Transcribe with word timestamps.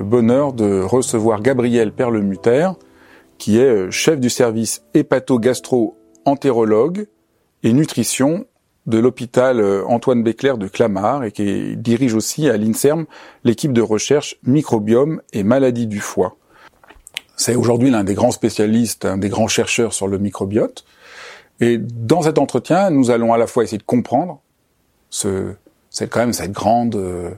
le 0.00 0.06
bonheur 0.06 0.52
de 0.54 0.80
recevoir 0.80 1.42
Gabriel 1.42 1.92
Perlemuter, 1.92 2.70
qui 3.36 3.58
est 3.58 3.64
euh, 3.64 3.90
chef 3.90 4.18
du 4.18 4.30
service 4.30 4.82
hépato-gastro-entérologue 4.94 7.06
et 7.62 7.74
nutrition 7.74 8.46
de 8.86 8.98
l'hôpital 8.98 9.60
euh, 9.60 9.84
Antoine 9.86 10.22
Béclair 10.22 10.56
de 10.56 10.68
Clamart 10.68 11.24
et 11.24 11.32
qui 11.32 11.76
dirige 11.76 12.14
aussi 12.14 12.48
à 12.48 12.56
l'INSERM 12.56 13.04
l'équipe 13.44 13.74
de 13.74 13.82
recherche 13.82 14.36
microbiome 14.42 15.20
et 15.34 15.42
maladies 15.42 15.86
du 15.86 16.00
foie. 16.00 16.38
C'est 17.36 17.54
aujourd'hui 17.54 17.90
l'un 17.90 18.02
des 18.02 18.14
grands 18.14 18.30
spécialistes, 18.30 19.04
un 19.04 19.18
des 19.18 19.28
grands 19.28 19.48
chercheurs 19.48 19.92
sur 19.92 20.08
le 20.08 20.16
microbiote. 20.16 20.86
Et 21.60 21.76
dans 21.76 22.22
cet 22.22 22.38
entretien, 22.38 22.88
nous 22.88 23.10
allons 23.10 23.34
à 23.34 23.38
la 23.38 23.46
fois 23.46 23.64
essayer 23.64 23.76
de 23.76 23.82
comprendre 23.82 24.40
ce, 25.10 25.52
quand 25.98 26.20
même 26.20 26.32
cette 26.32 26.52
grande 26.52 26.96
euh, 26.96 27.32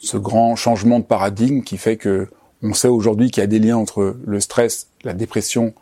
ce 0.00 0.16
grand 0.16 0.56
changement 0.56 0.98
de 0.98 1.04
paradigme 1.04 1.62
qui 1.62 1.76
fait 1.76 1.96
que 1.96 2.28
on 2.62 2.74
sait 2.74 2.88
aujourd'hui 2.88 3.30
qu'il 3.30 3.42
y 3.42 3.44
a 3.44 3.46
des 3.46 3.58
liens 3.58 3.76
entre 3.76 4.16
le 4.24 4.40
stress, 4.40 4.88
la 5.04 5.14
dépression 5.14 5.72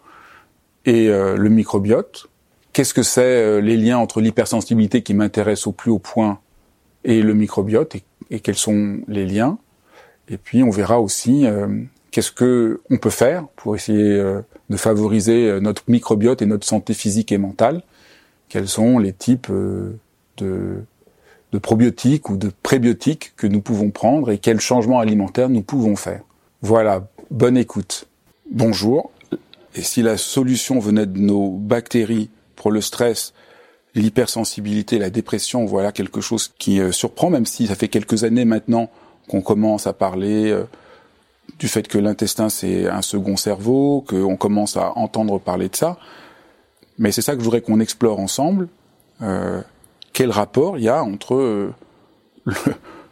et 0.85 1.09
euh, 1.09 1.37
le 1.37 1.49
microbiote. 1.49 2.27
Qu'est-ce 2.73 2.95
que 2.95 3.03
c'est 3.03 3.23
euh, 3.23 3.61
les 3.61 3.77
liens 3.77 3.99
entre 3.99 4.21
l'hypersensibilité 4.21 5.03
qui 5.03 5.15
m'intéresse 5.15 5.67
au 5.67 5.73
plus 5.73 5.91
haut 5.91 5.99
point 5.99 6.39
et 7.05 7.23
le 7.23 7.35
microbiote 7.35 7.97
et, 8.31 8.41
quels 8.41 8.57
sont 8.57 9.01
les 9.09 9.27
liens? 9.27 9.59
Et 10.29 10.37
puis 10.37 10.63
on 10.63 10.71
verra 10.71 11.01
aussi 11.01 11.47
euh, 11.47 11.67
qu'est-ce 12.11 12.31
que 12.31 12.81
on 12.91 12.99
peut 12.99 13.11
faire 13.11 13.47
pour 13.57 13.75
essayer 13.75 14.23
de 14.71 14.77
favoriser 14.77 15.59
notre 15.61 15.83
microbiote 15.89 16.43
et 16.43 16.47
notre 16.47 16.67
santé 16.67 16.95
physique 16.95 17.33
et 17.33 17.39
mentale. 17.39 17.83
Quels 18.49 18.69
sont 18.69 18.99
les 18.99 19.13
types 19.13 19.51
de 19.51 20.85
de 21.53 21.59
probiotiques 21.59 22.29
ou 22.29 22.37
de 22.37 22.51
prébiotiques 22.63 23.33
que 23.37 23.47
nous 23.47 23.61
pouvons 23.61 23.91
prendre 23.91 24.31
et 24.31 24.39
quels 24.39 24.61
changements 24.61 25.01
alimentaires 25.01 25.49
nous 25.49 25.63
pouvons 25.63 25.97
faire. 25.97 26.21
Voilà, 26.63 27.09
bonne 27.31 27.57
écoute. 27.57 28.07
Bonjour. 28.51 29.11
Et 29.75 29.83
si 29.83 30.03
la 30.03 30.17
solution 30.17 30.79
venait 30.79 31.07
de 31.07 31.19
nos 31.19 31.51
bactéries 31.51 32.31
pour 32.57 32.71
le 32.71 32.81
stress, 32.81 33.33
l'hypersensibilité, 33.95 34.99
la 34.99 35.11
dépression, 35.11 35.65
voilà 35.65 35.93
quelque 35.93 36.21
chose 36.21 36.53
qui 36.59 36.81
euh, 36.81 36.93
surprend, 36.93 37.31
même 37.31 37.47
si 37.47 37.67
ça 37.67 37.75
fait 37.75 37.89
quelques 37.89 38.25
années 38.25 38.45
maintenant 38.45 38.91
qu'on 39.29 39.41
commence 39.41 39.87
à 39.87 39.93
parler 39.93 40.51
euh, 40.51 40.65
du 41.59 41.69
fait 41.69 41.87
que 41.87 41.99
l'intestin 41.99 42.49
c'est 42.49 42.89
un 42.89 43.03
second 43.03 43.37
cerveau, 43.37 44.05
qu'on 44.07 44.37
commence 44.37 44.77
à 44.77 44.97
entendre 44.97 45.39
parler 45.39 45.69
de 45.69 45.77
ça. 45.77 45.99
Mais 46.99 47.13
c'est 47.13 47.23
ça 47.23 47.35
que 47.35 47.39
je 47.39 47.45
voudrais 47.45 47.61
qu'on 47.61 47.81
explore 47.81 48.19
ensemble. 48.19 48.69
Euh, 49.23 49.61
quel 50.19 50.33
rapport 50.33 50.79
il 50.79 50.83
y 50.83 50.89
a 50.89 51.05
entre 51.05 51.37
euh, 51.37 51.73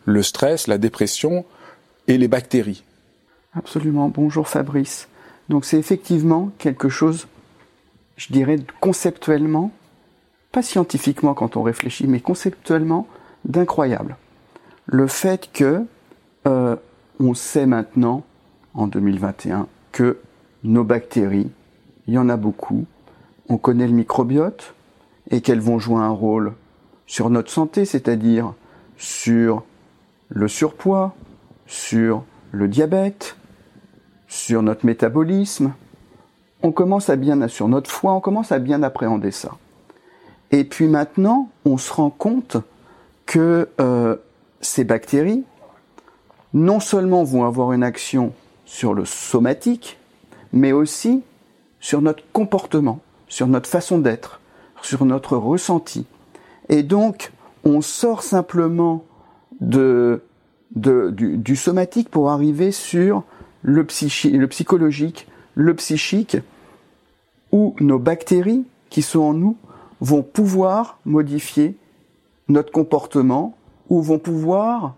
le, 0.06 0.22
stress, 0.24 0.66
la 0.66 0.76
dépression 0.76 1.44
et 2.08 2.18
les 2.18 2.26
bactéries. 2.26 2.82
Absolument. 3.54 4.08
Bonjour 4.08 4.48
Fabrice. 4.48 5.06
Donc 5.48 5.64
c'est 5.64 5.78
effectivement 5.78 6.50
quelque 6.58 6.88
chose, 6.88 7.28
je 8.16 8.32
dirais 8.32 8.58
conceptuellement, 8.80 9.70
pas 10.50 10.62
scientifiquement 10.62 11.32
quand 11.34 11.56
on 11.56 11.62
réfléchit, 11.62 12.08
mais 12.08 12.18
conceptuellement 12.18 13.06
d'incroyable. 13.44 14.16
Le 14.86 15.06
fait 15.06 15.48
que 15.52 15.84
euh, 16.48 16.74
on 17.20 17.34
sait 17.34 17.66
maintenant, 17.66 18.24
en 18.74 18.88
2021, 18.88 19.68
que 19.92 20.18
nos 20.64 20.82
bactéries, 20.82 21.52
il 22.08 22.14
y 22.14 22.18
en 22.18 22.28
a 22.28 22.36
beaucoup, 22.36 22.84
on 23.48 23.58
connaît 23.58 23.86
le 23.86 23.94
microbiote 23.94 24.74
et 25.30 25.40
qu'elles 25.40 25.60
vont 25.60 25.78
jouer 25.78 26.00
un 26.00 26.10
rôle 26.10 26.54
sur 27.06 27.30
notre 27.30 27.50
santé, 27.50 27.84
c'est-à-dire 27.84 28.52
sur 28.96 29.62
le 30.28 30.48
surpoids, 30.48 31.14
sur 31.66 32.24
le 32.52 32.68
diabète, 32.68 33.36
sur 34.28 34.62
notre 34.62 34.86
métabolisme. 34.86 35.72
On 36.62 36.72
commence 36.72 37.10
à 37.10 37.16
bien, 37.16 37.46
sur 37.48 37.68
notre 37.68 37.90
foie, 37.90 38.12
on 38.12 38.20
commence 38.20 38.52
à 38.52 38.58
bien 38.58 38.82
appréhender 38.82 39.30
ça. 39.30 39.52
Et 40.50 40.64
puis 40.64 40.88
maintenant, 40.88 41.50
on 41.64 41.76
se 41.76 41.92
rend 41.92 42.10
compte 42.10 42.56
que 43.24 43.68
euh, 43.80 44.16
ces 44.60 44.84
bactéries, 44.84 45.44
non 46.54 46.80
seulement 46.80 47.24
vont 47.24 47.44
avoir 47.44 47.72
une 47.72 47.82
action 47.82 48.32
sur 48.64 48.94
le 48.94 49.04
somatique, 49.04 49.98
mais 50.52 50.72
aussi 50.72 51.22
sur 51.80 52.00
notre 52.00 52.22
comportement, 52.32 53.00
sur 53.28 53.46
notre 53.46 53.68
façon 53.68 53.98
d'être, 53.98 54.40
sur 54.82 55.04
notre 55.04 55.36
ressenti. 55.36 56.06
Et 56.68 56.82
donc, 56.82 57.32
on 57.64 57.80
sort 57.80 58.22
simplement 58.22 59.04
du, 59.60 60.20
somatique 61.56 62.10
pour 62.10 62.30
arriver 62.30 62.72
sur 62.72 63.22
le, 63.62 63.86
le 64.32 64.46
psychologique, 64.46 65.28
le 65.54 65.74
psychique, 65.74 66.38
où 67.52 67.74
nos 67.80 67.98
bactéries 67.98 68.64
qui 68.90 69.02
sont 69.02 69.20
en 69.20 69.34
nous 69.34 69.56
vont 70.00 70.22
pouvoir 70.22 70.98
modifier 71.04 71.76
notre 72.48 72.70
comportement 72.70 73.56
ou 73.88 74.02
vont 74.02 74.18
pouvoir 74.18 74.96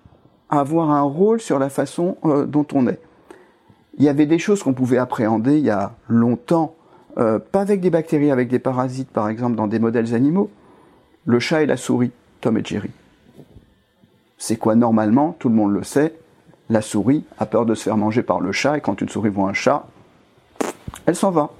avoir 0.50 0.90
un 0.90 1.02
rôle 1.02 1.40
sur 1.40 1.58
la 1.58 1.68
façon 1.68 2.16
euh, 2.24 2.46
dont 2.46 2.66
on 2.72 2.86
est. 2.86 3.00
Il 3.98 4.04
y 4.04 4.08
avait 4.08 4.26
des 4.26 4.38
choses 4.38 4.62
qu'on 4.62 4.74
pouvait 4.74 4.98
appréhender 4.98 5.58
il 5.58 5.64
y 5.64 5.70
a 5.70 5.94
longtemps, 6.08 6.74
euh, 7.18 7.38
pas 7.38 7.60
avec 7.60 7.80
des 7.80 7.90
bactéries, 7.90 8.30
avec 8.30 8.48
des 8.48 8.58
parasites 8.58 9.10
par 9.10 9.28
exemple 9.28 9.56
dans 9.56 9.66
des 9.66 9.78
modèles 9.78 10.14
animaux, 10.14 10.50
le 11.28 11.40
chat 11.40 11.62
et 11.62 11.66
la 11.66 11.76
souris, 11.76 12.10
Tom 12.40 12.56
et 12.56 12.64
Jerry. 12.64 12.90
C'est 14.38 14.56
quoi 14.56 14.74
normalement 14.74 15.36
Tout 15.38 15.50
le 15.50 15.54
monde 15.54 15.74
le 15.74 15.82
sait. 15.82 16.14
La 16.70 16.80
souris 16.80 17.22
a 17.38 17.44
peur 17.44 17.66
de 17.66 17.74
se 17.74 17.82
faire 17.82 17.98
manger 17.98 18.22
par 18.22 18.40
le 18.40 18.50
chat 18.50 18.78
et 18.78 18.80
quand 18.80 19.02
une 19.02 19.10
souris 19.10 19.28
voit 19.28 19.50
un 19.50 19.52
chat, 19.52 19.86
elle 21.04 21.14
s'en 21.14 21.30
va. 21.30 21.50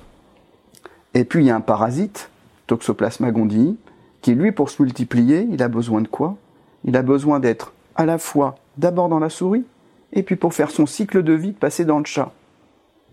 Et 1.13 1.25
puis 1.25 1.45
il 1.45 1.49
y 1.49 1.51
a 1.51 1.57
un 1.57 1.61
parasite, 1.61 2.31
Toxoplasma 2.67 3.31
gondii, 3.31 3.77
qui 4.23 4.35
lui 4.35 4.53
pour 4.53 4.71
se 4.71 4.83
multiplier, 4.83 5.47
il 5.51 5.63
a 5.63 5.69
besoin 5.69 6.01
de 6.01 6.09
quoi? 6.09 6.37
Il 6.85 6.97
a 6.97 7.03
besoin 7.03 7.39
d'être 7.39 7.75
à 7.95 8.07
la 8.07 8.17
fois 8.17 8.55
d'abord 8.79 9.11
dans 9.11 9.19
la 9.19 9.29
souris 9.29 9.67
et 10.15 10.23
puis 10.23 10.37
pour 10.37 10.55
faire 10.55 10.71
son 10.71 10.87
cycle 10.87 11.23
de 11.23 11.35
vie 11.35 11.53
de 11.53 11.59
passer 11.59 11.85
dans 11.85 11.99
le 11.99 12.07
chat. 12.07 12.33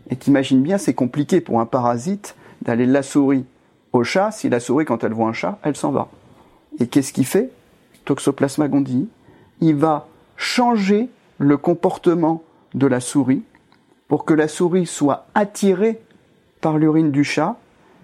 Et 0.10 0.16
t'imagines 0.16 0.62
bien, 0.62 0.78
c'est 0.78 0.94
compliqué 0.94 1.42
pour 1.42 1.60
un 1.60 1.66
parasite 1.66 2.38
d'aller 2.62 2.88
de 2.88 2.94
la 2.94 3.04
souris 3.04 3.44
au 3.92 4.06
chat 4.06 4.31
si 4.31 4.48
la 4.48 4.62
souris 4.62 4.86
quand 4.86 5.04
elle 5.04 5.13
voit 5.13 5.28
un 5.28 5.34
chat, 5.34 5.60
elle 5.62 5.75
s'en 5.75 5.92
va. 5.92 6.07
Et 6.80 6.88
qu'est-ce 6.88 7.13
qu'il 7.13 7.25
fait? 7.25 7.51
Toxoplasma 8.06 8.68
gondii, 8.68 9.07
il 9.62 9.75
va 9.75 10.07
changer 10.38 11.10
le 11.38 11.57
comportement 11.57 12.44
de 12.74 12.88
la 12.88 13.00
souris 13.00 13.44
pour 14.07 14.25
que 14.25 14.33
la 14.33 14.48
souris 14.48 14.86
soit 14.86 15.27
attirée 15.33 16.00
par 16.62 16.77
l'urine 16.77 17.12
du 17.12 17.24
chat, 17.24 17.57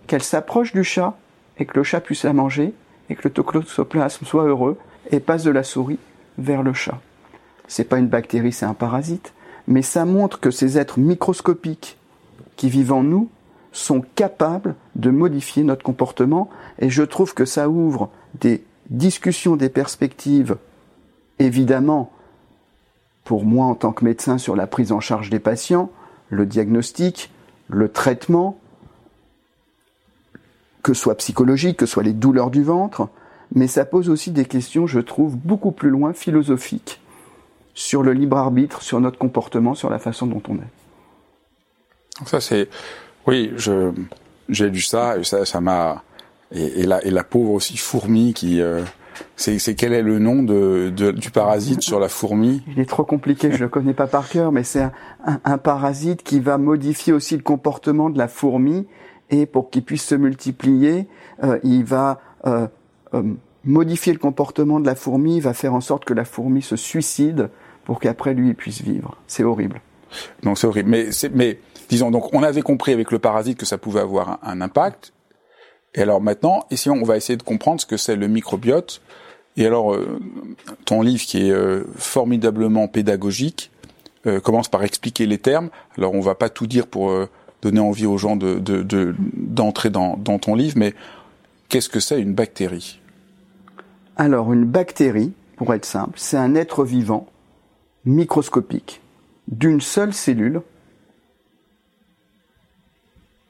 qu'elle 0.07 0.23
s'approche 0.23 0.73
du 0.73 0.83
chat 0.83 1.17
et 1.57 1.65
que 1.65 1.77
le 1.77 1.83
chat 1.83 2.01
puisse 2.01 2.23
la 2.23 2.33
manger 2.33 2.73
et 3.09 3.15
que 3.15 3.21
le 3.25 3.33
toxoplasme 3.33 4.25
soit 4.25 4.45
heureux 4.45 4.77
et 5.11 5.19
passe 5.19 5.43
de 5.43 5.51
la 5.51 5.63
souris 5.63 5.99
vers 6.37 6.63
le 6.63 6.73
chat. 6.73 6.99
C'est 7.67 7.83
pas 7.83 7.99
une 7.99 8.07
bactérie, 8.07 8.51
c'est 8.51 8.65
un 8.65 8.73
parasite, 8.73 9.33
mais 9.67 9.81
ça 9.81 10.05
montre 10.05 10.39
que 10.39 10.51
ces 10.51 10.77
êtres 10.77 10.99
microscopiques 10.99 11.97
qui 12.55 12.69
vivent 12.69 12.93
en 12.93 13.03
nous 13.03 13.29
sont 13.71 14.01
capables 14.15 14.75
de 14.95 15.09
modifier 15.09 15.63
notre 15.63 15.83
comportement 15.83 16.49
et 16.79 16.89
je 16.89 17.03
trouve 17.03 17.33
que 17.33 17.45
ça 17.45 17.69
ouvre 17.69 18.09
des 18.39 18.63
discussions, 18.89 19.55
des 19.55 19.69
perspectives, 19.69 20.57
évidemment, 21.39 22.11
pour 23.23 23.45
moi 23.45 23.65
en 23.65 23.75
tant 23.75 23.91
que 23.91 24.03
médecin 24.03 24.37
sur 24.37 24.55
la 24.55 24.67
prise 24.67 24.91
en 24.91 24.99
charge 24.99 25.29
des 25.29 25.39
patients, 25.39 25.91
le 26.29 26.45
diagnostic, 26.45 27.31
le 27.67 27.89
traitement, 27.89 28.59
que 30.83 30.93
soit 30.93 31.15
psychologique, 31.15 31.77
que 31.77 31.85
soit 31.85 32.03
les 32.03 32.13
douleurs 32.13 32.49
du 32.49 32.63
ventre, 32.63 33.09
mais 33.53 33.67
ça 33.67 33.85
pose 33.85 34.09
aussi 34.09 34.31
des 34.31 34.45
questions, 34.45 34.87
je 34.87 34.99
trouve, 34.99 35.35
beaucoup 35.35 35.71
plus 35.71 35.89
loin 35.89 36.13
philosophiques 36.13 36.99
sur 37.73 38.03
le 38.03 38.13
libre 38.13 38.37
arbitre, 38.37 38.81
sur 38.81 38.99
notre 38.99 39.17
comportement, 39.17 39.75
sur 39.75 39.89
la 39.89 39.99
façon 39.99 40.27
dont 40.27 40.41
on 40.47 40.55
est. 40.55 42.25
Ça 42.25 42.41
c'est, 42.41 42.69
oui, 43.27 43.51
j'ai 44.49 44.69
lu 44.69 44.81
ça 44.81 45.17
et 45.17 45.23
ça 45.23 45.45
ça 45.45 45.61
m'a 45.61 46.03
et, 46.51 46.83
la 46.83 47.05
et 47.05 47.11
la 47.11 47.23
pauvre 47.23 47.51
aussi 47.51 47.77
fourmi 47.77 48.33
qui 48.33 48.61
euh, 48.61 48.81
c'est 49.35 49.75
quel 49.75 49.93
est 49.93 50.01
le 50.01 50.19
nom 50.19 50.43
de, 50.43 50.91
du 50.91 51.31
parasite 51.31 51.81
sur 51.81 51.99
la 51.99 52.09
fourmi? 52.09 52.61
Il 52.67 52.79
est 52.79 52.89
trop 52.89 53.03
compliqué, 53.03 53.51
je 53.51 53.59
le 53.59 53.69
connais 53.69 53.93
pas 53.93 54.07
par 54.07 54.29
cœur, 54.29 54.51
mais 54.51 54.63
c'est 54.63 54.81
un, 54.81 54.91
un, 55.43 55.57
parasite 55.57 56.23
qui 56.23 56.39
va 56.39 56.57
modifier 56.57 57.13
aussi 57.13 57.35
le 57.35 57.43
comportement 57.43 58.09
de 58.09 58.17
la 58.17 58.27
fourmi 58.27 58.85
et 59.29 59.45
pour 59.45 59.69
qu'il 59.69 59.83
puisse 59.83 60.05
se 60.05 60.15
multiplier, 60.15 61.07
euh, 61.43 61.59
il 61.63 61.83
va 61.83 62.19
euh, 62.45 62.67
euh, 63.13 63.23
modifier 63.63 64.13
le 64.13 64.19
comportement 64.19 64.79
de 64.79 64.85
la 64.85 64.95
fourmi, 64.95 65.37
il 65.37 65.41
va 65.41 65.53
faire 65.53 65.73
en 65.73 65.81
sorte 65.81 66.05
que 66.05 66.13
la 66.13 66.25
fourmi 66.25 66.61
se 66.61 66.75
suicide 66.75 67.49
pour 67.85 67.99
qu'après 67.99 68.33
lui 68.33 68.49
il 68.49 68.55
puisse 68.55 68.81
vivre. 68.81 69.17
C'est 69.27 69.43
horrible. 69.43 69.81
Donc 70.43 70.57
c'est 70.57 70.67
horrible. 70.67 70.89
Mais, 70.89 71.09
mais 71.33 71.59
disons 71.89 72.11
donc 72.11 72.33
on 72.33 72.43
avait 72.43 72.61
compris 72.61 72.93
avec 72.93 73.11
le 73.11 73.19
parasite 73.19 73.57
que 73.57 73.65
ça 73.65 73.77
pouvait 73.77 74.01
avoir 74.01 74.29
un, 74.29 74.39
un 74.43 74.61
impact. 74.61 75.13
Et 75.95 76.01
alors 76.01 76.21
maintenant, 76.21 76.65
on 76.87 77.03
va 77.03 77.17
essayer 77.17 77.37
de 77.37 77.43
comprendre 77.43 77.81
ce 77.81 77.85
que 77.85 77.97
c'est 77.97 78.15
le 78.15 78.27
microbiote. 78.27 79.01
Et 79.57 79.65
alors 79.65 79.93
euh, 79.93 80.19
ton 80.85 81.01
livre 81.01 81.23
qui 81.23 81.47
est 81.47 81.51
euh, 81.51 81.83
formidablement 81.95 82.87
pédagogique 82.87 83.71
commence 84.43 84.67
par 84.67 84.83
expliquer 84.83 85.25
les 85.25 85.39
termes. 85.39 85.69
Alors 85.97 86.13
on 86.13 86.21
va 86.21 86.35
pas 86.35 86.49
tout 86.49 86.67
dire 86.67 86.85
pour 86.85 87.11
donner 87.63 87.79
envie 87.79 88.05
aux 88.05 88.19
gens 88.19 88.35
de, 88.35 88.61
d'entrer 89.35 89.89
dans, 89.89 90.15
dans 90.17 90.37
ton 90.37 90.53
livre, 90.53 90.77
mais 90.77 90.93
qu'est-ce 91.69 91.89
que 91.89 91.99
c'est 91.99 92.21
une 92.21 92.35
bactérie? 92.35 92.99
Alors 94.17 94.53
une 94.53 94.65
bactérie, 94.65 95.33
pour 95.55 95.73
être 95.73 95.85
simple, 95.85 96.13
c'est 96.17 96.37
un 96.37 96.53
être 96.53 96.85
vivant 96.85 97.25
microscopique 98.05 99.01
d'une 99.47 99.81
seule 99.81 100.13
cellule, 100.13 100.61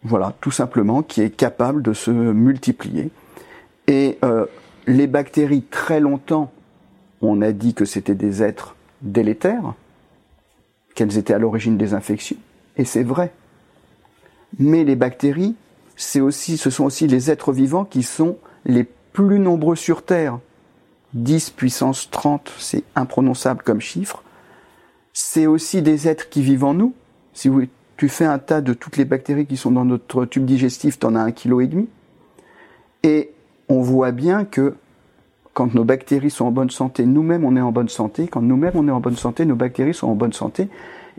voilà, 0.04 0.34
tout 0.42 0.52
simplement, 0.52 1.04
qui 1.04 1.22
est 1.22 1.30
capable 1.30 1.82
de 1.82 1.94
se 1.94 2.12
multiplier. 2.12 3.12
Et 3.88 4.18
euh, 4.24 4.46
les 4.88 5.08
bactéries, 5.08 5.64
très 5.64 6.00
longtemps, 6.00 6.52
on 7.22 7.42
a 7.42 7.52
dit 7.52 7.74
que 7.74 7.86
c'était 7.86 8.16
des 8.16 8.42
êtres 8.42 8.76
délétères, 9.02 9.74
qu'elles 10.96 11.18
étaient 11.18 11.34
à 11.34 11.40
l'origine 11.40 11.78
des 11.78 11.94
infections, 11.94 12.38
et 12.78 12.86
c'est 12.86 13.04
vrai. 13.04 13.32
Mais 14.60 14.84
les 14.84 14.96
bactéries, 14.96 15.56
c'est 15.96 16.20
aussi, 16.20 16.58
ce 16.58 16.70
sont 16.70 16.86
aussi 16.86 17.08
les 17.08 17.30
êtres 17.30 17.54
vivants 17.54 17.86
qui 17.86 18.04
sont 18.04 18.38
les 18.66 18.84
plus 19.14 19.40
nombreux 19.40 19.76
sur 19.76 20.04
Terre. 20.04 20.40
10 21.14 21.52
puissance 21.52 22.10
30, 22.10 22.52
c'est 22.58 22.84
imprononçable 22.96 23.64
comme 23.64 23.82
chiffre. 23.82 24.24
C'est 25.14 25.46
aussi 25.46 25.82
des 25.82 26.08
êtres 26.08 26.30
qui 26.30 26.42
vivent 26.42 26.64
en 26.64 26.74
nous. 26.74 26.94
Si 27.34 27.50
tu 28.02 28.10
fais 28.10 28.26
un 28.26 28.40
tas 28.40 28.62
de 28.62 28.74
toutes 28.74 28.98
les 28.98 29.06
bactéries 29.06 29.46
qui 29.46 29.58
sont 29.58 29.70
dans 29.70 29.86
notre 29.86 30.26
tube 30.26 30.44
digestif, 30.44 30.98
tu 30.98 31.06
en 31.06 31.14
as 31.14 31.20
un 31.20 31.32
kilo 31.32 31.62
et 31.62 31.68
demi. 31.68 31.88
Et 33.04 33.30
on 33.70 33.82
voit 33.82 34.12
bien 34.12 34.44
que 34.44 34.74
quand 35.54 35.76
nos 35.76 35.84
bactéries 35.84 36.32
sont 36.32 36.46
en 36.46 36.52
bonne 36.52 36.72
santé, 36.72 37.06
nous-mêmes 37.06 37.46
on 37.46 37.56
est 37.56 37.62
en 37.62 37.72
bonne 37.72 37.90
santé. 37.90 38.28
Quand 38.28 38.42
nous-mêmes 38.42 38.72
on 38.74 38.88
est 38.88 38.92
en 38.92 39.02
bonne 39.02 39.18
santé, 39.18 39.46
nos 39.46 39.56
bactéries 39.56 39.94
sont 39.94 40.08
en 40.08 40.16
bonne 40.16 40.34
santé. 40.34 40.68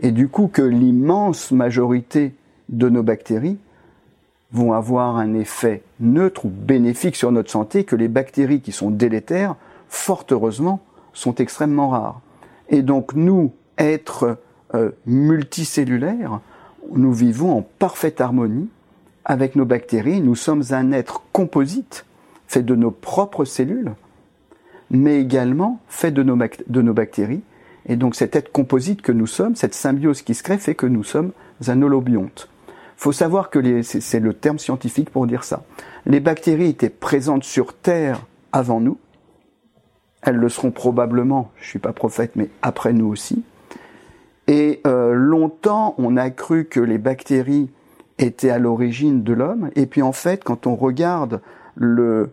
Et 0.01 0.11
du 0.11 0.27
coup 0.27 0.49
que 0.51 0.61
l'immense 0.61 1.53
majorité 1.53 2.35
de 2.67 2.89
nos 2.89 3.01
bactéries 3.01 3.59
vont 4.51 4.73
avoir 4.73 5.15
un 5.15 5.35
effet 5.35 5.83
neutre 6.01 6.47
ou 6.47 6.49
bénéfique 6.49 7.15
sur 7.15 7.31
notre 7.31 7.49
santé 7.49 7.85
que 7.85 7.95
les 7.95 8.09
bactéries 8.09 8.59
qui 8.59 8.73
sont 8.73 8.91
délétères, 8.91 9.55
fort 9.87 10.25
heureusement, 10.31 10.81
sont 11.13 11.35
extrêmement 11.35 11.87
rares. 11.87 12.19
Et 12.67 12.81
donc 12.81 13.13
nous, 13.13 13.53
êtres 13.77 14.37
euh, 14.75 14.91
multicellulaires, 15.05 16.41
nous 16.97 17.13
vivons 17.13 17.57
en 17.57 17.61
parfaite 17.61 18.21
harmonie 18.21 18.69
avec 19.25 19.55
nos 19.55 19.65
bactéries. 19.65 20.21
Nous 20.21 20.35
sommes 20.35 20.63
un 20.71 20.91
être 20.91 21.23
composite, 21.31 22.05
fait 22.47 22.63
de 22.63 22.75
nos 22.75 22.91
propres 22.91 23.45
cellules, 23.45 23.93
mais 24.89 25.19
également 25.19 25.79
fait 25.87 26.11
de 26.11 26.23
nos, 26.23 26.93
bactéries. 26.93 27.41
Et 27.85 27.95
donc 27.95 28.15
cet 28.15 28.35
être 28.35 28.51
composite 28.51 29.01
que 29.01 29.11
nous 29.11 29.27
sommes, 29.27 29.55
cette 29.55 29.75
symbiose 29.75 30.21
qui 30.21 30.33
se 30.33 30.43
crée, 30.43 30.57
fait 30.57 30.75
que 30.75 30.85
nous 30.85 31.03
sommes 31.03 31.31
un 31.67 31.81
holobionte 31.81 32.49
faut 33.03 33.11
savoir 33.11 33.49
que 33.49 33.81
c'est 33.81 34.21
le 34.21 34.33
terme 34.33 34.59
scientifique 34.59 35.09
pour 35.09 35.27
dire 35.27 35.43
ça. 35.43 35.63
Les 36.05 36.21
bactéries 36.21 36.69
étaient 36.69 36.89
présentes 36.89 37.43
sur 37.43 37.73
Terre 37.73 38.25
avant 38.53 38.79
nous. 38.79 38.97
Elles 40.21 40.37
le 40.37 40.47
seront 40.47 40.71
probablement, 40.71 41.51
je 41.59 41.67
suis 41.67 41.79
pas 41.79 41.91
prophète, 41.91 42.31
mais 42.35 42.49
après 42.61 42.93
nous 42.93 43.07
aussi. 43.07 43.43
Et 44.47 44.81
euh, 44.85 45.13
longtemps, 45.13 45.95
on 45.97 46.17
a 46.17 46.29
cru 46.29 46.65
que 46.65 46.79
les 46.79 46.97
bactéries 46.97 47.69
étaient 48.19 48.49
à 48.49 48.59
l'origine 48.59 49.23
de 49.23 49.33
l'homme. 49.33 49.69
Et 49.75 49.85
puis 49.85 50.01
en 50.01 50.11
fait, 50.11 50.43
quand 50.43 50.67
on 50.67 50.75
regarde 50.75 51.41
le 51.75 52.29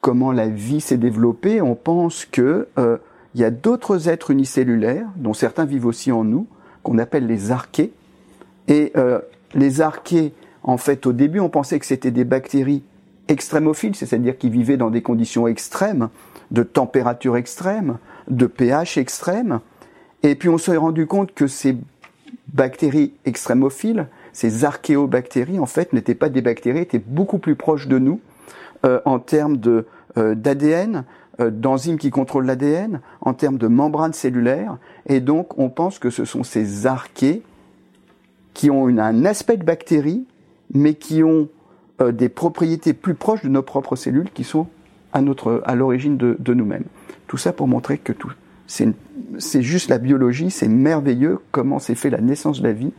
comment 0.00 0.32
la 0.32 0.48
vie 0.48 0.82
s'est 0.82 0.98
développée, 0.98 1.62
on 1.62 1.74
pense 1.74 2.26
que 2.26 2.68
euh, 2.78 2.98
il 3.34 3.40
y 3.40 3.44
a 3.44 3.50
d'autres 3.50 4.08
êtres 4.08 4.30
unicellulaires, 4.30 5.06
dont 5.16 5.32
certains 5.32 5.64
vivent 5.64 5.86
aussi 5.86 6.12
en 6.12 6.24
nous, 6.24 6.46
qu'on 6.82 6.98
appelle 6.98 7.26
les 7.26 7.50
archées. 7.50 7.90
Et 8.68 8.92
euh, 8.96 9.20
les 9.54 9.80
archées, 9.80 10.34
en 10.62 10.76
fait, 10.76 11.06
au 11.06 11.12
début, 11.12 11.40
on 11.40 11.48
pensait 11.48 11.78
que 11.78 11.86
c'était 11.86 12.10
des 12.10 12.24
bactéries 12.24 12.82
extrémophiles, 13.28 13.96
c'est-à-dire 13.96 14.36
qui 14.36 14.50
vivaient 14.50 14.76
dans 14.76 14.90
des 14.90 15.02
conditions 15.02 15.48
extrêmes, 15.48 16.10
de 16.50 16.62
température 16.62 17.38
extrême, 17.38 17.96
de 18.28 18.46
pH 18.46 18.98
extrême. 18.98 19.60
Et 20.24 20.34
puis 20.34 20.48
on 20.48 20.58
s'est 20.58 20.76
rendu 20.76 21.06
compte 21.06 21.32
que 21.34 21.46
ces 21.46 21.76
bactéries 22.48 23.12
extrémophiles, 23.24 24.08
ces 24.32 24.64
archéobactéries, 24.64 25.60
en 25.60 25.66
fait, 25.66 25.92
n'étaient 25.92 26.14
pas 26.14 26.28
des 26.28 26.42
bactéries, 26.42 26.80
étaient 26.80 26.98
beaucoup 26.98 27.38
plus 27.38 27.54
proches 27.54 27.86
de 27.86 27.98
nous 27.98 28.20
euh, 28.84 29.00
en 29.04 29.20
termes 29.20 29.58
de 29.58 29.86
euh, 30.16 30.34
d'ADN, 30.34 31.04
euh, 31.40 31.50
d'enzymes 31.50 31.98
qui 31.98 32.10
contrôlent 32.10 32.46
l'ADN, 32.46 33.00
en 33.20 33.34
termes 33.34 33.58
de 33.58 33.66
membranes 33.66 34.12
cellulaires. 34.12 34.78
Et 35.06 35.20
donc, 35.20 35.58
on 35.58 35.68
pense 35.68 35.98
que 35.98 36.10
ce 36.10 36.24
sont 36.24 36.42
ces 36.42 36.86
archées 36.86 37.42
qui 38.54 38.70
ont 38.70 38.88
une, 38.88 39.00
un 39.00 39.24
aspect 39.24 39.56
de 39.56 39.64
bactéries, 39.64 40.24
mais 40.72 40.94
qui 40.94 41.22
ont 41.22 41.48
euh, 42.00 42.12
des 42.12 42.28
propriétés 42.28 42.92
plus 42.92 43.14
proches 43.14 43.42
de 43.42 43.48
nos 43.48 43.62
propres 43.62 43.96
cellules 43.96 44.30
qui 44.32 44.44
sont 44.44 44.68
à, 45.12 45.20
notre, 45.20 45.62
à 45.66 45.74
l'origine 45.74 46.16
de, 46.16 46.36
de 46.38 46.54
nous-mêmes. 46.54 46.84
Tout 47.26 47.36
ça 47.36 47.52
pour 47.52 47.68
montrer 47.68 47.98
que 47.98 48.12
tout, 48.12 48.32
c'est, 48.66 48.88
c'est 49.38 49.62
juste 49.62 49.88
la 49.88 49.98
biologie, 49.98 50.50
c'est 50.50 50.68
merveilleux 50.68 51.38
comment 51.50 51.78
s'est 51.78 51.94
fait 51.94 52.10
la 52.10 52.20
naissance 52.20 52.60
de 52.60 52.66
la 52.66 52.72
vie, 52.72 52.92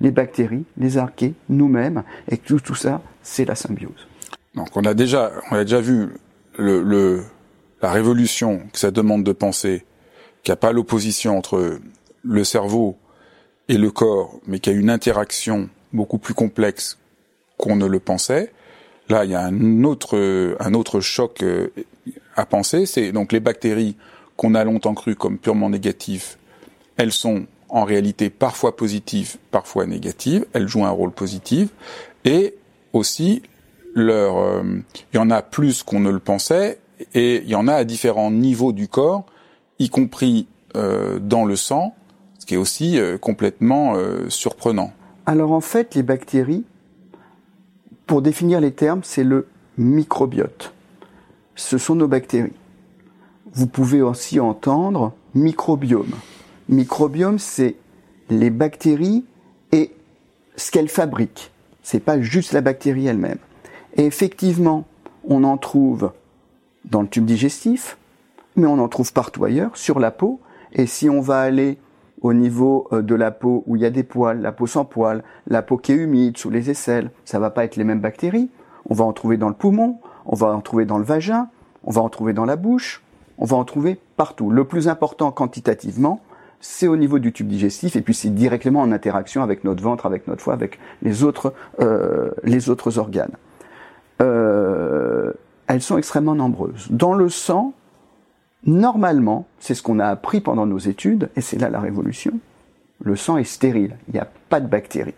les 0.00 0.10
bactéries, 0.10 0.64
les 0.76 0.98
archées, 0.98 1.34
nous-mêmes, 1.48 2.02
et 2.28 2.36
tout, 2.36 2.60
tout 2.60 2.74
ça, 2.74 3.02
c'est 3.22 3.44
la 3.44 3.54
symbiose. 3.54 4.08
Donc 4.54 4.68
on 4.74 4.82
a 4.82 4.94
déjà, 4.94 5.32
on 5.50 5.56
a 5.56 5.64
déjà 5.64 5.80
vu 5.80 6.08
la 6.58 7.90
révolution 7.90 8.62
que 8.72 8.78
ça 8.78 8.90
demande 8.90 9.24
de 9.24 9.32
penser, 9.32 9.84
qu'il 10.42 10.52
n'y 10.52 10.54
a 10.54 10.56
pas 10.56 10.72
l'opposition 10.72 11.36
entre 11.36 11.78
le 12.22 12.44
cerveau 12.44 12.96
et 13.68 13.78
le 13.78 13.90
corps, 13.90 14.40
mais 14.46 14.58
qu'il 14.58 14.72
y 14.72 14.76
a 14.76 14.78
une 14.78 14.90
interaction 14.90 15.68
beaucoup 15.92 16.18
plus 16.18 16.34
complexe 16.34 16.98
qu'on 17.56 17.76
ne 17.76 17.86
le 17.86 18.00
pensait. 18.00 18.52
Là, 19.08 19.24
il 19.24 19.30
y 19.30 19.34
a 19.34 19.40
un 19.40 19.84
autre, 19.84 20.56
un 20.58 20.74
autre 20.74 21.00
choc 21.00 21.42
euh, 21.42 21.68
à 22.34 22.44
penser. 22.44 22.86
C'est 22.86 23.12
donc 23.12 23.32
les 23.32 23.40
bactéries 23.40 23.96
qu'on 24.36 24.54
a 24.54 24.64
longtemps 24.64 24.94
cru 24.94 25.14
comme 25.14 25.38
purement 25.38 25.70
négatives. 25.70 26.36
Elles 26.96 27.12
sont 27.12 27.46
en 27.68 27.84
réalité 27.84 28.30
parfois 28.30 28.76
positives, 28.76 29.36
parfois 29.50 29.86
négatives. 29.86 30.46
Elles 30.52 30.68
jouent 30.68 30.84
un 30.84 30.90
rôle 30.90 31.12
positif. 31.12 31.68
Et 32.24 32.54
aussi, 32.92 33.42
leur, 33.94 34.38
euh, 34.38 34.62
il 35.12 35.16
y 35.16 35.18
en 35.18 35.30
a 35.30 35.42
plus 35.42 35.82
qu'on 35.82 36.00
ne 36.00 36.10
le 36.10 36.20
pensait. 36.20 36.78
Et 37.14 37.42
il 37.42 37.48
y 37.48 37.54
en 37.54 37.68
a 37.68 37.74
à 37.74 37.84
différents 37.84 38.30
niveaux 38.30 38.72
du 38.72 38.88
corps, 38.88 39.26
y 39.78 39.88
compris 39.88 40.46
euh, 40.76 41.18
dans 41.18 41.44
le 41.44 41.56
sang, 41.56 41.94
ce 42.38 42.46
qui 42.46 42.54
est 42.54 42.58
aussi 42.58 42.98
euh, 42.98 43.18
complètement 43.18 43.94
euh, 43.96 44.28
surprenant. 44.28 44.92
Alors 45.26 45.52
en 45.52 45.60
fait, 45.60 45.94
les 45.94 46.02
bactéries, 46.02 46.64
pour 48.06 48.22
définir 48.22 48.60
les 48.60 48.72
termes, 48.72 49.00
c'est 49.02 49.24
le 49.24 49.48
microbiote. 49.78 50.72
Ce 51.54 51.78
sont 51.78 51.94
nos 51.94 52.08
bactéries. 52.08 52.52
Vous 53.56 53.66
pouvez 53.66 54.02
aussi 54.02 54.38
entendre 54.38 55.14
microbiome. 55.34 56.12
Microbiome, 56.68 57.38
c'est 57.38 57.76
les 58.28 58.50
bactéries 58.50 59.24
et 59.72 59.92
ce 60.56 60.70
qu'elles 60.70 60.90
fabriquent. 60.90 61.50
C'est 61.82 62.00
pas 62.00 62.20
juste 62.20 62.52
la 62.52 62.60
bactérie 62.60 63.06
elle-même. 63.06 63.38
Et 63.96 64.04
effectivement, 64.04 64.84
on 65.26 65.42
en 65.42 65.56
trouve 65.56 66.12
dans 66.84 67.00
le 67.00 67.08
tube 67.08 67.24
digestif, 67.24 67.96
mais 68.56 68.66
on 68.66 68.78
en 68.78 68.88
trouve 68.88 69.14
partout 69.14 69.46
ailleurs, 69.46 69.74
sur 69.74 70.00
la 70.00 70.10
peau. 70.10 70.38
Et 70.74 70.84
si 70.84 71.08
on 71.08 71.22
va 71.22 71.40
aller 71.40 71.78
au 72.20 72.34
niveau 72.34 72.86
euh, 72.92 73.00
de 73.00 73.14
la 73.14 73.30
peau 73.30 73.64
où 73.66 73.76
il 73.76 73.80
y 73.80 73.86
a 73.86 73.90
des 73.90 74.02
poils, 74.02 74.42
la 74.42 74.52
peau 74.52 74.66
sans 74.66 74.84
poils, 74.84 75.24
la 75.46 75.62
peau 75.62 75.78
qui 75.78 75.92
est 75.92 75.96
humide, 75.96 76.36
sous 76.36 76.50
les 76.50 76.68
aisselles, 76.68 77.10
ça 77.24 77.38
va 77.38 77.48
pas 77.48 77.64
être 77.64 77.76
les 77.76 77.84
mêmes 77.84 78.00
bactéries. 78.00 78.50
on 78.90 78.94
va 78.94 79.06
en 79.06 79.14
trouver 79.14 79.38
dans 79.38 79.48
le 79.48 79.54
poumon, 79.54 79.98
on 80.26 80.36
va 80.36 80.48
en 80.48 80.60
trouver 80.60 80.84
dans 80.84 80.98
le 80.98 81.04
vagin, 81.04 81.48
on 81.84 81.90
va 81.90 82.02
en 82.02 82.10
trouver 82.10 82.34
dans 82.34 82.44
la 82.44 82.56
bouche, 82.56 83.02
on 83.38 83.44
va 83.44 83.56
en 83.56 83.64
trouver 83.64 83.98
partout. 84.16 84.50
Le 84.50 84.64
plus 84.64 84.88
important 84.88 85.30
quantitativement, 85.30 86.20
c'est 86.60 86.88
au 86.88 86.96
niveau 86.96 87.18
du 87.18 87.32
tube 87.32 87.48
digestif 87.48 87.96
et 87.96 88.00
puis 88.00 88.14
c'est 88.14 88.30
directement 88.30 88.80
en 88.80 88.92
interaction 88.92 89.42
avec 89.42 89.64
notre 89.64 89.82
ventre, 89.82 90.06
avec 90.06 90.26
notre 90.26 90.42
foie, 90.42 90.54
avec 90.54 90.78
les 91.02 91.22
autres, 91.22 91.52
euh, 91.80 92.30
les 92.44 92.70
autres 92.70 92.98
organes. 92.98 93.36
Euh, 94.22 95.32
elles 95.66 95.82
sont 95.82 95.98
extrêmement 95.98 96.34
nombreuses. 96.34 96.86
Dans 96.90 97.14
le 97.14 97.28
sang, 97.28 97.74
normalement, 98.64 99.46
c'est 99.58 99.74
ce 99.74 99.82
qu'on 99.82 99.98
a 99.98 100.06
appris 100.06 100.40
pendant 100.40 100.66
nos 100.66 100.78
études, 100.78 101.28
et 101.36 101.40
c'est 101.40 101.58
là 101.58 101.68
la 101.68 101.80
révolution, 101.80 102.32
le 103.02 103.16
sang 103.16 103.36
est 103.36 103.44
stérile, 103.44 103.96
il 104.08 104.14
n'y 104.14 104.20
a 104.20 104.28
pas 104.48 104.60
de 104.60 104.66
bactéries. 104.66 105.14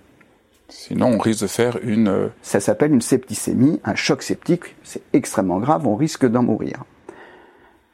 Sinon, 0.68 1.12
on 1.14 1.18
risque 1.18 1.42
de 1.42 1.46
faire 1.46 1.78
une... 1.82 2.08
Euh, 2.08 2.28
Ça 2.42 2.60
s'appelle 2.60 2.92
une 2.92 3.00
septicémie, 3.00 3.80
un 3.84 3.94
choc 3.94 4.22
septique, 4.22 4.76
c'est 4.82 5.02
extrêmement 5.12 5.60
grave, 5.60 5.86
on 5.86 5.96
risque 5.96 6.26
d'en 6.26 6.42
mourir. 6.42 6.84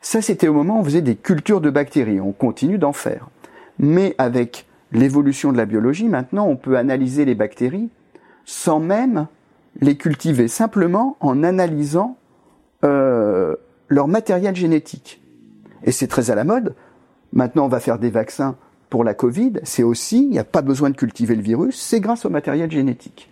Ça, 0.04 0.20
c'était 0.20 0.48
au 0.48 0.52
moment 0.52 0.76
où 0.76 0.80
on 0.80 0.84
faisait 0.84 1.00
des 1.00 1.16
cultures 1.16 1.62
de 1.62 1.70
bactéries, 1.70 2.20
on 2.20 2.32
continue 2.32 2.76
d'en 2.76 2.92
faire. 2.92 3.30
Mais 3.78 4.14
avec 4.18 4.66
l'évolution 4.92 5.50
de 5.50 5.56
la 5.56 5.64
biologie, 5.64 6.10
maintenant, 6.10 6.46
on 6.46 6.56
peut 6.56 6.76
analyser 6.76 7.24
les 7.24 7.34
bactéries 7.34 7.88
sans 8.44 8.80
même 8.80 9.28
les 9.80 9.96
cultiver, 9.96 10.46
simplement 10.46 11.16
en 11.20 11.42
analysant 11.42 12.18
euh, 12.84 13.56
leur 13.88 14.06
matériel 14.06 14.54
génétique. 14.54 15.22
Et 15.84 15.90
c'est 15.90 16.06
très 16.06 16.30
à 16.30 16.34
la 16.34 16.44
mode. 16.44 16.74
Maintenant, 17.32 17.64
on 17.64 17.68
va 17.68 17.80
faire 17.80 17.98
des 17.98 18.10
vaccins 18.10 18.56
pour 18.90 19.04
la 19.04 19.14
Covid. 19.14 19.54
C'est 19.62 19.82
aussi, 19.82 20.18
il 20.18 20.28
n'y 20.28 20.38
a 20.38 20.44
pas 20.44 20.60
besoin 20.60 20.90
de 20.90 20.96
cultiver 20.96 21.34
le 21.34 21.42
virus, 21.42 21.80
c'est 21.80 22.00
grâce 22.00 22.26
au 22.26 22.30
matériel 22.30 22.70
génétique. 22.70 23.30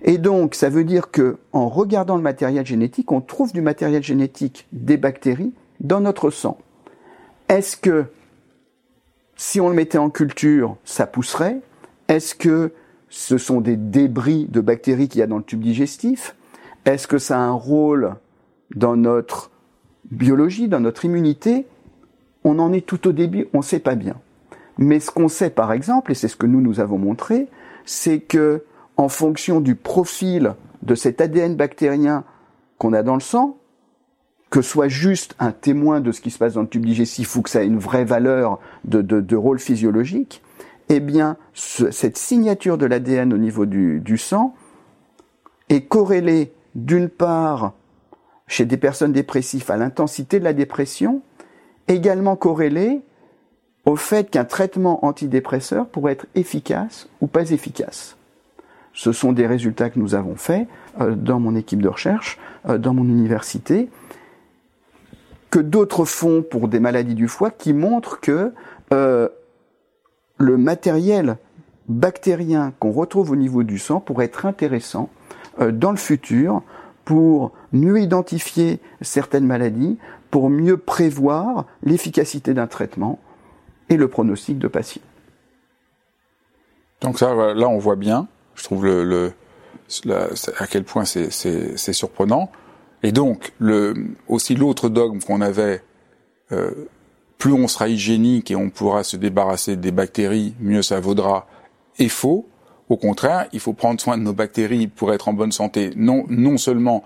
Et 0.00 0.16
donc, 0.16 0.54
ça 0.54 0.70
veut 0.70 0.84
dire 0.84 1.10
que, 1.10 1.36
en 1.52 1.68
regardant 1.68 2.16
le 2.16 2.22
matériel 2.22 2.64
génétique, 2.64 3.12
on 3.12 3.20
trouve 3.20 3.52
du 3.52 3.60
matériel 3.60 4.02
génétique 4.02 4.66
des 4.72 4.96
bactéries 4.96 5.52
dans 5.82 6.00
notre 6.00 6.30
sang. 6.30 6.56
Est-ce 7.48 7.76
que, 7.76 8.06
si 9.36 9.60
on 9.60 9.68
le 9.68 9.74
mettait 9.74 9.98
en 9.98 10.08
culture, 10.08 10.76
ça 10.84 11.06
pousserait? 11.06 11.60
Est-ce 12.08 12.34
que 12.34 12.72
ce 13.08 13.36
sont 13.36 13.60
des 13.60 13.76
débris 13.76 14.46
de 14.46 14.60
bactéries 14.60 15.08
qu'il 15.08 15.18
y 15.18 15.22
a 15.22 15.26
dans 15.26 15.36
le 15.36 15.42
tube 15.42 15.60
digestif? 15.60 16.34
Est-ce 16.86 17.06
que 17.06 17.18
ça 17.18 17.36
a 17.36 17.42
un 17.42 17.52
rôle 17.52 18.14
dans 18.74 18.96
notre 18.96 19.50
biologie, 20.10 20.68
dans 20.68 20.80
notre 20.80 21.04
immunité? 21.04 21.66
On 22.44 22.58
en 22.58 22.72
est 22.72 22.86
tout 22.86 23.06
au 23.06 23.12
début, 23.12 23.48
on 23.52 23.58
ne 23.58 23.62
sait 23.62 23.78
pas 23.80 23.94
bien. 23.94 24.16
Mais 24.78 25.00
ce 25.00 25.10
qu'on 25.10 25.28
sait 25.28 25.50
par 25.50 25.72
exemple, 25.72 26.12
et 26.12 26.14
c'est 26.14 26.28
ce 26.28 26.36
que 26.36 26.46
nous 26.46 26.60
nous 26.60 26.80
avons 26.80 26.98
montré, 26.98 27.48
c'est 27.84 28.20
que 28.20 28.64
en 28.96 29.08
fonction 29.08 29.60
du 29.60 29.74
profil 29.74 30.54
de 30.82 30.94
cet 30.94 31.20
ADN 31.20 31.56
bactérien 31.56 32.24
qu'on 32.78 32.92
a 32.92 33.02
dans 33.02 33.14
le 33.14 33.20
sang, 33.20 33.58
que 34.52 34.60
soit 34.60 34.88
juste 34.88 35.34
un 35.38 35.50
témoin 35.50 36.00
de 36.00 36.12
ce 36.12 36.20
qui 36.20 36.30
se 36.30 36.36
passe 36.36 36.52
dans 36.54 36.60
le 36.60 36.68
tube 36.68 36.84
digestif 36.84 37.34
ou 37.36 37.42
que 37.42 37.48
ça 37.48 37.64
ait 37.64 37.66
une 37.66 37.78
vraie 37.78 38.04
valeur 38.04 38.60
de, 38.84 39.00
de, 39.00 39.36
rôle 39.36 39.58
physiologique, 39.58 40.42
eh 40.90 41.00
bien, 41.00 41.38
cette 41.54 42.18
signature 42.18 42.76
de 42.76 42.84
l'ADN 42.84 43.32
au 43.32 43.38
niveau 43.38 43.64
du, 43.64 43.98
du 44.00 44.18
sang 44.18 44.54
est 45.70 45.86
corrélée 45.86 46.52
d'une 46.74 47.08
part 47.08 47.72
chez 48.46 48.66
des 48.66 48.76
personnes 48.76 49.12
dépressives 49.12 49.70
à 49.70 49.78
l'intensité 49.78 50.38
de 50.38 50.44
la 50.44 50.52
dépression, 50.52 51.22
également 51.88 52.36
corrélée 52.36 53.00
au 53.86 53.96
fait 53.96 54.28
qu'un 54.28 54.44
traitement 54.44 55.02
antidépresseur 55.06 55.86
pourrait 55.86 56.12
être 56.12 56.26
efficace 56.34 57.08
ou 57.22 57.26
pas 57.26 57.52
efficace. 57.52 58.18
Ce 58.92 59.12
sont 59.12 59.32
des 59.32 59.46
résultats 59.46 59.88
que 59.88 59.98
nous 59.98 60.14
avons 60.14 60.36
faits 60.36 60.68
euh, 61.00 61.14
dans 61.14 61.40
mon 61.40 61.56
équipe 61.56 61.80
de 61.80 61.88
recherche, 61.88 62.38
euh, 62.68 62.76
dans 62.76 62.92
mon 62.92 63.04
université, 63.04 63.88
que 65.52 65.60
d'autres 65.60 66.06
font 66.06 66.42
pour 66.42 66.66
des 66.66 66.80
maladies 66.80 67.14
du 67.14 67.28
foie 67.28 67.50
qui 67.50 67.74
montrent 67.74 68.18
que 68.20 68.52
euh, 68.92 69.28
le 70.38 70.56
matériel 70.56 71.36
bactérien 71.88 72.72
qu'on 72.78 72.90
retrouve 72.90 73.30
au 73.30 73.36
niveau 73.36 73.62
du 73.62 73.78
sang 73.78 74.00
pourrait 74.00 74.24
être 74.24 74.46
intéressant 74.46 75.10
euh, 75.60 75.70
dans 75.70 75.90
le 75.90 75.98
futur 75.98 76.62
pour 77.04 77.52
mieux 77.70 78.00
identifier 78.00 78.80
certaines 79.02 79.44
maladies, 79.44 79.98
pour 80.30 80.48
mieux 80.48 80.78
prévoir 80.78 81.66
l'efficacité 81.82 82.54
d'un 82.54 82.66
traitement 82.66 83.18
et 83.90 83.98
le 83.98 84.08
pronostic 84.08 84.58
de 84.58 84.68
patient. 84.68 85.02
Donc 87.02 87.18
ça, 87.18 87.34
là, 87.34 87.68
on 87.68 87.78
voit 87.78 87.96
bien. 87.96 88.26
Je 88.54 88.64
trouve 88.64 88.86
le, 88.86 89.32
à 90.58 90.66
quel 90.66 90.84
point 90.84 91.04
c'est 91.04 91.92
surprenant. 91.92 92.50
Et 93.02 93.12
donc, 93.12 93.52
aussi 94.28 94.54
l'autre 94.54 94.88
dogme 94.88 95.18
qu'on 95.20 95.40
avait, 95.40 95.82
euh, 96.52 96.70
plus 97.38 97.52
on 97.52 97.66
sera 97.66 97.88
hygiénique 97.88 98.50
et 98.50 98.56
on 98.56 98.70
pourra 98.70 99.02
se 99.02 99.16
débarrasser 99.16 99.76
des 99.76 99.90
bactéries, 99.90 100.54
mieux 100.60 100.82
ça 100.82 101.00
vaudra, 101.00 101.46
est 101.98 102.08
faux. 102.08 102.46
Au 102.88 102.96
contraire, 102.96 103.48
il 103.52 103.60
faut 103.60 103.72
prendre 103.72 104.00
soin 104.00 104.18
de 104.18 104.22
nos 104.22 104.32
bactéries 104.32 104.86
pour 104.86 105.12
être 105.12 105.28
en 105.28 105.32
bonne 105.32 105.52
santé, 105.52 105.90
non, 105.96 106.24
non 106.28 106.58
seulement 106.58 107.02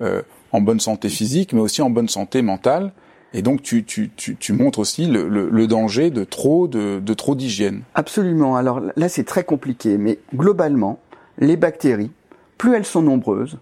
euh, 0.00 0.22
en 0.52 0.60
bonne 0.60 0.80
santé 0.80 1.08
physique, 1.08 1.52
mais 1.52 1.60
aussi 1.60 1.82
en 1.82 1.90
bonne 1.90 2.08
santé 2.08 2.42
mentale. 2.42 2.92
Et 3.32 3.42
donc, 3.42 3.62
tu, 3.62 3.84
tu, 3.84 4.10
tu, 4.16 4.52
montres 4.52 4.78
aussi 4.78 5.06
le, 5.06 5.66
danger 5.66 6.10
de 6.10 6.24
trop 6.24 6.68
de, 6.68 7.00
de 7.00 7.14
trop 7.14 7.34
d'hygiène. 7.34 7.82
Absolument. 7.94 8.56
Alors 8.56 8.80
là, 8.96 9.08
c'est 9.08 9.24
très 9.24 9.44
compliqué, 9.44 9.98
mais 9.98 10.18
globalement, 10.34 10.98
les 11.38 11.56
bactéries, 11.56 12.12
plus 12.56 12.74
elles 12.74 12.86
sont 12.86 13.02
nombreuses, 13.02 13.58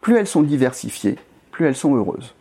plus 0.00 0.16
elles 0.16 0.26
sont 0.26 0.42
diversifiées, 0.42 1.16
plus 1.58 1.66
elles 1.66 1.74
sont 1.74 1.96
heureuses. 1.96 2.36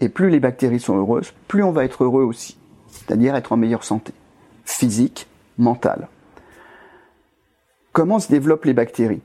Et 0.00 0.08
plus 0.08 0.30
les 0.30 0.40
bactéries 0.40 0.80
sont 0.80 0.96
heureuses, 0.98 1.32
plus 1.46 1.62
on 1.62 1.70
va 1.70 1.84
être 1.84 2.02
heureux 2.02 2.24
aussi. 2.24 2.58
C'est-à-dire 2.88 3.36
être 3.36 3.52
en 3.52 3.56
meilleure 3.56 3.84
santé, 3.84 4.12
physique, 4.64 5.28
mentale. 5.58 6.08
Comment 7.92 8.18
se 8.18 8.28
développent 8.28 8.64
les 8.64 8.72
bactéries? 8.72 9.20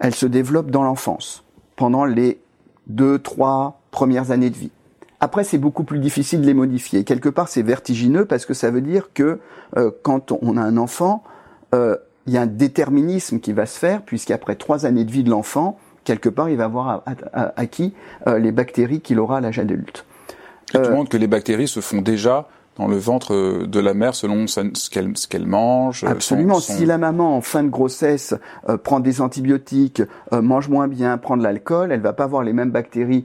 Elles 0.00 0.14
se 0.14 0.26
développent 0.26 0.70
dans 0.70 0.82
l'enfance, 0.82 1.44
pendant 1.76 2.04
les 2.04 2.38
deux, 2.86 3.18
trois 3.18 3.80
premières 3.90 4.32
années 4.32 4.50
de 4.50 4.56
vie. 4.56 4.70
Après, 5.18 5.44
c'est 5.44 5.56
beaucoup 5.56 5.84
plus 5.84 5.98
difficile 5.98 6.42
de 6.42 6.46
les 6.46 6.52
modifier. 6.52 7.04
Quelque 7.04 7.30
part, 7.30 7.48
c'est 7.48 7.62
vertigineux 7.62 8.26
parce 8.26 8.44
que 8.44 8.52
ça 8.52 8.70
veut 8.70 8.82
dire 8.82 9.14
que 9.14 9.40
euh, 9.78 9.90
quand 10.02 10.30
on 10.42 10.58
a 10.58 10.62
un 10.62 10.76
enfant, 10.76 11.24
euh, 11.74 11.96
il 12.26 12.34
y 12.34 12.36
a 12.36 12.42
un 12.42 12.46
déterminisme 12.46 13.40
qui 13.40 13.54
va 13.54 13.64
se 13.64 13.78
faire, 13.78 14.02
puisqu'après 14.02 14.56
trois 14.56 14.84
années 14.84 15.04
de 15.04 15.10
vie 15.10 15.24
de 15.24 15.30
l'enfant, 15.30 15.78
quelque 16.04 16.28
part, 16.28 16.48
il 16.48 16.56
va 16.56 16.64
avoir 16.64 17.02
acquis 17.56 17.94
euh, 18.26 18.38
les 18.38 18.52
bactéries 18.52 19.00
qu'il 19.00 19.18
aura 19.18 19.38
à 19.38 19.40
l'âge 19.40 19.58
adulte. 19.58 20.04
tu 20.70 20.76
euh, 20.76 20.94
montres 20.94 21.10
que 21.10 21.16
les 21.16 21.26
bactéries 21.26 21.68
se 21.68 21.80
font 21.80 22.02
déjà 22.02 22.48
dans 22.76 22.88
le 22.88 22.96
ventre 22.96 23.66
de 23.66 23.80
la 23.80 23.94
mère 23.94 24.16
selon 24.16 24.48
ce 24.48 24.90
qu'elle 24.90 25.16
ce 25.16 25.28
qu'elle 25.28 25.46
mange. 25.46 26.02
Absolument. 26.04 26.58
Si 26.58 26.84
la 26.84 26.98
maman 26.98 27.36
en 27.36 27.40
fin 27.40 27.62
de 27.62 27.68
grossesse 27.68 28.34
euh, 28.68 28.76
prend 28.76 29.00
des 29.00 29.20
antibiotiques, 29.20 30.02
mange 30.32 30.68
moins 30.68 30.88
bien, 30.88 31.16
prend 31.18 31.36
de 31.36 31.42
l'alcool, 31.42 31.92
elle 31.92 32.00
va 32.00 32.12
pas 32.12 32.24
avoir 32.24 32.42
les 32.42 32.52
mêmes 32.52 32.70
bactéries 32.70 33.24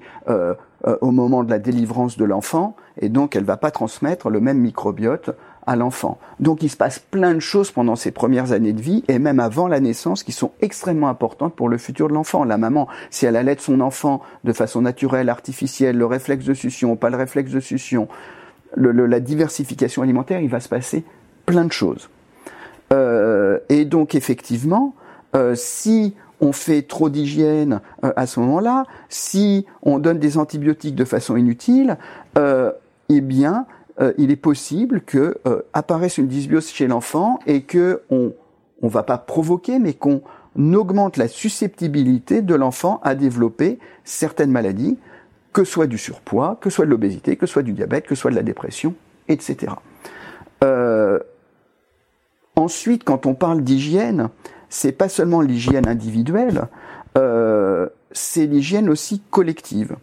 au 1.02 1.12
moment 1.12 1.44
de 1.44 1.50
la 1.50 1.60
délivrance 1.60 2.16
de 2.16 2.24
l'enfant, 2.24 2.76
et 3.02 3.10
donc 3.10 3.36
elle 3.36 3.44
va 3.44 3.58
pas 3.58 3.72
transmettre 3.72 4.30
le 4.30 4.40
même 4.40 4.60
microbiote 4.60 5.32
l'enfant. 5.76 6.18
Donc 6.40 6.64
il 6.64 6.70
se 6.70 6.78
passe 6.78 7.00
plein 7.00 7.34
de 7.34 7.40
choses 7.40 7.72
pendant 7.72 7.96
ces 7.96 8.12
premières 8.12 8.52
années 8.52 8.74
de 8.74 8.82
vie 8.82 9.04
et 9.08 9.20
même 9.20 9.40
avant 9.40 9.68
la 9.68 9.80
naissance 9.80 10.24
qui 10.24 10.32
sont 10.32 10.52
extrêmement 10.62 11.10
importantes 11.10 11.56
pour 11.56 11.70
le 11.70 11.78
futur 11.78 12.08
de 12.08 12.14
l'enfant. 12.14 12.44
La 12.44 12.58
maman, 12.58 12.88
si 13.10 13.26
elle 13.26 13.36
allait 13.36 13.58
son 13.60 13.82
enfant 13.82 14.22
de 14.44 14.54
façon 14.54 14.82
naturelle, 14.82 15.30
artificielle, 15.30 15.98
le 15.98 16.06
réflexe 16.06 16.46
de 16.46 16.54
succion, 16.54 16.96
pas 16.96 17.10
le 17.10 17.18
réflexe 17.18 17.52
de 17.52 17.60
succion, 17.60 18.08
la 18.76 19.20
diversification 19.20 20.02
alimentaire, 20.02 20.42
il 20.42 20.50
va 20.50 20.60
se 20.60 20.70
passer 20.70 21.04
plein 21.46 21.66
de 21.66 21.72
choses. 21.72 22.10
Euh, 22.94 23.60
et 23.70 23.86
donc 23.86 24.16
effectivement, 24.16 24.96
euh, 25.36 25.54
si 25.56 26.16
on 26.42 26.52
fait 26.52 26.84
trop 26.84 27.10
d'hygiène 27.10 27.82
euh, 28.04 28.12
à 28.16 28.26
ce 28.26 28.40
moment-là, 28.40 28.86
si 29.10 29.66
on 29.84 30.00
donne 30.00 30.20
des 30.20 30.38
antibiotiques 30.38 30.96
de 30.96 31.06
façon 31.06 31.36
inutile, 31.36 31.98
eh 33.12 33.22
bien, 33.22 33.66
euh, 34.02 34.14
il 34.18 34.32
est 34.32 34.36
possible 34.36 35.02
que 35.02 35.38
euh, 35.48 35.62
une 36.18 36.28
dysbiose 36.28 36.70
chez 36.70 36.88
l'enfant 36.88 37.40
et 37.46 37.64
que 37.64 38.02
on 38.10 38.34
on 38.82 38.88
va 38.88 39.04
pas 39.04 39.18
provoquer, 39.18 39.80
mais 39.80 39.94
qu'on 39.94 40.22
augmente 40.58 41.18
la 41.18 41.28
susceptibilité 41.28 42.42
de 42.42 42.56
l'enfant 42.56 43.00
à 43.04 43.16
développer 43.16 43.80
certaines 44.04 44.52
maladies, 44.52 44.98
que 45.54 45.64
soit 45.64 45.88
du 45.88 45.98
surpoids, 45.98 46.58
que 46.62 46.70
soit 46.70 46.86
de 46.86 46.92
l'obésité, 46.92 47.36
que 47.36 47.46
soit 47.46 47.64
du 47.64 47.74
diabète, 47.74 48.08
que 48.08 48.16
soit 48.16 48.32
de 48.32 48.36
la 48.36 48.44
dépression, 48.44 48.94
etc. 49.28 49.74
Euh, 50.64 51.20
ensuite, 52.56 53.04
quand 53.04 53.26
on 53.26 53.34
parle 53.34 53.62
d'hygiène, 53.62 54.30
c'est 54.70 54.92
pas 54.92 55.10
seulement 55.10 55.42
l'hygiène 55.42 55.88
individuelle, 55.88 56.68
euh, 57.18 57.88
c'est 58.12 58.46
l'hygiène 58.46 58.90
aussi 58.90 59.22
collective. 59.32 59.96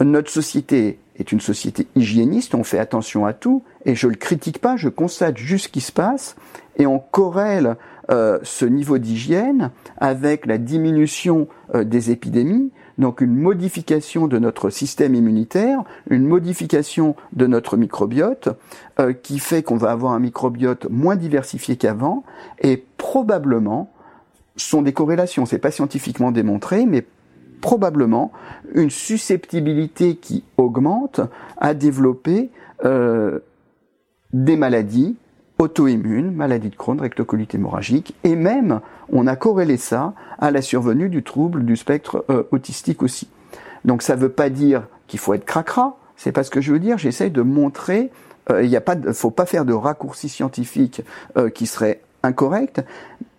Notre 0.00 0.30
société 0.30 0.98
est 1.18 1.32
une 1.32 1.40
société 1.40 1.86
hygiéniste, 1.96 2.54
on 2.54 2.64
fait 2.64 2.78
attention 2.78 3.26
à 3.26 3.32
tout, 3.32 3.62
et 3.84 3.94
je 3.94 4.08
le 4.08 4.14
critique 4.14 4.60
pas, 4.60 4.76
je 4.76 4.88
constate 4.88 5.36
juste 5.36 5.66
ce 5.66 5.68
qui 5.70 5.80
se 5.80 5.92
passe, 5.92 6.36
et 6.78 6.86
on 6.86 6.98
corrèle 6.98 7.76
euh, 8.10 8.38
ce 8.42 8.64
niveau 8.64 8.98
d'hygiène 8.98 9.70
avec 9.98 10.46
la 10.46 10.58
diminution 10.58 11.48
euh, 11.74 11.84
des 11.84 12.10
épidémies. 12.10 12.70
Donc 12.96 13.20
une 13.20 13.36
modification 13.36 14.26
de 14.26 14.38
notre 14.38 14.70
système 14.70 15.14
immunitaire, 15.14 15.82
une 16.08 16.26
modification 16.26 17.14
de 17.32 17.46
notre 17.46 17.76
microbiote, 17.76 18.48
euh, 18.98 19.12
qui 19.12 19.38
fait 19.38 19.62
qu'on 19.62 19.76
va 19.76 19.90
avoir 19.90 20.12
un 20.12 20.20
microbiote 20.20 20.86
moins 20.90 21.16
diversifié 21.16 21.76
qu'avant, 21.76 22.24
et 22.60 22.84
probablement 22.96 23.92
sont 24.56 24.82
des 24.82 24.92
corrélations. 24.92 25.46
C'est 25.46 25.58
pas 25.58 25.70
scientifiquement 25.70 26.32
démontré, 26.32 26.86
mais 26.86 27.04
probablement 27.60 28.32
une 28.74 28.90
susceptibilité 28.90 30.16
qui 30.16 30.44
augmente 30.56 31.20
à 31.58 31.74
développer 31.74 32.50
euh, 32.84 33.40
des 34.32 34.56
maladies 34.56 35.16
auto-immunes, 35.58 36.30
maladies 36.30 36.70
de 36.70 36.76
Crohn, 36.76 37.00
rectocolite 37.00 37.54
hémorragique, 37.54 38.14
et 38.24 38.36
même 38.36 38.80
on 39.10 39.26
a 39.26 39.36
corrélé 39.36 39.76
ça 39.76 40.14
à 40.38 40.50
la 40.50 40.62
survenue 40.62 41.08
du 41.08 41.22
trouble 41.22 41.64
du 41.64 41.76
spectre 41.76 42.24
euh, 42.30 42.44
autistique 42.52 43.02
aussi. 43.02 43.28
Donc 43.84 44.02
ça 44.02 44.16
ne 44.16 44.20
veut 44.20 44.28
pas 44.28 44.50
dire 44.50 44.86
qu'il 45.06 45.18
faut 45.18 45.34
être 45.34 45.44
cracra, 45.44 45.98
c'est 46.16 46.32
pas 46.32 46.44
ce 46.44 46.50
que 46.50 46.60
je 46.60 46.72
veux 46.72 46.78
dire. 46.78 46.98
J'essaye 46.98 47.30
de 47.30 47.42
montrer, 47.42 48.10
euh, 48.50 48.62
il 48.62 48.70
ne 48.70 48.76
a 48.76 48.80
pas, 48.80 48.96
faut 49.12 49.30
pas 49.30 49.46
faire 49.46 49.64
de 49.64 49.72
raccourcis 49.72 50.28
scientifiques 50.28 51.02
euh, 51.36 51.50
qui 51.50 51.66
seraient 51.66 52.00
incorrects, 52.22 52.80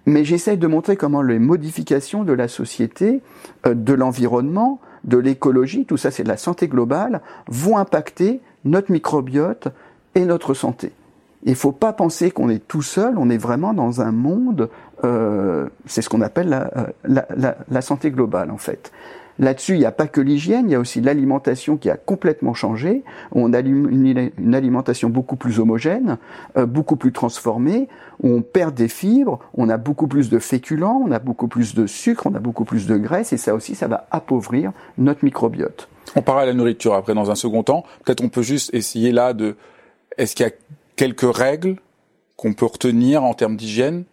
mais 0.05 0.23
j'essaye 0.23 0.57
de 0.57 0.67
montrer 0.67 0.97
comment 0.97 1.21
les 1.21 1.39
modifications 1.39 2.23
de 2.23 2.33
la 2.33 2.47
société, 2.47 3.21
de 3.65 3.93
l'environnement, 3.93 4.79
de 5.03 5.17
l'écologie, 5.17 5.85
tout 5.85 5.97
ça 5.97 6.11
c'est 6.11 6.23
de 6.23 6.27
la 6.27 6.37
santé 6.37 6.67
globale, 6.67 7.21
vont 7.47 7.77
impacter 7.77 8.41
notre 8.65 8.91
microbiote 8.91 9.69
et 10.15 10.25
notre 10.25 10.53
santé. 10.53 10.91
Il 11.43 11.55
faut 11.55 11.71
pas 11.71 11.93
penser 11.93 12.31
qu'on 12.31 12.49
est 12.49 12.67
tout 12.67 12.81
seul, 12.81 13.17
on 13.17 13.29
est 13.29 13.37
vraiment 13.37 13.73
dans 13.73 14.01
un 14.01 14.11
monde, 14.11 14.69
euh, 15.03 15.69
c'est 15.85 16.01
ce 16.01 16.09
qu'on 16.09 16.21
appelle 16.21 16.49
la, 16.49 16.69
euh, 16.75 16.87
la, 17.05 17.57
la, 17.69 17.81
santé 17.81 18.11
globale 18.11 18.51
en 18.51 18.57
fait. 18.57 18.91
Là-dessus, 19.39 19.75
il 19.75 19.79
n'y 19.79 19.85
a 19.85 19.91
pas 19.93 20.07
que 20.07 20.19
l'hygiène, 20.19 20.69
il 20.69 20.73
y 20.73 20.75
a 20.75 20.79
aussi 20.79 20.99
l'alimentation 20.99 21.77
qui 21.77 21.89
a 21.89 21.95
complètement 21.95 22.53
changé. 22.53 23.03
On 23.31 23.53
a 23.53 23.59
une, 23.59 24.53
alimentation 24.53 25.09
beaucoup 25.09 25.37
plus 25.37 25.59
homogène, 25.59 26.17
euh, 26.57 26.65
beaucoup 26.65 26.97
plus 26.97 27.13
transformée, 27.13 27.87
on 28.21 28.41
perd 28.41 28.75
des 28.75 28.89
fibres, 28.89 29.39
on 29.53 29.69
a 29.69 29.77
beaucoup 29.77 30.07
plus 30.07 30.29
de 30.29 30.39
féculents, 30.39 31.01
on 31.05 31.11
a 31.11 31.19
beaucoup 31.19 31.47
plus 31.47 31.73
de 31.73 31.87
sucre, 31.87 32.27
on 32.27 32.35
a 32.35 32.39
beaucoup 32.39 32.65
plus 32.65 32.85
de 32.85 32.97
graisse, 32.97 33.31
et 33.31 33.37
ça 33.37 33.55
aussi, 33.55 33.75
ça 33.75 33.87
va 33.87 34.07
appauvrir 34.11 34.73
notre 34.97 35.23
microbiote. 35.23 35.87
On 36.15 36.21
parlera 36.21 36.43
à 36.43 36.45
la 36.47 36.53
nourriture 36.53 36.93
après 36.93 37.13
dans 37.13 37.31
un 37.31 37.35
second 37.35 37.63
temps. 37.63 37.85
Peut-être 38.03 38.21
on 38.21 38.29
peut 38.29 38.41
juste 38.41 38.73
essayer 38.73 39.11
là 39.11 39.33
de... 39.33 39.55
Est-ce 40.17 40.35
qu'il 40.35 40.45
y 40.45 40.49
a 40.49 40.53
quelques 40.97 41.33
règles 41.33 41.77
qu'on 42.35 42.53
peut 42.53 42.65
retenir 42.65 43.23
en 43.23 43.33
termes 43.33 43.55
d'hygiène 43.55 44.03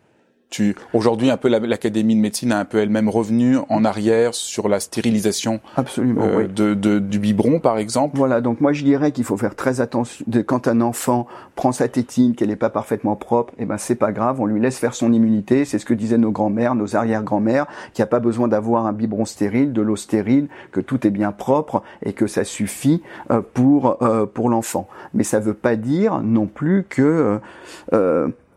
tu 0.51 0.77
aujourd'hui 0.93 1.31
un 1.31 1.37
peu 1.37 1.49
l'académie 1.49 2.15
de 2.15 2.21
médecine 2.21 2.53
a 2.53 2.59
un 2.59 2.65
peu 2.65 2.79
elle-même 2.79 3.09
revenu 3.09 3.59
en 3.69 3.85
arrière 3.85 4.35
sur 4.35 4.69
la 4.69 4.81
stérilisation 4.81 5.61
Absolument, 5.77 6.23
euh, 6.23 6.47
de, 6.47 6.75
de, 6.75 6.99
du 6.99 7.19
biberon 7.19 7.59
par 7.59 7.79
exemple. 7.79 8.17
Voilà, 8.17 8.41
donc 8.41 8.61
moi 8.61 8.73
je 8.73 8.85
dirais 8.85 9.13
qu'il 9.13 9.25
faut 9.25 9.37
faire 9.37 9.55
très 9.55 9.81
attention 9.81 10.25
de, 10.29 10.43
quand 10.43 10.69
un 10.69 10.81
enfant 10.81 11.27
prend 11.57 11.73
sa 11.73 11.89
tétine 11.89 12.35
qu'elle 12.35 12.49
n'est 12.49 12.57
pas 12.57 12.71
parfaitement 12.71 13.17
propre, 13.17 13.53
et 13.55 13.63
eh 13.63 13.67
ben 13.67 13.77
c'est 13.79 13.97
pas 13.97 14.13
grave, 14.13 14.41
on 14.41 14.47
lui 14.47 14.61
laisse 14.61 14.79
faire 14.79 14.95
son 14.95 15.13
immunité, 15.13 15.65
c'est 15.65 15.79
ce 15.79 15.87
que 15.87 15.95
disaient 15.95 16.19
nos 16.19 16.31
grands-mères, 16.31 16.75
nos 16.75 16.97
arrière-grands-mères, 16.97 17.67
qu'il 17.93 18.03
n'y 18.03 18.05
a 18.05 18.09
pas 18.09 18.21
besoin 18.21 18.49
d'avoir 18.49 18.87
un 18.87 18.93
biberon 18.93 19.25
stérile, 19.25 19.73
de 19.73 19.83
l'eau 19.83 19.97
stérile, 19.97 20.49
que 20.71 20.81
tout 20.81 21.07
est 21.07 21.11
bien 21.11 21.33
propre 21.33 21.83
et 22.05 22.13
que 22.13 22.27
ça 22.27 22.45
suffit 22.45 23.03
euh, 23.31 23.41
pour 23.55 24.03
euh, 24.03 24.27
pour 24.27 24.49
l'enfant. 24.49 24.89
Mais 25.13 25.25
ça 25.25 25.41
veut 25.41 25.55
pas 25.55 25.77
dire 25.77 26.21
non 26.23 26.47
plus 26.47 26.85
que 26.89 27.41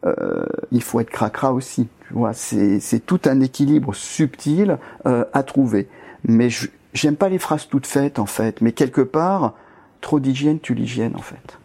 euh, 0.06 0.46
il 0.72 0.82
faut 0.82 1.00
être 1.00 1.10
cracra 1.10 1.54
aussi. 1.54 1.88
Tu 2.08 2.14
vois, 2.14 2.34
c'est, 2.34 2.80
c'est 2.80 3.00
tout 3.00 3.22
un 3.26 3.42
équilibre 3.42 3.94
subtil 3.94 4.78
euh, 5.06 5.26
à 5.34 5.44
trouver. 5.44 5.88
Mais 6.24 6.50
j'aime 6.94 7.16
pas 7.16 7.30
les 7.30 7.40
phrases 7.40 7.68
toutes 7.68 7.88
faites 7.88 8.20
en 8.20 8.26
fait. 8.26 8.62
Mais 8.62 8.72
quelque 8.72 9.02
part, 9.02 9.54
trop 10.02 10.20
d'hygiène 10.20 10.60
tue 10.60 10.74
l'hygiène 10.74 11.16
en 11.16 11.22
fait. 11.22 11.58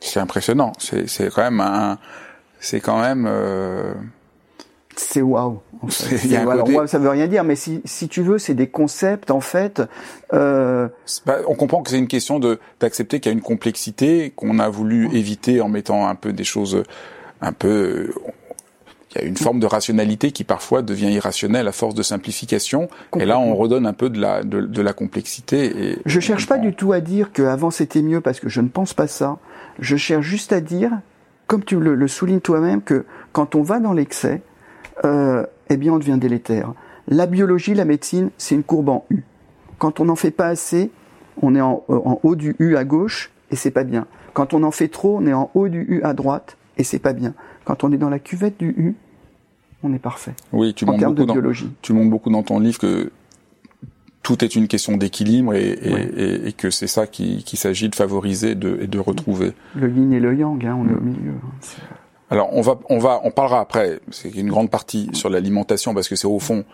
C'est 0.00 0.20
impressionnant. 0.20 0.72
C'est, 0.78 1.08
c'est 1.08 1.30
quand 1.30 1.42
même 1.42 1.60
un, 1.60 1.98
c'est 2.60 2.80
quand 2.80 3.00
même. 3.00 3.26
Euh 3.28 3.94
c'est 4.96 5.22
waouh. 5.22 5.60
Alors 6.34 6.68
moi, 6.68 6.86
ça 6.86 6.98
veut 6.98 7.08
rien 7.08 7.26
dire, 7.26 7.44
mais 7.44 7.56
si, 7.56 7.82
si 7.84 8.08
tu 8.08 8.22
veux, 8.22 8.38
c'est 8.38 8.54
des 8.54 8.68
concepts 8.68 9.30
en 9.30 9.40
fait. 9.40 9.82
Euh... 10.32 10.88
On 11.46 11.54
comprend 11.54 11.82
que 11.82 11.90
c'est 11.90 11.98
une 11.98 12.08
question 12.08 12.38
de 12.38 12.58
d'accepter 12.80 13.20
qu'il 13.20 13.30
y 13.30 13.34
a 13.34 13.36
une 13.36 13.42
complexité 13.42 14.32
qu'on 14.34 14.58
a 14.58 14.68
voulu 14.68 15.14
éviter 15.14 15.60
en 15.60 15.68
mettant 15.68 16.08
un 16.08 16.14
peu 16.14 16.32
des 16.32 16.44
choses 16.44 16.82
un 17.40 17.52
peu. 17.52 18.12
Il 19.10 19.22
y 19.22 19.24
a 19.24 19.28
une 19.28 19.36
forme 19.36 19.60
de 19.60 19.66
rationalité 19.66 20.32
qui 20.32 20.42
parfois 20.42 20.82
devient 20.82 21.12
irrationnelle 21.12 21.68
à 21.68 21.72
force 21.72 21.94
de 21.94 22.02
simplification. 22.02 22.88
Et 23.16 23.24
là, 23.24 23.38
on 23.38 23.54
redonne 23.54 23.86
un 23.86 23.92
peu 23.92 24.10
de 24.10 24.20
la 24.20 24.42
de, 24.42 24.62
de 24.62 24.82
la 24.82 24.92
complexité. 24.92 25.90
Et 25.90 25.98
je 26.04 26.18
cherche 26.18 26.48
pas 26.48 26.58
du 26.58 26.74
tout 26.74 26.92
à 26.92 27.00
dire 27.00 27.30
qu'avant 27.32 27.70
c'était 27.70 28.02
mieux 28.02 28.20
parce 28.20 28.40
que 28.40 28.48
je 28.48 28.60
ne 28.60 28.68
pense 28.68 28.94
pas 28.94 29.06
ça. 29.06 29.38
Je 29.78 29.96
cherche 29.96 30.24
juste 30.26 30.52
à 30.52 30.60
dire, 30.60 30.90
comme 31.46 31.62
tu 31.62 31.78
le, 31.78 31.94
le 31.94 32.08
soulignes 32.08 32.40
toi-même, 32.40 32.82
que 32.82 33.04
quand 33.32 33.54
on 33.54 33.62
va 33.62 33.78
dans 33.78 33.92
l'excès, 33.92 34.42
euh, 35.04 35.44
eh 35.68 35.76
bien 35.76 35.92
on 35.92 35.98
devient 35.98 36.18
délétère. 36.18 36.72
La 37.08 37.26
biologie, 37.26 37.74
la 37.74 37.84
médecine, 37.84 38.30
c'est 38.38 38.54
une 38.54 38.62
courbe 38.62 38.88
en 38.88 39.04
U. 39.10 39.22
Quand 39.78 40.00
on 40.00 40.06
n'en 40.06 40.16
fait 40.16 40.30
pas 40.30 40.48
assez, 40.48 40.90
on 41.42 41.54
est 41.54 41.60
en, 41.60 41.84
euh, 41.90 41.98
en, 42.04 42.20
haut 42.22 42.36
du 42.36 42.56
U 42.58 42.76
à 42.76 42.84
gauche 42.84 43.30
et 43.50 43.56
c'est 43.56 43.70
pas 43.70 43.84
bien. 43.84 44.06
Quand 44.32 44.54
on 44.54 44.62
en 44.62 44.70
fait 44.70 44.88
trop, 44.88 45.18
on 45.18 45.26
est 45.26 45.32
en 45.32 45.50
haut 45.54 45.68
du 45.68 45.84
U 45.88 46.02
à 46.02 46.14
droite 46.14 46.56
et 46.78 46.84
c'est 46.84 46.98
pas 46.98 47.12
bien. 47.12 47.34
Quand 47.64 47.84
on 47.84 47.92
est 47.92 47.98
dans 47.98 48.10
la 48.10 48.18
cuvette 48.18 48.58
du 48.58 48.68
U, 48.68 48.94
on 49.82 49.92
est 49.92 49.98
parfait. 49.98 50.34
Oui, 50.52 50.74
tu 50.74 50.86
montres 50.86 51.04
beaucoup 51.10 51.40
dans, 51.40 51.52
tu 51.82 51.92
montres 51.92 52.10
beaucoup 52.10 52.30
dans 52.30 52.42
ton 52.42 52.58
livre 52.58 52.78
que 52.78 53.12
tout 54.22 54.42
est 54.42 54.56
une 54.56 54.66
question 54.66 54.96
d'équilibre 54.96 55.54
et, 55.54 55.68
et, 55.68 56.48
et, 56.48 56.52
que 56.52 56.70
c'est 56.70 56.86
ça 56.86 57.06
qu'il 57.06 57.44
qui 57.44 57.58
s'agit 57.58 57.90
de 57.90 57.94
favoriser 57.94 58.54
de, 58.54 58.78
et 58.80 58.86
de 58.86 58.98
retrouver. 58.98 59.52
Le 59.76 59.90
yin 59.90 60.12
et 60.14 60.20
le 60.20 60.34
yang, 60.34 60.64
hein, 60.64 60.76
on 60.80 60.88
est 60.88 60.94
au 60.94 61.00
milieu. 61.00 61.32
Hein, 61.32 61.96
alors 62.34 62.50
on 62.52 62.60
va, 62.60 62.78
on 62.88 62.98
va, 62.98 63.20
on 63.24 63.30
parlera 63.30 63.60
après. 63.60 64.00
C'est 64.10 64.34
une 64.34 64.48
grande 64.48 64.70
partie 64.70 65.08
sur 65.12 65.30
l'alimentation 65.30 65.94
parce 65.94 66.08
que 66.08 66.16
c'est 66.16 66.26
au 66.26 66.38
fond 66.38 66.64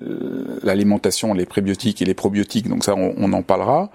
euh, 0.00 0.58
l'alimentation, 0.62 1.34
les 1.34 1.46
prébiotiques 1.46 2.00
et 2.02 2.04
les 2.04 2.14
probiotiques. 2.14 2.68
Donc 2.68 2.84
ça, 2.84 2.94
on, 2.94 3.14
on 3.16 3.32
en 3.32 3.42
parlera. 3.42 3.90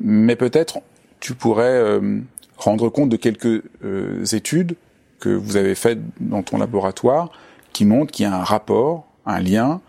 Mais 0.00 0.36
peut-être 0.36 0.80
tu 1.18 1.34
pourrais 1.34 1.64
euh, 1.64 2.20
rendre 2.56 2.88
compte 2.88 3.08
de 3.08 3.16
quelques 3.16 3.62
euh, 3.84 4.24
études 4.32 4.76
que 5.18 5.28
vous 5.28 5.56
avez 5.56 5.74
faites 5.74 6.00
dans 6.20 6.42
ton 6.42 6.58
laboratoire 6.58 7.30
qui 7.72 7.84
montrent 7.84 8.12
qu'il 8.12 8.24
y 8.24 8.28
a 8.28 8.34
un 8.34 8.44
rapport, 8.44 9.06
un 9.26 9.40
lien 9.40 9.80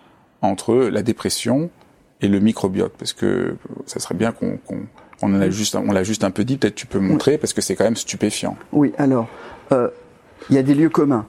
entre 0.41 0.75
la 0.75 1.03
dépression 1.03 1.69
et 2.21 2.27
le 2.27 2.39
microbiote, 2.39 2.93
parce 2.97 3.13
que 3.13 3.55
ça 3.85 3.99
serait 3.99 4.15
bien 4.15 4.31
qu'on 4.31 4.59
on 5.23 5.35
en 5.35 5.41
a 5.41 5.49
juste, 5.49 5.75
on 5.75 5.91
l'a 5.91 6.03
juste 6.03 6.23
un 6.23 6.31
peu 6.31 6.43
dit. 6.43 6.57
Peut-être 6.57 6.75
tu 6.75 6.87
peux 6.87 6.99
montrer 6.99 7.37
parce 7.37 7.53
que 7.53 7.61
c'est 7.61 7.75
quand 7.75 7.83
même 7.83 7.95
stupéfiant. 7.95 8.57
Oui, 8.71 8.93
alors. 8.97 9.27
Euh, 9.71 9.89
il 10.49 10.55
y 10.55 10.59
a 10.59 10.63
des 10.63 10.73
lieux 10.73 10.89
communs. 10.89 11.25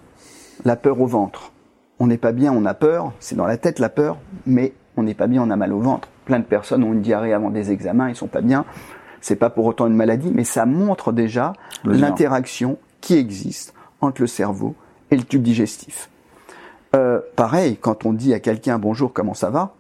La 0.65 0.77
peur 0.77 1.01
au 1.01 1.07
ventre. 1.07 1.53
On 1.99 2.07
n'est 2.07 2.19
pas 2.19 2.33
bien, 2.33 2.53
on 2.53 2.65
a 2.65 2.75
peur. 2.75 3.13
C'est 3.21 3.37
dans 3.37 3.47
la 3.47 3.57
tête 3.57 3.79
la 3.79 3.89
peur, 3.89 4.19
mais 4.47 4.73
on 4.97 5.03
n'est 5.03 5.15
pas 5.15 5.27
bien, 5.27 5.43
on 5.43 5.51
a 5.51 5.57
mal 5.57 5.73
au 5.73 5.81
ventre. 5.81 6.09
Plein 6.25 6.39
de 6.39 6.45
personnes 6.45 6.85
ont 6.85 6.93
une 6.93 7.03
diarrhée 7.03 7.33
avant 7.33 7.51
des 7.51 7.71
examens, 7.71 8.09
ils 8.09 8.17
sont 8.17 8.29
pas 8.29 8.41
bien. 8.41 8.65
C'est 9.21 9.37
pas 9.37 9.51
pour 9.51 9.67
autant 9.67 9.87
une 9.87 9.95
maladie, 9.95 10.33
mais 10.35 10.45
ça 10.45 10.67
montre 10.67 11.13
déjà 11.13 11.53
l'interaction 11.85 12.79
qui 13.01 13.15
existe 13.15 13.75
entre 14.01 14.21
le 14.21 14.27
cerveau 14.27 14.75
et 15.11 15.17
le 15.17 15.23
tube 15.23 15.43
digestif. 15.43 16.11
Euh, 16.95 17.21
pareil, 17.37 17.77
quand 17.77 18.05
on 18.05 18.13
dit 18.13 18.35
à 18.35 18.41
quelqu'un 18.41 18.79
bonjour, 18.79 19.13
comment 19.13 19.35
ça 19.35 19.51
va? 19.51 19.75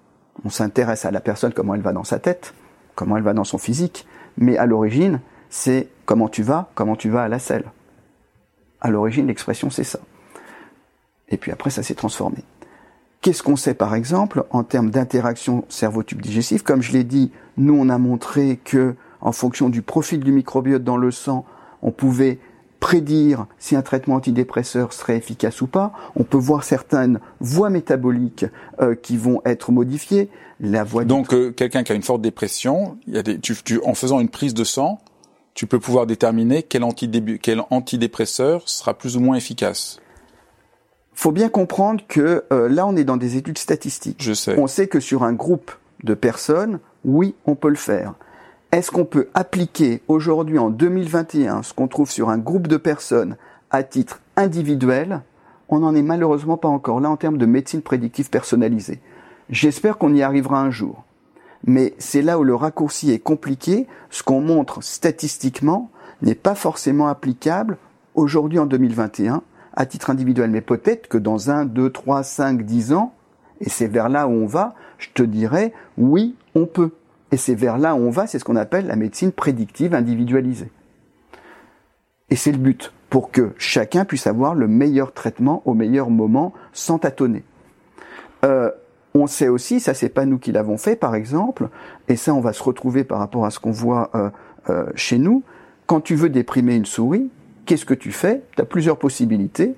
On 0.45 0.51
s'intéresse 0.51 1.05
à 1.05 1.11
la 1.11 1.21
personne, 1.21 1.53
comment 1.53 1.75
elle 1.75 1.83
va 1.83 1.93
dans 1.93 2.05
sa 2.05 2.19
tête, 2.19 2.55
comment 2.95 3.17
elle 3.17 3.23
va 3.23 3.35
dans 3.35 3.45
son 3.45 3.59
physique, 3.59 4.07
mais 4.39 4.57
à 4.57 4.67
l'origine, 4.67 5.21
c'est 5.51 5.89
comment 6.07 6.29
tu 6.29 6.43
vas, 6.43 6.71
comment 6.75 6.97
tu 6.97 7.11
vas 7.11 7.25
à 7.25 7.29
la 7.29 7.39
selle. 7.39 7.65
À 8.83 8.91
l'origine, 8.91 9.29
l'expression, 9.29 9.71
c'est 9.71 9.85
ça. 9.85 10.01
Et 11.29 11.37
puis 11.37 11.53
après, 11.53 11.71
ça 11.71 11.83
s'est 11.83 11.95
transformé. 11.95 12.39
Qu'est-ce 13.23 13.45
qu'on 13.45 13.55
sait, 13.55 13.75
par 13.75 13.95
exemple, 13.95 14.45
en 14.51 14.65
termes 14.65 14.91
d'interaction 14.91 15.65
cerveau-tube 15.69 16.21
digestif? 16.21 16.63
Comme 16.63 16.83
je 16.83 16.93
l'ai 16.93 17.05
dit, 17.05 17.31
nous, 17.57 17.75
on 17.75 17.89
a 17.89 17.97
montré 17.97 18.59
que, 18.65 18.97
en 19.21 19.31
fonction 19.31 19.69
du 19.69 19.81
profil 19.81 20.19
du 20.21 20.33
microbiote 20.33 20.83
dans 20.83 20.97
le 20.97 21.13
sang, 21.13 21.47
on 21.83 21.93
pouvait 21.93 22.41
prédire 22.81 23.47
si 23.61 23.77
un 23.77 23.83
traitement 23.83 24.17
antidépresseur 24.17 24.93
serait 24.93 25.17
efficace 25.17 25.61
ou 25.63 25.69
pas. 25.69 25.93
On 26.17 26.25
peut 26.25 26.37
voir 26.37 26.65
certaines 26.65 27.21
voies 27.39 27.71
métaboliques 27.71 28.47
euh, 28.81 28.97
qui 28.97 29.17
vont 29.17 29.41
être 29.45 29.71
modifiées. 29.71 30.29
La 30.59 30.83
voie 30.83 31.05
Donc, 31.05 31.33
euh, 31.33 31.53
quelqu'un 31.53 31.85
qui 31.85 31.93
a 31.93 31.95
une 31.95 32.03
forte 32.03 32.23
dépression, 32.23 32.99
il 33.07 33.15
y 33.15 33.19
a 33.19 33.23
des, 33.23 33.39
tu, 33.39 33.55
tu, 33.65 33.81
en 33.85 33.95
faisant 33.95 34.19
une 34.19 34.29
prise 34.29 34.53
de 34.53 34.65
sang, 34.65 35.01
tu 35.55 35.67
peux 35.67 35.79
pouvoir 35.79 36.07
déterminer 36.07 36.63
quel, 36.63 36.83
quel 37.41 37.63
antidépresseur 37.71 38.69
sera 38.69 38.95
plus 38.95 39.17
ou 39.17 39.21
moins 39.21 39.37
efficace. 39.37 40.01
Faut 41.15 41.33
bien 41.33 41.49
comprendre 41.49 42.03
que 42.09 42.45
euh, 42.53 42.69
là, 42.69 42.87
on 42.87 42.97
est 42.97 43.05
dans 43.05 43.17
des 43.19 43.37
études 43.37 43.59
statistiques. 43.59 44.23
Je 44.23 44.33
sais. 44.33 44.59
On 44.59 44.67
sait 44.67 44.89
que 44.89 44.99
sur 44.99 45.25
un 45.25 45.33
groupe 45.33 45.71
de 46.05 46.15
personnes, 46.15 46.81
oui, 47.05 47.35
on 47.47 47.55
peut 47.55 47.69
le 47.69 47.75
faire. 47.75 48.15
Est-ce 48.73 48.91
qu'on 48.91 49.05
peut 49.05 49.29
appliquer 49.35 50.01
aujourd'hui, 50.09 50.59
en 50.59 50.71
2021, 50.71 51.63
ce 51.63 51.75
qu'on 51.75 51.89
trouve 51.89 52.11
sur 52.11 52.31
un 52.31 52.39
groupe 52.39 52.67
de 52.67 52.79
personnes 52.79 53.37
à 53.71 53.83
titre 53.83 54.21
individuel? 54.37 55.21
On 55.69 55.81
n'en 55.81 55.95
est 55.95 56.03
malheureusement 56.03 56.57
pas 56.57 56.69
encore 56.69 57.01
là 57.01 57.11
en 57.11 57.17
termes 57.17 57.39
de 57.39 57.47
médecine 57.47 57.83
prédictive 57.83 58.31
personnalisée. 58.31 59.01
J'espère 59.51 59.99
qu'on 59.99 60.15
y 60.15 60.23
arrivera 60.23 60.61
un 60.61 60.71
jour. 60.71 61.05
Mais 61.65 61.95
c'est 61.99 62.23
là 62.23 62.39
où 62.39 62.45
le 62.45 62.55
raccourci 62.55 63.11
est 63.13 63.19
compliqué. 63.19 63.87
Ce 64.11 64.23
qu'on 64.23 64.41
montre 64.41 64.83
statistiquement 64.83 65.91
n'est 66.21 66.35
pas 66.35 66.55
forcément 66.55 67.09
applicable 67.09 67.79
aujourd'hui 68.15 68.59
en 68.59 68.67
2021 68.67 69.43
à 69.75 69.87
titre 69.87 70.11
individuel. 70.11 70.51
Mais 70.51 70.61
peut-être 70.61 71.09
que 71.09 71.19
dans 71.19 71.51
un, 71.51 71.65
deux, 71.65 71.91
trois, 71.91 72.23
cinq, 72.23 72.63
dix 72.63 72.93
ans, 72.93 73.15
et 73.61 73.69
c'est 73.69 73.87
vers 73.87 74.09
là 74.09 74.27
où 74.27 74.33
on 74.33 74.47
va, 74.47 74.75
je 74.99 75.09
te 75.15 75.23
dirais, 75.23 75.73
oui, 75.97 76.37
on 76.55 76.67
peut. 76.67 76.91
Et 77.31 77.37
c'est 77.37 77.55
vers 77.55 77.79
là 77.79 77.95
où 77.95 77.99
on 77.99 78.11
va, 78.11 78.27
c'est 78.27 78.39
ce 78.39 78.45
qu'on 78.45 78.57
appelle 78.57 78.87
la 78.87 78.97
médecine 78.97 79.33
prédictive 79.33 79.95
individualisée. 79.95 80.71
Et 82.29 82.37
c'est 82.37 82.53
le 82.53 82.59
but, 82.59 82.93
pour 83.09 83.31
que 83.31 83.53
chacun 83.59 84.05
puisse 84.05 84.27
avoir 84.27 84.55
le 84.55 84.67
meilleur 84.69 85.13
traitement 85.13 85.63
au 85.65 85.75
meilleur 85.75 86.11
moment 86.11 86.53
sans 86.73 86.99
tâtonner. 86.99 87.45
Euh, 88.45 88.71
on 89.15 89.27
sait 89.27 89.49
aussi, 89.49 89.79
ça 89.81 89.95
c'est 89.95 90.09
pas 90.09 90.25
nous 90.25 90.39
qui 90.39 90.53
l'avons 90.53 90.79
fait 90.79 90.97
par 90.97 91.15
exemple, 91.15 91.69
et 92.09 92.17
ça 92.17 92.33
on 92.35 92.41
va 92.41 92.53
se 92.53 92.63
retrouver 92.63 93.05
par 93.05 93.19
rapport 93.19 93.45
à 93.45 93.51
ce 93.51 93.59
qu'on 93.61 93.71
voit 93.71 94.11
euh, 94.15 94.31
euh, 94.71 94.87
chez 94.95 95.19
nous, 95.19 95.43
quand 95.87 96.01
tu 96.01 96.15
veux 96.15 96.31
déprimer 96.31 96.75
une 96.77 96.87
souris, 96.87 97.31
qu'est-ce 97.67 97.85
que 97.85 97.95
tu 97.95 98.13
fais? 98.13 98.43
Tu 98.57 98.63
as 98.63 98.65
plusieurs 98.65 98.99
possibilités. 98.99 99.75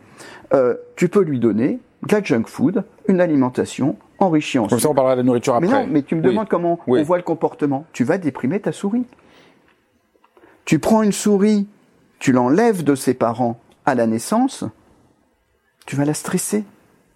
Euh, 0.53 0.75
tu 0.97 1.09
peux 1.09 1.23
lui 1.23 1.41
donner 1.41 1.81
de 2.07 2.15
la 2.15 2.23
junk 2.23 2.45
food, 2.47 2.85
une 3.09 3.21
alimentation 3.21 3.97
enrichie 4.19 4.59
en 4.59 4.69
Comme 4.69 4.79
ça, 4.79 4.89
on 4.91 4.95
parlera 4.95 5.17
de 5.17 5.21
la 5.21 5.25
nourriture 5.25 5.55
après. 5.55 5.67
Mais 5.69 5.73
non, 5.87 5.87
mais 5.91 6.03
tu 6.03 6.15
me 6.15 6.21
Oui. 6.21 6.29
demandes 6.29 6.49
comment 6.49 6.79
Oui. 6.87 7.01
on 7.01 7.03
voit 7.03 7.17
le 7.17 7.23
comportement. 7.25 7.85
Tu 7.93 8.05
vas 8.05 8.19
déprimer 8.19 8.61
ta 8.61 8.71
souris. 8.73 9.05
Tu 10.65 10.79
prends 10.79 11.03
une 11.03 11.13
souris, 11.13 11.67
tu 12.19 12.33
l'enlèves 12.33 12.85
de 12.85 12.95
ses 12.95 13.15
parents 13.15 13.59
à 13.87 13.95
la 13.95 14.07
naissance, 14.07 14.65
tu 15.87 15.97
vas 15.97 16.05
la 16.05 16.15
stresser. 16.15 16.65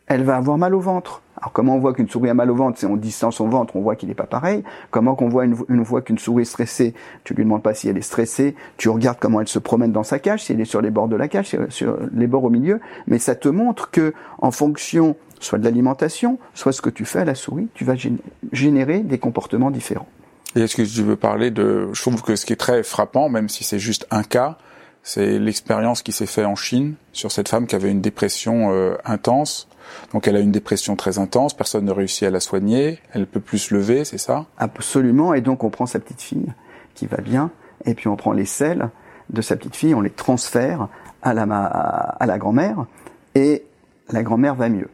Elle 0.06 0.24
va 0.24 0.36
avoir 0.36 0.58
mal 0.58 0.74
au 0.74 0.80
ventre. 0.80 1.22
Alors 1.40 1.52
comment 1.52 1.76
on 1.76 1.78
voit 1.78 1.94
qu'une 1.94 2.08
souris 2.08 2.30
a 2.30 2.34
mal 2.34 2.50
au 2.50 2.54
ventre? 2.56 2.78
C'est 2.78 2.86
on 2.86 2.96
distance 2.96 3.36
son 3.36 3.48
ventre, 3.48 3.76
on 3.76 3.80
voit 3.80 3.94
qu'il 3.94 4.08
n'est 4.08 4.14
pas 4.14 4.26
pareil. 4.26 4.64
Comment 4.90 5.14
qu'on 5.14 5.28
voit 5.28 5.44
une, 5.44 5.56
une 5.68 5.84
qu'une 6.02 6.18
souris 6.18 6.42
est 6.42 6.46
stressée? 6.46 6.94
Tu 7.22 7.34
lui 7.34 7.44
demandes 7.44 7.62
pas 7.62 7.74
si 7.74 7.88
elle 7.88 7.96
est 7.96 8.02
stressée. 8.02 8.56
Tu 8.76 8.88
regardes 8.88 9.18
comment 9.20 9.40
elle 9.40 9.48
se 9.48 9.60
promène 9.60 9.92
dans 9.92 10.02
sa 10.02 10.18
cage, 10.18 10.44
si 10.44 10.52
elle 10.52 10.60
est 10.60 10.64
sur 10.64 10.80
les 10.80 10.90
bords 10.90 11.08
de 11.08 11.16
la 11.16 11.28
cage, 11.28 11.56
sur- 11.68 11.96
les 12.12 12.26
bords 12.26 12.44
au 12.44 12.50
milieu. 12.50 12.80
Mais 13.06 13.18
ça 13.20 13.36
te 13.36 13.48
montre 13.48 13.90
que 13.90 14.14
en 14.38 14.50
fonction 14.50 15.14
soit 15.40 15.58
de 15.58 15.64
l'alimentation, 15.64 16.38
soit 16.54 16.72
ce 16.72 16.82
que 16.82 16.90
tu 16.90 17.04
fais 17.04 17.20
à 17.20 17.24
la 17.24 17.36
souris, 17.36 17.68
tu 17.74 17.84
vas 17.84 17.94
gén- 17.94 18.18
générer 18.50 18.98
des 18.98 19.18
comportements 19.18 19.70
différents. 19.70 20.08
Et 20.56 20.62
est-ce 20.62 20.74
que 20.74 20.82
tu 20.82 21.02
veux 21.02 21.14
parler 21.14 21.52
de... 21.52 21.88
Je 21.92 22.00
trouve 22.02 22.22
que 22.22 22.34
ce 22.34 22.44
qui 22.46 22.52
est 22.54 22.56
très 22.56 22.82
frappant, 22.82 23.28
même 23.28 23.48
si 23.48 23.62
c'est 23.62 23.78
juste 23.78 24.08
un 24.10 24.24
cas, 24.24 24.58
c'est 25.04 25.38
l'expérience 25.38 26.02
qui 26.02 26.10
s'est 26.10 26.26
faite 26.26 26.46
en 26.46 26.56
Chine 26.56 26.94
sur 27.12 27.30
cette 27.30 27.48
femme 27.48 27.66
qui 27.66 27.76
avait 27.76 27.90
une 27.92 28.00
dépression 28.00 28.72
euh, 28.72 28.96
intense. 29.04 29.68
Donc 30.12 30.26
elle 30.28 30.36
a 30.36 30.40
une 30.40 30.52
dépression 30.52 30.96
très 30.96 31.18
intense, 31.18 31.54
personne 31.54 31.84
ne 31.84 31.92
réussit 31.92 32.24
à 32.24 32.30
la 32.30 32.40
soigner, 32.40 32.98
elle 33.12 33.26
peut 33.26 33.40
plus 33.40 33.58
se 33.58 33.74
lever, 33.74 34.04
c'est 34.04 34.18
ça? 34.18 34.46
Absolument. 34.58 35.34
Et 35.34 35.40
donc 35.40 35.64
on 35.64 35.70
prend 35.70 35.86
sa 35.86 35.98
petite 35.98 36.22
fille 36.22 36.52
qui 36.94 37.06
va 37.06 37.18
bien, 37.18 37.50
et 37.84 37.94
puis 37.94 38.08
on 38.08 38.16
prend 38.16 38.32
les 38.32 38.44
selles 38.46 38.90
de 39.30 39.42
sa 39.42 39.56
petite 39.56 39.76
fille, 39.76 39.94
on 39.94 40.00
les 40.00 40.10
transfère 40.10 40.88
à 41.22 41.34
la, 41.34 41.46
ma- 41.46 41.66
à 41.66 42.26
la 42.26 42.38
grand-mère, 42.38 42.86
et 43.34 43.64
la 44.10 44.22
grand-mère 44.22 44.54
va 44.54 44.68
mieux. 44.68 44.88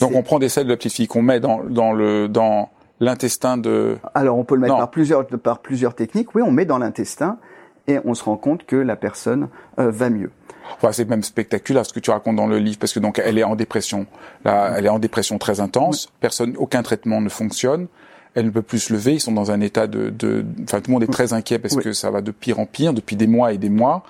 Donc 0.00 0.12
on 0.14 0.22
prend 0.22 0.38
des 0.38 0.48
selles 0.48 0.64
de 0.66 0.70
la 0.70 0.76
petite 0.76 0.92
fille 0.92 1.08
qu'on 1.08 1.22
met 1.22 1.40
dans, 1.40 1.64
dans 1.64 1.92
le 1.92 2.28
dans 2.28 2.70
l'intestin 3.00 3.56
de... 3.56 3.96
Alors 4.14 4.38
on 4.38 4.44
peut 4.44 4.54
le 4.56 4.60
mettre 4.60 4.74
Non. 4.74 4.80
par 4.80 4.90
plusieurs, 4.90 5.26
par 5.26 5.60
plusieurs 5.60 5.94
techniques. 5.94 6.34
Oui, 6.34 6.42
on 6.42 6.50
met 6.50 6.64
dans 6.64 6.78
l'intestin 6.78 7.38
et 7.86 7.98
on 8.04 8.14
se 8.14 8.24
rend 8.24 8.36
compte 8.36 8.66
que 8.66 8.76
la 8.76 8.96
personne 8.96 9.48
euh, 9.78 9.90
va 9.90 10.10
mieux. 10.10 10.30
Enfin, 10.76 10.92
c'est 10.92 11.08
même 11.08 11.22
spectaculaire 11.22 11.84
ce 11.86 11.92
que 11.92 12.00
tu 12.00 12.10
racontes 12.10 12.36
dans 12.36 12.46
le 12.46 12.58
livre 12.58 12.78
parce 12.78 12.92
que 12.92 13.00
donc 13.00 13.20
elle 13.24 13.38
est 13.38 13.44
en 13.44 13.56
dépression. 13.56 14.06
Là, 14.44 14.74
elle 14.76 14.86
est 14.86 14.90
en 14.90 14.98
dépression 14.98 15.38
très 15.38 15.60
intense. 15.60 16.08
Personne, 16.20 16.54
aucun 16.58 16.82
traitement 16.82 17.20
ne 17.20 17.28
fonctionne. 17.28 17.86
Elle 18.34 18.46
ne 18.46 18.50
peut 18.50 18.62
plus 18.62 18.78
se 18.78 18.92
lever. 18.92 19.14
Ils 19.14 19.20
sont 19.20 19.32
dans 19.32 19.50
un 19.50 19.60
état 19.60 19.86
de, 19.86 20.10
de, 20.10 20.44
enfin 20.64 20.80
tout 20.80 20.90
le 20.90 20.92
monde 20.92 21.02
est 21.02 21.12
très 21.12 21.32
inquiet 21.32 21.58
parce 21.58 21.74
Oui. 21.74 21.82
que 21.82 21.92
ça 21.92 22.10
va 22.10 22.20
de 22.20 22.30
pire 22.30 22.60
en 22.60 22.66
pire 22.66 22.92
depuis 22.92 23.16
des 23.16 23.26
mois 23.26 23.52
et 23.52 23.58
des 23.58 23.70
mois. 23.70 24.04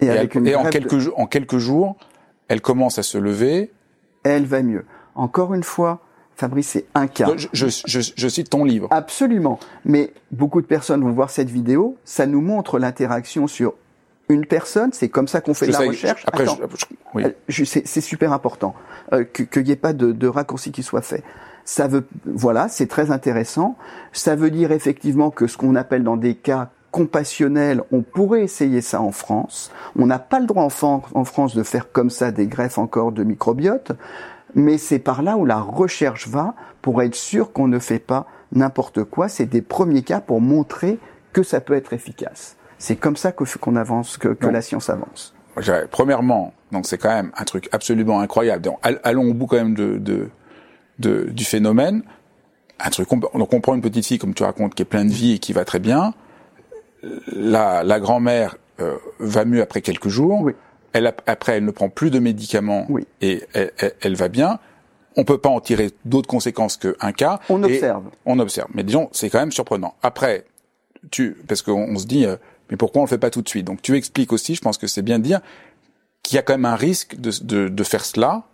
Et, 0.00 0.06
Et, 0.06 0.10
avec 0.10 0.36
elle- 0.36 0.42
une 0.42 0.46
et 0.48 0.54
en 0.54 0.62
greffe 0.62 0.74
de- 0.74 0.78
quelques 0.78 0.98
jours, 0.98 1.18
en 1.18 1.26
quelques 1.26 1.58
jours, 1.58 1.96
elle 2.48 2.60
commence 2.60 2.98
à 2.98 3.02
se 3.02 3.18
lever. 3.18 3.72
elle 4.24 4.44
va 4.46 4.62
mieux. 4.62 4.84
Encore 5.16 5.52
une 5.54 5.64
fois, 5.64 6.00
Fabrice, 6.36 6.68
c'est 6.68 6.86
un 6.94 7.06
cas. 7.08 7.28
Je, 7.36 7.48
je, 7.52 7.66
je- 7.86 8.12
je 8.16 8.28
cite 8.28 8.50
ton 8.50 8.64
livre. 8.64 8.88
Absolument. 8.90 9.58
Mais 9.84 10.12
beaucoup 10.30 10.60
de 10.60 10.66
personnes 10.66 11.02
vont 11.02 11.10
voir 11.12 11.30
cette 11.30 11.50
vidéo. 11.50 11.96
Ça 12.04 12.26
nous 12.26 12.40
montre 12.40 12.78
l'interaction 12.78 13.46
sur 13.46 13.74
une 14.32 14.46
personne. 14.46 14.92
C'est 14.92 15.08
comme 15.08 15.28
ça 15.28 15.40
qu'on 15.40 15.54
fait 15.54 15.66
de 15.66 15.72
la 15.72 15.78
sais- 15.78 15.86
recherche. 15.88 16.24
Après, 16.26 16.44
oui. 17.14 17.24
Euh, 17.24 17.64
c'est 17.64 18.00
super 18.00 18.32
important 18.32 18.74
euh, 19.12 19.24
que- 19.24 19.42
qu'il 19.42 19.64
n'y 19.64 19.70
ait 19.70 19.76
pas 19.76 19.92
de, 19.92 20.12
de 20.12 20.26
raccourci 20.28 20.72
qui 20.72 20.82
soit 20.82 21.02
fait. 21.02 21.22
Ça 21.64 21.86
veut, 21.86 22.04
voilà, 22.26 22.68
c'est 22.68 22.86
très 22.88 23.10
intéressant. 23.10 23.76
Ça 24.12 24.34
veut 24.34 24.50
dire 24.50 24.72
effectivement 24.72 25.30
que 25.30 25.46
ce 25.46 25.56
qu'on 25.56 25.76
appelle 25.76 26.02
dans 26.02 26.16
des 26.16 26.34
cas 26.34 26.70
compassionnels, 26.90 27.82
on 27.92 28.02
pourrait 28.02 28.42
essayer 28.42 28.80
ça 28.80 29.00
en 29.00 29.12
France. 29.12 29.70
On 29.98 30.06
n'a 30.06 30.18
pas 30.18 30.40
le 30.40 30.46
droit 30.46 30.64
en 30.64 31.24
France 31.24 31.54
de 31.54 31.62
faire 31.62 31.90
comme 31.92 32.10
ça 32.10 32.30
des 32.32 32.46
greffes 32.46 32.78
encore 32.78 33.12
de 33.12 33.22
microbiote, 33.24 33.92
mais 34.54 34.76
c'est 34.78 34.98
par 34.98 35.22
là 35.22 35.36
où 35.36 35.44
la 35.46 35.60
recherche 35.60 36.28
va 36.28 36.54
pour 36.82 37.00
être 37.02 37.14
sûr 37.14 37.52
qu'on 37.52 37.68
ne 37.68 37.78
fait 37.78 37.98
pas 37.98 38.26
n'importe 38.52 39.04
quoi. 39.04 39.28
C'est 39.28 39.46
des 39.46 39.62
premiers 39.62 40.02
cas 40.02 40.20
pour 40.20 40.40
montrer 40.40 40.98
que 41.32 41.42
ça 41.42 41.60
peut 41.60 41.74
être 41.74 41.92
efficace. 41.92 42.56
C'est 42.82 42.96
comme 42.96 43.14
ça 43.16 43.30
que 43.30 43.44
qu'on 43.58 43.76
avance, 43.76 44.16
que, 44.18 44.36
la 44.46 44.60
science 44.60 44.90
avance. 44.90 45.34
Premièrement, 45.92 46.52
donc 46.72 46.84
c'est 46.86 46.98
quand 46.98 47.14
même 47.14 47.30
un 47.36 47.44
truc 47.44 47.68
absolument 47.70 48.18
incroyable. 48.18 48.62
Donc, 48.62 48.78
allons 49.04 49.30
au 49.30 49.34
bout 49.34 49.46
quand 49.46 49.56
même 49.56 49.74
de, 49.74 49.98
de, 49.98 50.30
de- 50.98 51.24
du 51.30 51.44
phénomène. 51.44 52.02
Un 52.80 52.90
truc, 52.90 53.12
on, 53.12 53.18
donc 53.18 53.52
on 53.52 53.60
prend 53.60 53.74
une 53.76 53.82
petite 53.82 54.04
fille 54.04 54.18
comme 54.18 54.34
tu 54.34 54.42
racontes 54.42 54.74
qui 54.74 54.82
est 54.82 54.86
pleine 54.86 55.06
de 55.06 55.12
vie 55.12 55.34
et 55.34 55.38
qui 55.38 55.52
va 55.52 55.64
très 55.64 55.78
bien. 55.78 56.12
La, 57.32 57.84
la 57.84 58.00
grand-mère 58.00 58.56
euh, 58.80 58.96
va 59.20 59.44
mieux 59.44 59.62
après 59.62 59.80
quelques 59.80 60.08
jours. 60.08 60.40
Oui. 60.42 60.52
Elle 60.92 61.06
a- 61.06 61.14
après, 61.26 61.58
elle 61.58 61.64
ne 61.64 61.70
prend 61.70 61.88
plus 61.88 62.10
de 62.10 62.18
médicaments 62.18 62.86
Oui. 62.88 63.06
et 63.20 63.44
elle, 63.54 63.70
elle- 63.78 63.94
elle 64.00 64.16
va 64.16 64.26
bien. 64.28 64.58
On 65.16 65.22
peut 65.24 65.38
pas 65.38 65.50
en 65.50 65.60
tirer 65.60 65.90
d'autres 66.04 66.28
conséquences 66.28 66.76
qu'un 66.78 67.12
cas. 67.12 67.38
On 67.48 67.62
observe. 67.62 68.04
On 68.26 68.40
observe. 68.40 68.68
Mais 68.74 68.82
disons, 68.82 69.08
c'est 69.12 69.30
quand 69.30 69.38
même 69.40 69.52
surprenant. 69.52 69.94
Après, 70.02 70.46
tu, 71.10 71.36
parce 71.46 71.62
qu'on 71.62 71.84
on 71.94 71.98
se 71.98 72.06
dit, 72.06 72.26
euh, 72.26 72.36
mais 72.72 72.76
pourquoi 72.78 73.02
on 73.02 73.04
le 73.04 73.08
fait 73.08 73.18
pas 73.18 73.30
tout 73.30 73.42
de 73.42 73.48
suite? 73.48 73.66
Donc 73.66 73.82
tu 73.82 73.96
expliques 73.96 74.32
aussi, 74.32 74.56
je 74.56 74.60
pense 74.62 74.78
que 74.78 74.86
c'est 74.88 75.02
bien 75.02 75.18
de 75.18 75.24
dire 75.24 75.40
qu'il 76.24 76.36
y 76.36 76.38
a 76.38 76.42
quand 76.42 76.54
même 76.54 76.64
un 76.64 76.74
risque 76.74 77.16
de, 77.20 77.30
de, 77.44 77.68
de 77.68 77.84
faire 77.84 78.04
cela, 78.04 78.44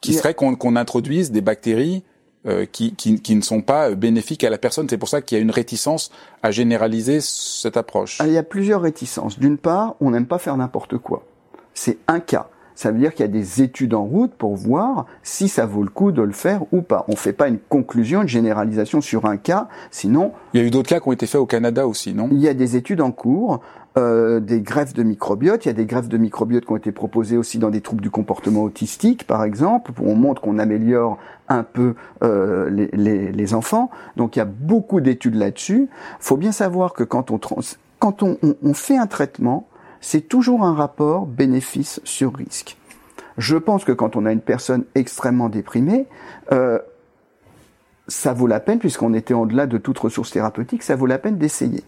qui 0.00 0.14
serait 0.14 0.32
qu'on 0.32 0.56
qu'on 0.56 0.76
introduise 0.76 1.30
des 1.30 1.42
bactéries 1.42 2.02
euh, 2.46 2.64
qui, 2.64 2.94
qui, 2.94 3.20
qui 3.20 3.36
ne 3.36 3.42
sont 3.42 3.60
pas 3.60 3.90
bénéfiques 3.90 4.44
à 4.44 4.48
la 4.50 4.56
personne. 4.56 4.88
C'est 4.88 4.96
pour 4.96 5.10
ça 5.10 5.20
qu'il 5.20 5.36
y 5.36 5.38
a 5.38 5.42
une 5.42 5.50
réticence 5.50 6.10
à 6.42 6.50
généraliser 6.50 7.20
cette 7.20 7.76
approche. 7.76 8.16
Ah, 8.18 8.26
Il 8.26 8.32
y 8.32 8.38
a 8.38 8.42
plusieurs 8.42 8.80
réticences. 8.80 9.38
D'une 9.38 9.58
part, 9.58 9.96
on 10.00 10.10
n'aime 10.10 10.24
pas 10.26 10.38
faire 10.38 10.56
n'importe 10.56 10.96
quoi. 10.96 11.26
C'est 11.74 11.98
un 12.08 12.18
cas. 12.18 12.48
Ça 12.80 12.92
veut 12.92 12.98
dire 12.98 13.12
qu'il 13.12 13.26
y 13.26 13.28
a 13.28 13.30
des 13.30 13.60
études 13.60 13.92
en 13.92 14.04
route 14.04 14.32
pour 14.32 14.56
voir 14.56 15.04
si 15.22 15.48
ça 15.48 15.66
vaut 15.66 15.82
le 15.82 15.90
coup 15.90 16.12
de 16.12 16.22
le 16.22 16.32
faire 16.32 16.62
ou 16.72 16.80
pas. 16.80 17.04
On 17.08 17.12
ne 17.12 17.16
fait 17.18 17.34
pas 17.34 17.46
une 17.48 17.58
conclusion, 17.58 18.22
une 18.22 18.28
généralisation 18.28 19.02
sur 19.02 19.26
un 19.26 19.36
cas, 19.36 19.68
sinon 19.90 20.32
Il 20.54 20.60
y 20.62 20.64
a 20.64 20.66
eu 20.66 20.70
d'autres 20.70 20.88
cas 20.88 20.98
qui 20.98 21.06
ont 21.06 21.12
été 21.12 21.26
faits 21.26 21.42
au 21.42 21.44
Canada 21.44 21.86
aussi, 21.86 22.14
non? 22.14 22.30
Il 22.32 22.38
y 22.38 22.48
a 22.48 22.54
des 22.54 22.76
études 22.76 23.02
en 23.02 23.10
cours, 23.12 23.60
euh, 23.98 24.40
des 24.40 24.62
greffes 24.62 24.94
de 24.94 25.02
microbiote. 25.02 25.66
Il 25.66 25.68
y 25.68 25.70
a 25.70 25.74
des 25.74 25.84
greffes 25.84 26.08
de 26.08 26.16
microbiote 26.16 26.64
qui 26.64 26.72
ont 26.72 26.76
été 26.78 26.90
proposées 26.90 27.36
aussi 27.36 27.58
dans 27.58 27.68
des 27.68 27.82
troubles 27.82 28.00
du 28.00 28.08
comportement 28.10 28.62
autistique, 28.62 29.26
par 29.26 29.44
exemple, 29.44 29.90
où 30.00 30.10
on 30.10 30.14
montre 30.14 30.40
qu'on 30.40 30.58
améliore 30.58 31.18
un 31.50 31.64
peu 31.64 31.94
euh, 32.22 32.70
les, 32.70 32.88
les- 32.94 33.30
les 33.30 33.52
enfants. 33.54 33.90
Donc 34.16 34.36
il 34.36 34.38
y 34.38 34.42
a 34.42 34.46
beaucoup 34.46 35.02
d'études 35.02 35.34
là-dessus. 35.34 35.90
faut 36.18 36.38
bien 36.38 36.52
savoir 36.52 36.94
que 36.94 37.04
quand 37.04 37.30
on, 37.30 37.36
trans- 37.36 37.56
quand 37.98 38.22
on, 38.22 38.38
on- 38.42 38.54
on 38.62 38.72
fait 38.72 38.96
un 38.96 39.06
traitement, 39.06 39.66
c'est 40.00 40.28
toujours 40.28 40.64
un 40.64 40.74
rapport 40.74 41.26
bénéfice 41.26 42.00
sur 42.04 42.34
risque. 42.34 42.76
Je 43.38 43.56
pense 43.56 43.84
que 43.84 43.92
quand 43.92 44.16
on 44.16 44.26
a 44.26 44.32
une 44.32 44.40
personne 44.40 44.84
extrêmement 44.94 45.48
déprimée, 45.48 46.06
euh, 46.52 46.78
ça 48.08 48.32
vaut 48.32 48.46
la 48.46 48.60
peine, 48.60 48.78
puisqu'on 48.78 49.14
était 49.14 49.34
en-delà 49.34 49.66
de 49.66 49.78
toute 49.78 49.98
ressource 49.98 50.32
thérapeutique, 50.32 50.82
ça 50.82 50.96
vaut 50.96 51.06
la 51.06 51.18
peine 51.18 51.38
d'essayer. 51.38 51.84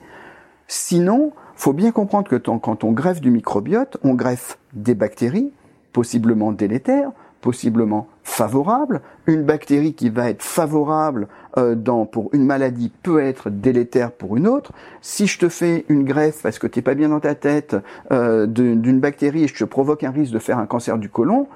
Sinon, 0.68 1.32
faut 1.56 1.72
bien 1.72 1.92
comprendre 1.92 2.28
que 2.28 2.36
quand 2.36 2.84
on 2.84 2.92
greffe 2.92 3.20
du 3.20 3.30
microbiote, 3.30 3.98
on 4.02 4.14
greffe 4.14 4.58
des 4.72 4.94
bactéries, 4.94 5.52
possiblement 5.92 6.52
délétères, 6.52 7.10
possiblement 7.42 8.08
favorables. 8.24 9.02
Une 9.26 9.42
bactérie 9.42 9.92
qui 9.92 10.08
va 10.08 10.30
être 10.30 10.42
favorable 10.42 11.28
euh, 11.58 11.74
dans, 11.74 12.06
pour 12.06 12.30
une 12.32 12.46
maladie 12.46 12.90
peut 13.02 13.22
être 13.22 13.50
délétère 13.50 14.12
pour 14.12 14.38
une 14.38 14.48
autre. 14.48 14.72
Si 15.02 15.26
je 15.26 15.38
te 15.38 15.50
fais 15.50 15.84
une 15.90 16.04
greffe 16.04 16.40
parce 16.42 16.58
que 16.58 16.66
t'es 16.66 16.80
pas 16.80 16.94
bien 16.94 17.10
dans 17.10 17.20
ta 17.20 17.34
tête 17.34 17.76
euh, 18.10 18.46
d'une 18.46 19.00
bactérie 19.00 19.44
et 19.44 19.48
je 19.48 19.54
te 19.54 19.64
provoque 19.64 20.04
un 20.04 20.10
risque 20.10 20.32
de 20.32 20.38
faire 20.38 20.58
un 20.58 20.66
cancer 20.66 20.96
du 20.96 21.10
côlon, 21.10 21.46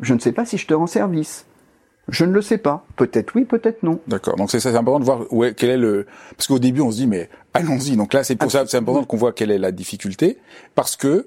je 0.00 0.14
ne 0.14 0.20
sais 0.20 0.32
pas 0.32 0.44
si 0.44 0.56
je 0.56 0.66
te 0.68 0.74
rends 0.74 0.86
service. 0.86 1.46
Je 2.08 2.24
ne 2.24 2.32
le 2.32 2.42
sais 2.42 2.58
pas. 2.58 2.84
Peut-être 2.96 3.34
oui, 3.34 3.44
peut-être 3.44 3.82
non. 3.82 4.00
D'accord. 4.06 4.36
Donc 4.36 4.50
c'est 4.50 4.60
ça, 4.60 4.70
c'est 4.70 4.76
important 4.76 5.00
de 5.00 5.04
voir 5.04 5.22
où 5.30 5.44
est, 5.44 5.54
quel 5.54 5.70
est 5.70 5.76
le 5.76 6.06
parce 6.36 6.46
qu'au 6.46 6.58
début 6.58 6.80
on 6.80 6.90
se 6.90 6.96
dit 6.96 7.06
mais 7.06 7.28
allons-y. 7.54 7.96
Donc 7.96 8.12
là 8.12 8.24
c'est 8.24 8.36
pour 8.36 8.50
ça 8.50 8.64
c'est 8.66 8.76
important 8.76 9.04
qu'on 9.04 9.16
voit 9.16 9.32
quelle 9.32 9.50
est 9.50 9.58
la 9.58 9.72
difficulté 9.72 10.38
parce 10.74 10.96
que 10.96 11.26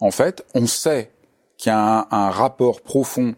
en 0.00 0.10
fait 0.10 0.44
on 0.54 0.66
sait 0.66 1.10
qu'il 1.56 1.70
y 1.70 1.74
a 1.74 2.00
un, 2.00 2.06
un 2.10 2.30
rapport 2.30 2.80
profond 2.80 3.34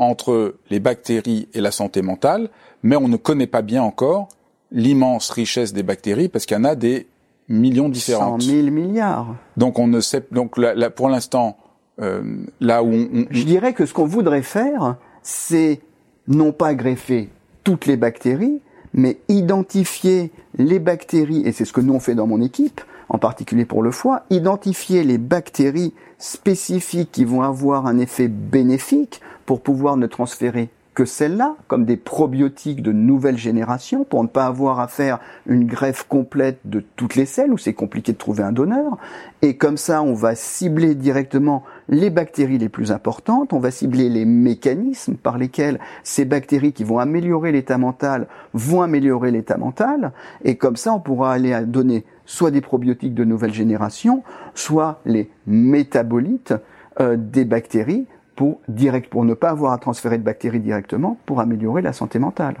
entre 0.00 0.54
les 0.70 0.80
bactéries 0.80 1.46
et 1.52 1.60
la 1.60 1.70
santé 1.70 2.00
mentale, 2.00 2.48
mais 2.82 2.96
on 2.96 3.06
ne 3.06 3.18
connaît 3.18 3.46
pas 3.46 3.62
bien 3.62 3.82
encore 3.82 4.28
l'immense 4.72 5.30
richesse 5.30 5.72
des 5.74 5.82
bactéries 5.82 6.28
parce 6.28 6.46
qu'il 6.46 6.56
y 6.56 6.60
en 6.60 6.64
a 6.64 6.74
des 6.74 7.06
millions 7.48 7.90
différentes. 7.90 8.42
100 8.42 8.48
000 8.48 8.70
milliards. 8.70 9.36
Donc 9.58 9.78
on 9.78 9.86
ne 9.86 10.00
sait 10.00 10.24
donc 10.32 10.56
là, 10.56 10.74
là, 10.74 10.88
pour 10.88 11.10
l'instant 11.10 11.58
euh, 12.00 12.22
là 12.60 12.82
où 12.82 12.92
on, 12.92 13.26
Je 13.30 13.44
dirais 13.44 13.74
que 13.74 13.84
ce 13.84 13.92
qu'on 13.92 14.06
voudrait 14.06 14.42
faire, 14.42 14.96
c'est 15.22 15.80
non 16.28 16.52
pas 16.52 16.74
greffer 16.74 17.28
toutes 17.62 17.84
les 17.84 17.98
bactéries, 17.98 18.62
mais 18.94 19.18
identifier 19.28 20.32
les 20.56 20.78
bactéries, 20.78 21.42
et 21.44 21.52
c'est 21.52 21.66
ce 21.66 21.74
que 21.74 21.82
nous 21.82 21.92
on 21.92 22.00
fait 22.00 22.14
dans 22.14 22.26
mon 22.26 22.40
équipe, 22.40 22.80
en 23.10 23.18
particulier 23.18 23.66
pour 23.66 23.82
le 23.82 23.90
foie, 23.90 24.22
identifier 24.30 25.04
les 25.04 25.18
bactéries 25.18 25.92
spécifiques 26.16 27.12
qui 27.12 27.24
vont 27.24 27.42
avoir 27.42 27.86
un 27.86 27.98
effet 27.98 28.28
bénéfique 28.28 29.20
pour 29.50 29.62
pouvoir 29.62 29.96
ne 29.96 30.06
transférer 30.06 30.68
que 30.94 31.04
celles-là, 31.04 31.56
comme 31.66 31.84
des 31.84 31.96
probiotiques 31.96 32.82
de 32.82 32.92
nouvelle 32.92 33.36
génération, 33.36 34.04
pour 34.04 34.22
ne 34.22 34.28
pas 34.28 34.46
avoir 34.46 34.78
à 34.78 34.86
faire 34.86 35.18
une 35.44 35.66
greffe 35.66 36.04
complète 36.04 36.60
de 36.66 36.84
toutes 36.94 37.16
les 37.16 37.26
selles, 37.26 37.52
où 37.52 37.58
c'est 37.58 37.74
compliqué 37.74 38.12
de 38.12 38.16
trouver 38.16 38.44
un 38.44 38.52
donneur. 38.52 38.96
Et 39.42 39.56
comme 39.56 39.76
ça, 39.76 40.04
on 40.04 40.14
va 40.14 40.36
cibler 40.36 40.94
directement 40.94 41.64
les 41.88 42.10
bactéries 42.10 42.58
les 42.58 42.68
plus 42.68 42.92
importantes, 42.92 43.52
on 43.52 43.58
va 43.58 43.72
cibler 43.72 44.08
les 44.08 44.24
mécanismes 44.24 45.16
par 45.16 45.36
lesquels 45.36 45.80
ces 46.04 46.24
bactéries 46.24 46.72
qui 46.72 46.84
vont 46.84 47.00
améliorer 47.00 47.50
l'état 47.50 47.76
mental 47.76 48.28
vont 48.54 48.82
améliorer 48.82 49.32
l'état 49.32 49.56
mental, 49.56 50.12
et 50.44 50.54
comme 50.54 50.76
ça, 50.76 50.92
on 50.92 51.00
pourra 51.00 51.32
aller 51.32 51.60
donner 51.66 52.04
soit 52.24 52.52
des 52.52 52.60
probiotiques 52.60 53.14
de 53.14 53.24
nouvelle 53.24 53.52
génération, 53.52 54.22
soit 54.54 55.00
les 55.06 55.28
métabolites 55.48 56.54
euh, 57.00 57.16
des 57.18 57.44
bactéries 57.44 58.06
pour, 58.40 58.58
direct, 58.68 59.10
pour 59.10 59.26
ne 59.26 59.34
pas 59.34 59.50
avoir 59.50 59.74
à 59.74 59.76
transférer 59.76 60.16
de 60.16 60.22
bactéries 60.22 60.60
directement 60.60 61.18
pour 61.26 61.40
améliorer 61.40 61.82
la 61.82 61.92
santé 61.92 62.18
mentale. 62.18 62.54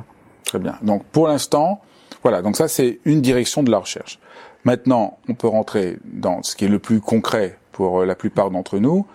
Très 0.44 0.58
bien. 0.58 0.76
Donc 0.82 1.04
pour 1.04 1.26
l'instant, 1.26 1.80
voilà, 2.22 2.42
donc 2.42 2.54
ça 2.54 2.68
c'est 2.68 3.00
une 3.06 3.22
direction 3.22 3.62
de 3.62 3.70
la 3.70 3.78
recherche. 3.78 4.18
Maintenant, 4.64 5.16
on 5.26 5.32
peut 5.32 5.48
rentrer 5.48 5.96
dans 6.04 6.42
ce 6.42 6.54
qui 6.54 6.66
est 6.66 6.68
le 6.68 6.80
plus 6.80 7.00
concret 7.00 7.56
pour 7.72 8.02
euh, 8.02 8.04
la 8.04 8.14
plupart 8.14 8.50
d'entre 8.50 8.78
nous, 8.78 9.06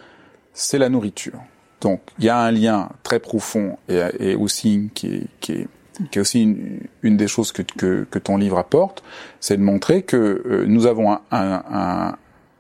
c'est 0.54 0.80
la 0.80 0.90
nourriture. 0.90 1.40
Donc 1.82 2.02
il 2.18 2.26
y 2.26 2.30
a 2.30 2.40
un 2.40 2.50
lien 2.50 2.90
très 3.04 3.20
profond 3.20 3.78
et, 3.88 4.34
aussi 4.34 4.90
qui 4.96 5.18
est, 5.18 5.28
qui 5.42 5.52
est, 5.52 5.68
qui 6.10 6.18
est 6.18 6.22
aussi 6.22 6.58
une, 7.04 7.16
des 7.16 7.28
choses 7.28 7.52
que, 7.52 7.62
que, 7.62 8.18
ton 8.18 8.38
livre 8.38 8.58
apporte, 8.58 9.04
c'est 9.40 9.58
de 9.58 9.62
montrer 9.62 10.02
que 10.02 10.42
euh, 10.48 10.66
nous 10.68 10.88
avons 10.88 11.12
un, 11.12 11.20
un, 11.32 12.16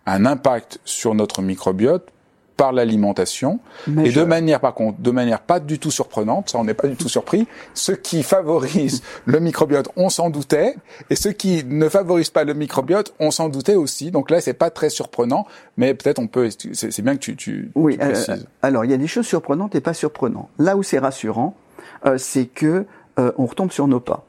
un 0.06 0.26
impact 0.28 0.80
sur 0.86 1.15
notre 1.15 1.41
microbiote 1.41 2.12
par 2.58 2.72
l'alimentation. 2.72 3.60
Et 4.04 4.12
de 4.12 4.24
manière 4.24 4.60
par 4.60 4.74
contre 4.74 5.00
de 5.00 5.12
manière 5.12 5.41
pas 5.41 5.60
du 5.60 5.80
tout 5.80 5.91
surprenante 5.91 6.50
ça 6.50 6.58
on 6.58 6.63
n'est 6.63 6.74
pas 6.74 6.88
du 6.88 6.96
tout 6.96 7.10
surpris 7.10 7.48
ce 7.74 7.91
qui 7.91 8.24
favorise 8.24 9.02
le 9.26 9.39
microbiote 9.39 9.89
on 9.96 10.10
s'en 10.10 10.30
doutait 10.30 10.76
et 11.10 11.15
ce 11.15 11.30
qui 11.30 11.63
ne 11.65 11.89
favorise 11.89 12.30
pas 12.30 12.44
le 12.44 12.54
microbiote 12.54 13.13
on 13.20 13.32
s'en 13.32 13.50
doutait 13.50 13.76
aussi. 13.76 14.12
Donc 14.12 14.32
là 14.32 14.41
c'est 14.41 14.54
pas 14.54 14.70
très 14.70 14.89
surprenant 14.89 15.46
mais 15.78 15.94
peut-être 15.94 16.20
on 16.20 16.28
peut 16.28 16.50
c'est 16.74 17.02
bien 17.02 17.15
que 17.15 17.22
tu, 17.22 17.36
tu 17.36 17.72
oui 17.76 17.98
tu 17.98 18.06
euh, 18.06 18.38
alors 18.62 18.86
il 18.86 18.91
y 18.91 18.94
a 18.94 18.98
des 18.98 19.08
choses 19.08 19.28
surprenantes 19.28 19.76
et 19.76 19.82
pas 19.82 19.94
surprenantes. 19.94 20.50
Là 20.60 20.78
où 20.78 20.84
c'est 20.84 21.00
rassurant 21.00 21.56
euh, 22.06 22.18
c'est 22.18 22.46
que 22.46 22.86
euh, 23.20 23.32
on 23.38 23.46
retombe 23.46 23.72
sur 23.72 23.88
nos 23.88 24.00
pas 24.00 24.26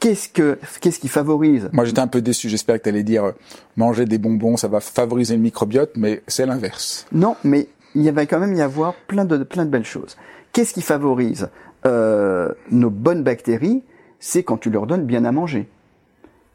qu'est-ce 0.00 0.28
que 0.28 0.58
qu'est-ce 0.80 0.98
qui 0.98 1.08
favorise 1.08 1.70
Moi, 1.72 1.84
j'étais 1.84 2.00
un 2.00 2.08
peu 2.08 2.20
déçu. 2.20 2.48
J'espère 2.48 2.78
que 2.78 2.84
tu 2.84 2.88
allais 2.88 3.04
dire 3.04 3.24
euh, 3.24 3.32
manger 3.76 4.06
des 4.06 4.18
bonbons, 4.18 4.56
ça 4.56 4.68
va 4.68 4.80
favoriser 4.80 5.36
le 5.36 5.42
microbiote, 5.42 5.92
mais 5.96 6.22
c'est 6.26 6.46
l'inverse. 6.46 7.06
Non, 7.12 7.36
mais 7.44 7.68
il 7.94 8.10
va 8.10 8.26
quand 8.26 8.40
même 8.40 8.54
y 8.54 8.62
avoir 8.62 8.94
plein 9.06 9.24
de 9.24 9.44
plein 9.44 9.64
de 9.64 9.70
belles 9.70 9.84
choses. 9.84 10.16
Qu'est-ce 10.52 10.74
qui 10.74 10.82
favorise 10.82 11.50
euh, 11.86 12.52
nos 12.70 12.90
bonnes 12.90 13.22
bactéries? 13.22 13.84
C'est 14.18 14.42
quand 14.42 14.58
tu 14.58 14.70
leur 14.70 14.86
donnes 14.86 15.06
bien 15.06 15.24
à 15.24 15.32
manger. 15.32 15.68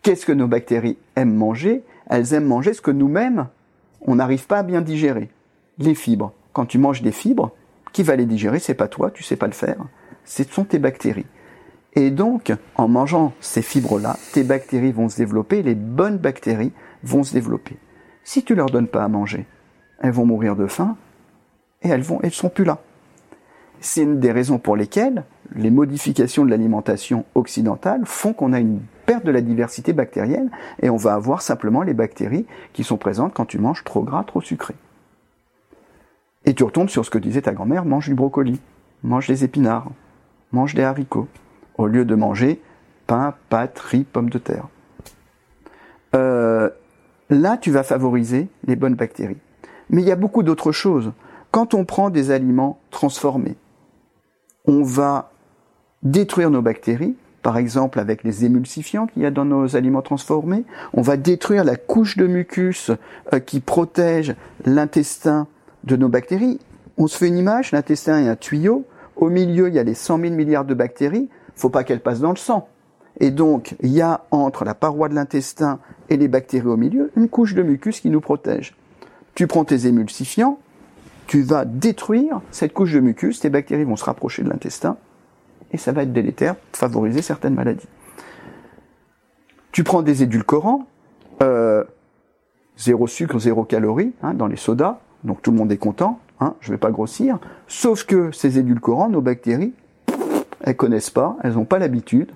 Qu'est-ce 0.02 0.26
que 0.26 0.34
nos 0.34 0.48
bactéries 0.48 0.98
aiment 1.16 1.34
manger? 1.34 1.84
Elles 2.08 2.34
aiment 2.34 2.46
manger 2.46 2.74
ce 2.74 2.82
que 2.82 2.92
nous-mêmes 2.92 3.48
on 4.08 4.16
n'arrive 4.16 4.46
pas 4.48 4.60
à 4.60 4.64
bien 4.64 4.82
digérer. 4.82 5.30
Les 5.80 5.96
fibres. 5.96 6.32
Quand 6.54 6.66
tu 6.66 6.78
manges 6.78 7.02
des 7.02 7.12
fibres, 7.12 7.52
qui 7.92 8.04
va 8.04 8.16
les 8.16 8.26
digérer? 8.26 8.60
C'est 8.60 8.74
pas 8.74 8.88
toi, 8.88 9.12
tu 9.12 9.24
sais 9.24 9.36
pas 9.36 9.48
le 9.48 9.54
faire. 9.54 9.78
Ce 10.26 10.44
sont 10.44 10.64
tes 10.64 10.80
bactéries. 10.80 11.26
Et 11.96 12.12
donc, 12.12 12.54
en 12.76 12.88
mangeant 12.90 13.34
ces 13.40 13.62
fibres-là, 13.62 14.18
tes 14.34 14.44
bactéries 14.44 14.92
vont 14.92 15.08
se 15.08 15.18
développer, 15.18 15.64
les 15.64 15.76
bonnes 15.76 16.18
bactéries 16.18 16.74
vont 17.04 17.24
se 17.24 17.34
développer. 17.34 17.78
Si 18.24 18.44
tu 18.44 18.54
leur 18.54 18.66
donnes 18.66 18.88
pas 18.88 19.04
à 19.04 19.08
manger, 19.08 19.46
elles 20.02 20.12
vont 20.12 20.26
mourir 20.26 20.58
de 20.58 20.68
faim 20.68 20.98
et 21.82 21.88
elles 21.88 22.02
vont, 22.02 22.20
elles 22.22 22.34
sont 22.34 22.50
plus 22.50 22.66
là. 22.66 22.80
C'est 23.80 24.02
une 24.02 24.20
des 24.20 24.32
raisons 24.32 24.58
pour 24.58 24.76
lesquelles 24.76 25.24
les 25.54 25.70
modifications 25.70 26.44
de 26.44 26.50
l'alimentation 26.50 27.24
occidentale 27.34 28.02
font 28.06 28.34
qu'on 28.34 28.52
a 28.52 28.60
une 28.60 28.82
perte 29.06 29.26
de 29.26 29.32
la 29.32 29.42
diversité 29.42 29.94
bactérienne 29.94 30.50
et 30.82 30.90
on 30.90 30.98
va 30.98 31.14
avoir 31.14 31.42
simplement 31.42 31.84
les 31.84 31.94
bactéries 31.94 32.46
qui 32.74 32.84
sont 32.84 32.98
présentes 32.98 33.34
quand 33.34 33.46
tu 33.46 33.60
manges 33.60 33.84
trop 33.84 34.04
gras, 34.04 34.24
trop 34.24 34.42
sucré. 34.42 34.74
Et 36.46 36.54
tu 36.54 36.64
retombes 36.64 36.90
sur 36.90 37.06
ce 37.06 37.10
que 37.10 37.20
disait 37.20 37.44
ta 37.44 37.54
grand-mère, 37.54 37.86
mange 37.86 38.08
du 38.08 38.16
brocoli, 38.16 38.60
mange 39.04 39.28
des 39.28 39.44
épinards, 39.44 39.92
mange 40.52 40.74
des 40.74 40.84
haricots 40.84 41.28
au 41.78 41.88
lieu 41.88 42.06
de 42.06 42.16
manger 42.16 42.62
pain, 43.08 43.34
pâtes, 43.50 43.80
riz, 43.80 44.04
pommes 44.04 44.30
de 44.30 44.38
terre. 44.38 44.68
Euh, 46.16 46.70
là, 47.30 47.58
tu 47.58 47.72
vas 47.72 47.84
favoriser 47.84 48.48
les 48.66 48.76
bonnes 48.76 48.96
bactéries. 48.96 49.38
Mais 49.90 50.02
il 50.02 50.08
y 50.08 50.12
a 50.12 50.16
beaucoup 50.16 50.44
d'autres 50.44 50.72
choses. 50.72 51.12
Quand 51.52 51.74
on 51.74 51.86
prend 51.86 52.10
des 52.10 52.32
aliments 52.32 52.80
transformés, 52.90 53.56
on 54.66 54.84
va 54.84 55.32
détruire 56.04 56.50
nos 56.50 56.62
bactéries, 56.62 57.16
par 57.42 57.58
exemple 57.58 58.00
avec 58.00 58.24
les 58.24 58.46
émulsifiants 58.46 59.08
qu'il 59.08 59.22
y 59.22 59.26
a 59.26 59.32
dans 59.32 59.46
nos 59.46 59.76
aliments 59.76 60.02
transformés. 60.02 60.66
On 60.94 61.02
va 61.02 61.18
détruire 61.18 61.64
la 61.64 61.76
couche 61.76 62.18
de 62.18 62.26
mucus 62.26 62.92
euh, 63.34 63.40
qui 63.40 63.60
protège 63.60 64.36
l'intestin 64.66 65.48
de 65.84 65.96
nos 65.96 66.10
bactéries. 66.10 66.60
On 66.98 67.08
se 67.08 67.18
fait 67.18 67.28
une 67.28 67.38
image, 67.38 67.72
l'intestin 67.72 68.24
est 68.24 68.28
un 68.28 68.36
tuyau. 68.36 68.86
Au 69.16 69.30
milieu, 69.30 69.68
il 69.68 69.76
y 69.76 69.80
a 69.80 69.84
les 69.84 69.94
100 69.94 70.20
000 70.20 70.34
milliards 70.34 70.66
de 70.66 70.74
bactéries 70.74 71.30
faut 71.56 71.70
pas 71.70 71.84
qu'elle 71.84 72.02
passe 72.02 72.20
dans 72.20 72.32
le 72.32 72.38
sang. 72.38 72.68
Et 73.20 73.32
donc, 73.32 73.76
il 73.82 73.92
y 73.92 74.02
a 74.02 74.26
entre 74.32 74.66
la 74.66 74.74
paroi 74.74 75.08
de 75.08 75.16
l'intestin 75.16 75.80
et 76.10 76.18
les 76.18 76.28
bactéries 76.28 76.68
au 76.68 76.78
milieu 76.78 77.12
une 77.16 77.30
couche 77.30 77.54
de 77.54 77.64
mucus 77.64 78.00
qui 78.00 78.10
nous 78.10 78.22
protège. 78.22 78.76
Tu 79.36 79.48
prends 79.48 79.66
tes 79.66 79.88
émulsifiants, 79.88 80.60
tu 81.28 81.42
vas 81.42 81.66
détruire 81.66 82.42
cette 82.52 82.74
couche 82.74 82.94
de 82.94 83.00
mucus, 83.00 83.40
tes 83.40 83.50
bactéries 83.50 83.84
vont 83.84 83.96
se 83.96 84.06
rapprocher 84.06 84.44
de 84.44 84.50
l'intestin, 84.50 84.98
et 85.72 85.78
ça 85.78 85.92
va 85.92 86.04
être 86.04 86.14
délétère, 86.14 86.56
favoriser 86.74 87.22
certaines 87.22 87.56
maladies. 87.56 87.88
Tu 89.72 89.84
prends 89.84 90.04
des 90.04 90.24
édulcorants, 90.24 90.88
euh, 91.42 91.84
zéro 92.78 93.08
sucre, 93.08 93.40
zéro 93.40 93.64
calorie, 93.64 94.14
hein, 94.24 94.34
dans 94.34 94.48
les 94.48 94.56
sodas, 94.56 95.00
donc 95.24 95.42
tout 95.42 95.52
le 95.52 95.58
monde 95.58 95.72
est 95.72 95.78
content, 95.78 96.20
hein, 96.40 96.56
je 96.62 96.72
vais 96.72 96.78
pas 96.78 96.92
grossir, 96.92 97.40
sauf 97.68 98.06
que 98.06 98.32
ces 98.32 98.58
édulcorants, 98.58 99.10
nos 99.10 99.22
bactéries, 99.22 99.74
elles 100.66 100.76
connaissent 100.76 101.12
pas, 101.12 101.38
elles 101.44 101.54
n'ont 101.54 101.66
pas 101.66 101.80
l'habitude. 101.80 102.32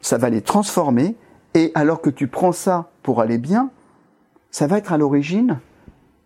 Ça 0.00 0.18
va 0.18 0.30
les 0.30 0.42
transformer. 0.42 1.16
Et 1.54 1.72
alors 1.74 2.00
que 2.00 2.10
tu 2.10 2.28
prends 2.28 2.52
ça 2.52 2.90
pour 3.02 3.20
aller 3.20 3.38
bien, 3.38 3.70
ça 4.50 4.66
va 4.66 4.78
être 4.78 4.92
à 4.92 4.98
l'origine 4.98 5.58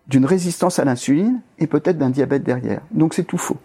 d'une 0.09 0.25
résistance 0.25 0.79
à 0.79 0.85
l'insuline 0.85 1.41
et 1.59 1.67
peut-être 1.67 1.99
d'un 1.99 2.11
diabète 2.11 2.43
derrière. 2.43 2.81
Donc 2.91 3.15
c'est 3.15 3.25
tout 3.25 3.39
faux. 3.39 3.59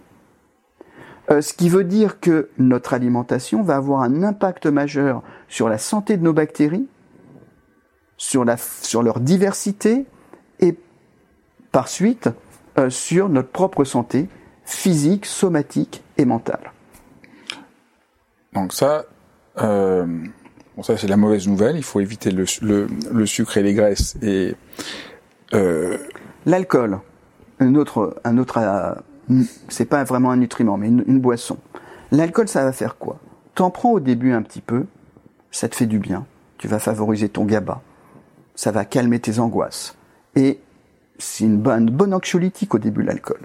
Euh, 1.32 1.42
ce 1.42 1.54
qui 1.54 1.70
veut 1.70 1.86
dire 1.86 2.20
que 2.20 2.50
notre 2.58 2.94
alimentation 2.94 3.64
va 3.64 3.78
avoir 3.78 4.02
un 4.02 4.24
impact 4.24 4.66
majeur 4.66 5.24
sur 5.48 5.70
la 5.70 5.78
santé 5.78 6.18
de 6.18 6.24
nos 6.24 6.34
bactéries, 6.34 6.88
sur, 8.18 8.44
leur 8.46 9.20
diversité 9.20 10.06
et 10.60 10.78
par 11.72 11.88
suite 11.88 12.30
euh, 12.78 12.90
sur 12.90 13.30
notre 13.30 13.50
propre 13.50 13.86
santé 13.86 14.28
physique, 14.66 15.26
somatique 15.26 16.04
et 16.18 16.26
mentale. 16.26 16.74
Donc 18.54 18.74
ça, 18.74 19.06
euh, 19.60 20.06
bon 20.76 20.84
ça 20.84 20.98
c'est 20.98 21.08
la 21.08 21.18
mauvaise 21.18 21.48
nouvelle. 21.48 21.78
Il 21.78 21.84
faut 21.84 22.00
éviter 22.00 22.32
le, 22.32 22.46
le, 22.62 23.26
sucre 23.26 23.58
et 23.58 23.64
les 23.64 23.74
graisses 23.74 24.16
et 24.22 24.56
euh... 25.54 25.98
l'alcool. 26.46 27.00
Un 27.60 27.76
autre, 27.76 28.20
un 28.24 28.38
autre, 28.38 28.58
euh, 28.58 28.94
c'est 29.70 29.86
pas 29.86 30.04
vraiment 30.04 30.32
un 30.32 30.38
nutriment, 30.38 30.78
mais 30.78 30.88
une, 30.88 31.04
une 31.08 31.20
boisson. 31.20 31.58
L'alcool, 32.12 32.48
ça 32.48 32.64
va 32.64 32.72
faire 32.72 32.98
quoi? 32.98 33.20
T'en 33.56 33.70
prends 33.70 33.92
au 33.92 34.00
début 34.00 34.34
un 34.34 34.42
petit 34.42 34.62
peu, 34.62 34.86
ça 35.52 35.70
te 35.70 35.76
fait 35.76 35.86
du 35.86 36.00
bien. 36.00 36.26
Tu 36.58 36.68
vas 36.68 36.80
favoriser 36.80 37.30
ton 37.30 37.46
GABA. 37.46 37.82
Ça 38.56 38.72
va 38.72 38.86
calmer 38.86 39.20
tes 39.20 39.40
angoisses. 39.40 39.96
Et 40.36 40.60
c'est 41.18 41.44
une 41.44 41.58
bonne, 41.58 41.90
bonne 41.90 42.14
anxiolytique 42.14 42.74
au 42.74 42.80
début, 42.80 43.04
l'alcool. 43.04 43.40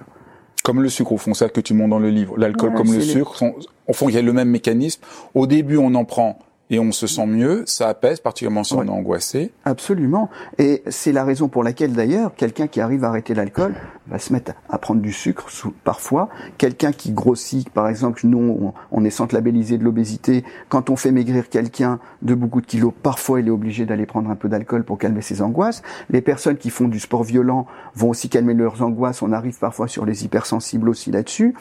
Comme 0.68 0.82
le 0.82 0.90
sucre, 0.90 1.12
au 1.12 1.16
fond, 1.16 1.32
ça 1.32 1.48
que 1.48 1.62
tu 1.62 1.72
montres 1.72 1.88
dans 1.88 1.98
le 1.98 2.10
livre. 2.10 2.36
L'alcool 2.36 2.74
comme 2.74 2.92
le 2.92 3.00
sucre, 3.00 3.36
sont, 3.36 3.54
au 3.86 3.94
fond, 3.94 4.10
il 4.10 4.14
y 4.14 4.18
a 4.18 4.22
le 4.22 4.34
même 4.34 4.50
mécanisme. 4.50 5.00
Au 5.34 5.46
début, 5.46 5.78
on 5.78 5.94
en 5.94 6.04
prend 6.04 6.38
et 6.68 6.78
on 6.78 6.92
se 6.92 7.06
sent 7.06 7.24
mieux, 7.24 7.62
ça 7.64 7.88
apaise, 7.88 8.20
particulièrement 8.20 8.64
si 8.64 8.74
on 8.74 8.84
est 8.84 8.90
angoissé. 8.90 9.50
Absolument. 9.64 10.28
Et 10.58 10.82
c'est 10.88 11.12
la 11.12 11.24
raison 11.24 11.48
pour 11.48 11.64
laquelle 11.64 11.94
d'ailleurs, 11.94 12.34
quelqu'un 12.34 12.66
qui 12.66 12.82
arrive 12.82 13.02
à 13.04 13.08
arrêter 13.08 13.32
l'alcool 13.32 13.76
va 14.10 14.18
se 14.18 14.32
mettre 14.32 14.52
à 14.68 14.78
prendre 14.78 15.00
du 15.00 15.12
sucre 15.12 15.50
sous, 15.50 15.72
parfois. 15.84 16.28
Quelqu'un 16.58 16.92
qui 16.92 17.12
grossit, 17.12 17.68
par 17.70 17.88
exemple, 17.88 18.20
nous, 18.24 18.72
on, 18.90 19.04
est 19.04 19.10
centre 19.10 19.34
labellisé 19.34 19.78
de 19.78 19.84
l'obésité. 19.84 20.44
Quand 20.68 20.90
on 20.90 20.96
fait 20.96 21.12
maigrir 21.12 21.48
quelqu'un 21.48 21.98
de 22.22 22.34
beaucoup 22.34 22.60
de 22.60 22.66
kilos, 22.66 22.92
parfois 23.02 23.40
il 23.40 23.48
est 23.48 23.50
obligé 23.50 23.86
d'aller 23.86 24.06
prendre 24.06 24.30
un 24.30 24.36
peu 24.36 24.48
d'alcool 24.48 24.84
pour 24.84 24.98
calmer 24.98 25.22
ses 25.22 25.42
angoisses. 25.42 25.82
Les 26.10 26.20
personnes 26.20 26.56
qui 26.56 26.70
font 26.70 26.88
du 26.88 27.00
sport 27.00 27.24
violent 27.24 27.66
vont 27.94 28.10
aussi 28.10 28.28
calmer 28.28 28.54
leurs 28.54 28.82
angoisses. 28.82 29.22
On 29.22 29.32
arrive 29.32 29.58
parfois 29.58 29.88
sur 29.88 30.04
les 30.04 30.24
hypersensibles 30.24 30.88
aussi 30.88 31.10
là-dessus. 31.10 31.54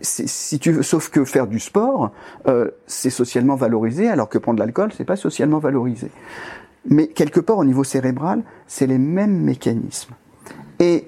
Si 0.00 0.58
tu 0.58 0.72
veux, 0.72 0.82
sauf 0.82 1.10
que 1.10 1.24
faire 1.24 1.46
du 1.46 1.60
sport, 1.60 2.12
euh, 2.46 2.70
c'est 2.86 3.10
socialement 3.10 3.54
valorisé, 3.54 4.08
alors 4.08 4.28
que 4.28 4.38
de 4.52 4.58
l'alcool, 4.58 4.90
c'est 4.96 5.04
pas 5.04 5.16
socialement 5.16 5.58
valorisé. 5.58 6.10
Mais 6.86 7.08
quelque 7.08 7.40
part 7.40 7.58
au 7.58 7.64
niveau 7.64 7.84
cérébral, 7.84 8.42
c'est 8.66 8.86
les 8.86 8.98
mêmes 8.98 9.42
mécanismes. 9.42 10.14
Et 10.80 11.06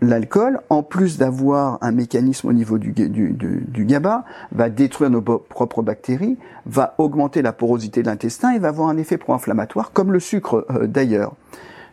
l'alcool, 0.00 0.60
en 0.70 0.82
plus 0.82 1.18
d'avoir 1.18 1.78
un 1.80 1.92
mécanisme 1.92 2.48
au 2.48 2.52
niveau 2.52 2.78
du, 2.78 2.92
du, 2.92 3.84
GABA, 3.84 4.24
va 4.52 4.70
détruire 4.70 5.10
nos 5.10 5.22
propres 5.22 5.82
bactéries, 5.82 6.36
va 6.66 6.94
augmenter 6.98 7.42
la 7.42 7.52
porosité 7.52 8.02
de 8.02 8.06
l'intestin 8.06 8.52
et 8.52 8.58
va 8.58 8.68
avoir 8.68 8.88
un 8.88 8.96
effet 8.96 9.18
pro-inflammatoire, 9.18 9.92
comme 9.92 10.12
le 10.12 10.20
sucre 10.20 10.66
euh, 10.70 10.86
d'ailleurs. 10.86 11.34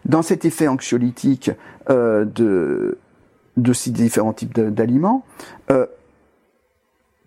Dans 0.06 0.22
cet 0.22 0.46
effet 0.46 0.68
anxiolytique 0.68 1.52
euh, 1.90 2.26
de, 2.26 2.98
ces 3.74 3.92
différents 3.92 4.34
types 4.34 4.60
d'aliments, 4.60 5.24
euh, 5.70 5.86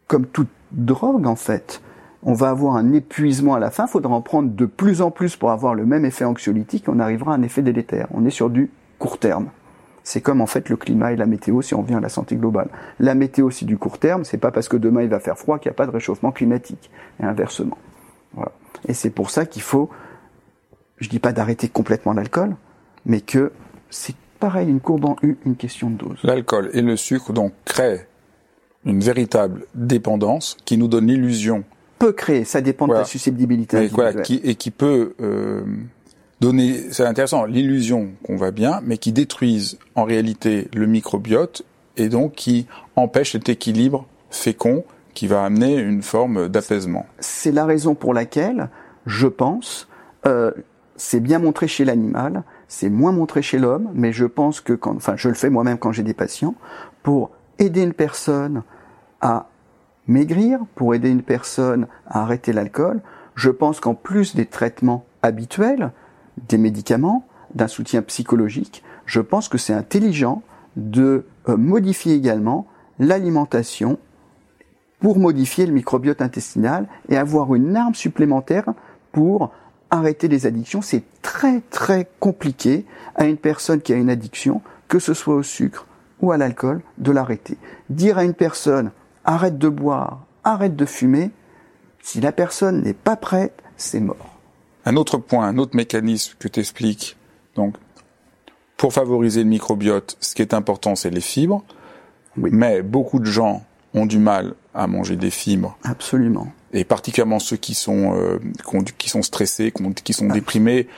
comme 0.09 0.27
toute 0.27 0.49
drogue 0.73 1.27
en 1.27 1.37
fait, 1.37 1.81
on 2.25 2.33
va 2.33 2.49
avoir 2.51 2.77
un 2.77 2.93
épuisement 2.93 3.55
à 3.55 3.59
la 3.59 3.71
fin, 3.71 3.87
faudra 3.87 4.15
en 4.15 4.23
prendre 4.23 4.51
de 4.51 4.67
plus 4.67 5.03
en 5.03 5.11
plus 5.11 5.37
pour 5.37 5.51
avoir 5.51 5.75
le 5.75 5.87
même 5.87 6.05
effet 6.05 6.25
anxiolytique, 6.25 6.89
on 6.89 6.99
arrivera 6.99 7.33
à 7.33 7.37
un 7.37 7.43
effet 7.43 7.63
délétère. 7.63 8.09
On 8.13 8.25
est 8.25 8.31
sur 8.31 8.51
du 8.51 8.71
court 8.99 9.19
terme. 9.19 9.51
C'est 10.05 10.21
comme 10.21 10.41
en 10.41 10.47
fait 10.47 10.69
le 10.69 10.77
climat 10.77 11.13
et 11.13 11.17
la 11.17 11.27
météo 11.27 11.63
si 11.63 11.75
on 11.75 11.83
revient 11.83 11.95
à 11.95 12.01
la 12.01 12.09
santé 12.09 12.37
globale. 12.37 12.69
La 13.01 13.15
météo 13.15 13.51
c'est 13.51 13.65
du 13.65 13.79
court 13.79 13.99
terme, 13.99 14.25
c'est 14.25 14.39
pas 14.39 14.51
parce 14.51 14.69
que 14.69 14.77
demain 14.77 15.03
il 15.03 15.09
va 15.09 15.19
faire 15.19 15.39
froid 15.39 15.59
qu'il 15.59 15.71
n'y 15.71 15.75
a 15.75 15.77
pas 15.77 15.87
de 15.87 15.91
réchauffement 15.91 16.31
climatique, 16.31 16.91
et 17.21 17.25
inversement. 17.25 17.79
Voilà. 18.35 18.53
Et 18.87 18.95
c'est 18.95 19.11
pour 19.11 19.31
ça 19.31 19.47
qu'il 19.47 19.63
faut, 19.63 19.89
je 20.99 21.09
dis 21.09 21.19
pas 21.19 21.33
d'arrêter 21.33 21.69
complètement 21.69 22.13
l'alcool, 22.13 22.55
mais 23.07 23.21
que 23.21 23.51
c'est 23.91 24.15
pareil, 24.39 24.69
une 24.69 24.81
courbe 24.81 25.07
en 25.07 25.17
U, 25.23 25.39
une 25.47 25.57
question 25.57 25.91
de 25.91 25.97
dose. 25.97 26.19
L'alcool 26.23 26.71
et 26.75 26.83
le 26.83 26.97
sucre 26.97 27.33
donc 27.33 27.53
créent 27.65 28.07
une 28.85 29.01
véritable 29.01 29.65
dépendance 29.75 30.57
qui 30.67 30.77
nous 30.77 30.89
donne 30.89 31.07
l'illusion 31.07 31.65
peut 31.99 32.13
créer, 32.13 32.45
ça 32.45 32.61
dépend 32.61 32.87
de 32.87 32.93
la 32.93 33.05
susceptibilité. 33.05 33.91
qui, 34.25 34.41
et 34.43 34.55
qui 34.57 34.71
peut 34.71 35.15
euh, 35.21 35.63
donner, 36.45 36.93
c'est 36.93 37.07
intéressant, 37.07 37.47
l'illusion 37.47 38.11
qu'on 38.23 38.37
va 38.37 38.51
bien, 38.51 38.81
mais 38.85 38.99
qui 38.99 39.13
détruisent 39.13 39.79
en 39.95 40.05
réalité 40.05 40.69
le 40.75 40.87
microbiote 40.87 41.63
et 41.97 42.11
donc 42.11 42.33
qui 42.33 42.67
empêche 42.97 43.33
cet 43.33 43.49
équilibre 43.49 44.07
fécond 44.31 44.85
qui 45.15 45.27
va 45.27 45.43
amener 45.43 45.75
une 45.77 46.03
forme 46.03 46.49
d'apaisement. 46.49 47.07
C'est 47.19 47.53
la 47.53 47.65
raison 47.65 47.95
pour 47.95 48.13
laquelle, 48.13 48.69
je 49.07 49.27
pense, 49.27 49.89
euh, 50.27 50.51
c'est 50.97 51.21
bien 51.21 51.39
montré 51.39 51.67
chez 51.67 51.87
l'animal, 51.87 52.43
c'est 52.69 52.91
moins 52.91 53.13
montré 53.13 53.41
chez 53.41 53.59
l'homme, 53.59 53.91
mais 53.95 54.13
je 54.13 54.27
pense 54.27 54.61
que 54.61 54.75
quand, 54.75 54.97
enfin, 54.97 55.15
je 55.17 55.29
le 55.29 55.35
fais 55.35 55.49
moi-même 55.49 55.79
quand 55.79 55.93
j'ai 55.93 56.03
des 56.03 56.15
patients, 56.15 56.57
pour 57.03 57.31
aider 57.59 57.83
une 57.83 57.95
personne 57.95 58.65
à 59.23 59.49
maigrir, 60.07 60.59
pour 60.75 60.95
aider 60.95 61.09
une 61.09 61.23
personne 61.23 61.87
à 62.07 62.23
arrêter 62.23 62.53
l'alcool, 62.53 63.01
je 63.35 63.49
pense 63.51 63.81
qu'en 63.81 63.95
plus 63.95 64.35
des 64.37 64.47
traitements 64.47 65.07
habituels, 65.23 65.91
des 66.49 66.59
médicaments, 66.59 67.27
d'un 67.55 67.69
soutien 67.69 68.03
psychologique, 68.03 68.83
je 69.07 69.21
pense 69.21 69.49
que 69.49 69.59
c'est 69.59 69.73
intelligent 69.73 70.43
de 70.77 71.25
euh, 71.49 71.57
modifier 71.57 72.15
également 72.15 72.67
l'alimentation 72.99 73.99
pour 75.01 75.19
modifier 75.19 75.67
le 75.67 75.73
microbiote 75.73 76.23
intestinal 76.23 76.89
et 77.09 77.17
avoir 77.17 77.55
une 77.55 77.77
arme 77.77 77.95
supplémentaire 77.95 78.73
pour 79.13 79.53
arrêter 79.91 80.29
les 80.29 80.47
addictions. 80.47 80.83
C'est 80.83 81.05
très 81.23 81.61
très 81.61 82.09
compliqué 82.21 82.87
à 83.15 83.27
une 83.27 83.37
personne 83.37 83.81
qui 83.81 83.93
a 83.93 83.97
une 83.97 84.11
addiction, 84.11 84.63
que 84.89 84.99
ce 84.99 85.15
soit 85.15 85.35
au 85.35 85.43
sucre 85.43 85.87
ou 86.21 86.33
à 86.33 86.39
l'alcool, 86.39 86.81
de 86.99 87.13
l'arrêter. 87.13 87.59
Dire 87.91 88.19
à 88.19 88.25
une 88.25 88.35
personne 88.35 88.91
arrête 89.25 89.59
de 89.59 89.69
boire, 89.69 90.25
arrête 90.43 90.75
de 90.75 90.87
fumer, 90.87 91.31
si 92.03 92.21
la 92.21 92.33
personne 92.33 92.83
n'est 92.83 92.95
pas 92.95 93.17
prête, 93.17 93.63
c'est 93.77 94.01
mort. 94.01 94.34
Un 94.85 94.97
autre 94.97 95.19
point, 95.19 95.47
un 95.47 95.59
autre 95.59 95.77
mécanisme 95.77 96.35
que 96.39 96.49
tu 96.49 96.61
expliques, 96.61 97.17
donc, 97.57 97.77
pour 98.77 98.93
favoriser 98.93 99.43
le 99.43 99.49
microbiote, 99.49 100.17
ce 100.21 100.35
qui 100.35 100.43
est 100.43 100.55
important, 100.55 100.95
c'est 100.95 101.11
les 101.11 101.21
fibres. 101.21 101.65
Mais 102.37 102.83
beaucoup 102.83 103.21
de 103.21 103.27
gens 103.27 103.63
ont 103.95 104.07
du 104.07 104.19
mal 104.19 104.55
à 104.75 104.87
manger 104.87 105.17
des 105.17 105.31
fibres. 105.31 105.79
Absolument. 105.85 106.49
Et 106.73 106.85
particulièrement 106.85 107.39
ceux 107.39 107.57
qui 107.57 107.75
sont 107.75 108.15
euh, 108.17 108.39
qui 108.99 109.09
sont 109.09 109.23
stressés, 109.23 109.73
qui 110.03 110.13
sont 110.13 110.27
déprimés. 110.27 110.89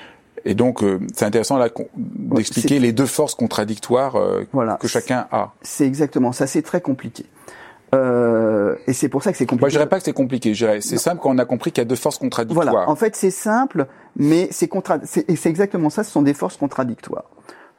Et 0.47 0.55
donc, 0.55 0.83
euh, 0.83 1.01
c'est 1.15 1.27
intéressant 1.27 1.59
là 1.59 1.69
d'expliquer 1.97 2.79
les 2.79 2.93
deux 2.93 3.07
forces 3.07 3.35
contradictoires 3.35 4.17
euh, 4.17 4.45
que 4.81 4.89
chacun 4.89 5.27
a. 5.31 5.53
C'est 5.61 5.87
exactement 5.87 6.33
ça. 6.33 6.47
C'est 6.47 6.63
très 6.63 6.81
compliqué. 6.81 7.27
Euh, 7.95 8.46
et 8.87 8.93
c'est 8.93 9.09
pour 9.09 9.23
ça 9.23 9.33
que 9.33 9.39
c'est 9.39 9.47
compliqué. 9.47 9.63
Moi, 9.63 9.69
je 9.69 9.75
dirais 9.75 9.89
pas 9.89 9.99
que 9.99 10.05
c'est 10.05 10.13
compliqué. 10.13 10.55
C'est 10.55 10.99
simple 10.99 11.21
quand 11.21 11.31
on 11.31 11.39
a 11.39 11.45
compris 11.45 11.73
qu'il 11.73 11.81
y 11.81 11.87
a 11.87 11.89
deux 11.89 11.97
forces 11.97 12.19
contradictoires. 12.19 12.71
Voilà. 12.73 12.89
En 12.89 12.95
fait, 12.95 13.17
c'est 13.17 13.31
simple, 13.31 13.87
mais 14.17 14.49
c'est 14.53 14.69
contra... 14.69 14.99
c'est 15.05 15.47
exactement 15.47 15.91
ça. 15.91 16.05
Ce 16.05 16.13
sont 16.13 16.23
des 16.23 16.35
forces 16.35 16.57
contradictoires. 16.57 17.31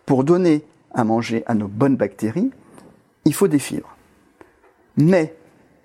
Pour 0.06 0.24
donner 0.24 0.64
à 0.94 1.04
manger 1.04 1.44
à 1.48 1.54
nos 1.54 1.68
bonnes 1.68 1.96
bactéries, 1.96 2.52
il 3.26 3.34
faut 3.34 3.48
des 3.48 3.60
fibres. 3.60 3.96
Mais 4.98 5.36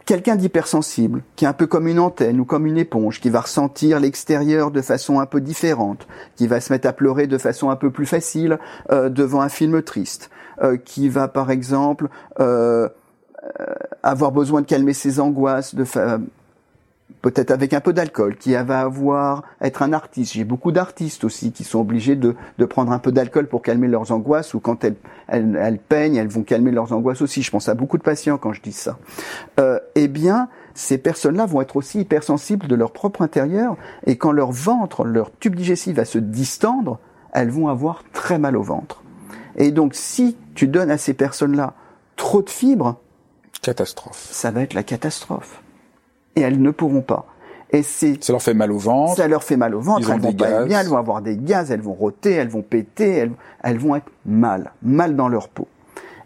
quelqu'un 0.06 0.36
d'hypersensible, 0.36 1.22
qui 1.36 1.44
est 1.44 1.48
un 1.48 1.52
peu 1.52 1.66
comme 1.66 1.86
une 1.86 2.00
antenne 2.00 2.40
ou 2.40 2.44
comme 2.44 2.66
une 2.66 2.78
éponge, 2.78 3.20
qui 3.20 3.30
va 3.30 3.42
ressentir 3.42 4.00
l'extérieur 4.00 4.70
de 4.70 4.82
façon 4.82 5.20
un 5.20 5.26
peu 5.26 5.40
différente, 5.40 6.08
qui 6.34 6.46
va 6.48 6.60
se 6.60 6.72
mettre 6.72 6.88
à 6.88 6.92
pleurer 6.92 7.26
de 7.26 7.38
façon 7.38 7.70
un 7.70 7.76
peu 7.76 7.90
plus 7.90 8.06
facile 8.06 8.58
euh, 8.90 9.08
devant 9.08 9.40
un 9.40 9.48
film 9.48 9.82
triste, 9.82 10.30
euh, 10.62 10.76
qui 10.76 11.08
va 11.08 11.28
par 11.28 11.50
exemple 11.50 12.08
euh, 12.40 12.42
euh, 12.42 12.88
avoir 14.02 14.32
besoin 14.32 14.60
de 14.60 14.66
calmer 14.66 14.92
ses 14.92 15.20
angoisses, 15.20 15.74
de 15.74 15.84
peut-être 17.20 17.52
avec 17.52 17.72
un 17.72 17.80
peu 17.80 17.92
d'alcool, 17.92 18.36
qui 18.36 18.54
va 18.54 18.80
avoir 18.80 19.44
être 19.60 19.82
un 19.82 19.92
artiste. 19.92 20.32
J'ai 20.32 20.44
beaucoup 20.44 20.72
d'artistes 20.72 21.24
aussi 21.24 21.52
qui 21.52 21.62
sont 21.62 21.78
obligés 21.78 22.16
de, 22.16 22.34
de 22.58 22.64
prendre 22.64 22.90
un 22.90 22.98
peu 22.98 23.12
d'alcool 23.12 23.46
pour 23.46 23.62
calmer 23.62 23.86
leurs 23.86 24.10
angoisses, 24.10 24.54
ou 24.54 24.60
quand 24.60 24.82
elles, 24.84 24.96
elles, 25.28 25.56
elles, 25.60 25.78
peignent, 25.78 26.16
elles 26.16 26.28
vont 26.28 26.42
calmer 26.42 26.72
leurs 26.72 26.92
angoisses 26.92 27.22
aussi. 27.22 27.42
Je 27.42 27.50
pense 27.50 27.68
à 27.68 27.74
beaucoup 27.74 27.96
de 27.96 28.02
patients 28.02 28.38
quand 28.38 28.52
je 28.52 28.60
dis 28.60 28.72
ça. 28.72 28.98
Euh, 29.60 29.78
eh 29.94 30.08
bien, 30.08 30.48
ces 30.74 30.98
personnes-là 30.98 31.46
vont 31.46 31.60
être 31.60 31.76
aussi 31.76 32.00
hypersensibles 32.00 32.66
de 32.66 32.74
leur 32.74 32.92
propre 32.92 33.22
intérieur, 33.22 33.76
et 34.06 34.16
quand 34.16 34.32
leur 34.32 34.50
ventre, 34.50 35.04
leur 35.04 35.30
tube 35.38 35.54
digestif 35.54 35.96
va 35.96 36.04
se 36.04 36.18
distendre, 36.18 36.98
elles 37.32 37.50
vont 37.50 37.68
avoir 37.68 38.02
très 38.12 38.38
mal 38.38 38.56
au 38.56 38.62
ventre. 38.62 39.02
Et 39.56 39.70
donc, 39.70 39.94
si 39.94 40.36
tu 40.54 40.66
donnes 40.66 40.90
à 40.90 40.98
ces 40.98 41.14
personnes-là 41.14 41.74
trop 42.16 42.42
de 42.42 42.50
fibres, 42.50 42.98
Catastrophe. 43.62 44.28
Ça 44.30 44.50
va 44.50 44.62
être 44.62 44.74
la 44.74 44.82
catastrophe. 44.82 45.60
Et 46.36 46.40
elles 46.40 46.60
ne 46.60 46.70
pourront 46.70 47.02
pas. 47.02 47.26
Et 47.70 47.82
c'est. 47.82 48.22
Ça 48.22 48.32
leur 48.32 48.42
fait 48.42 48.54
mal 48.54 48.70
au 48.70 48.78
ventre. 48.78 49.16
Ça 49.16 49.28
leur 49.28 49.42
fait 49.44 49.56
mal 49.56 49.74
au 49.74 49.80
ventre. 49.80 50.10
elles 50.10 50.20
vont 50.20 50.32
pas 50.32 50.64
bien. 50.64 50.80
Elles 50.80 50.88
vont 50.88 50.98
avoir 50.98 51.22
des 51.22 51.36
gaz. 51.36 51.70
Elles 51.70 51.80
vont 51.80 51.94
rôter. 51.94 52.32
Elles 52.32 52.48
vont 52.48 52.62
péter. 52.62 53.08
Elles, 53.16 53.32
elles 53.62 53.78
vont 53.78 53.96
être 53.96 54.10
mal, 54.26 54.72
mal 54.82 55.16
dans 55.16 55.28
leur 55.28 55.48
peau. 55.48 55.68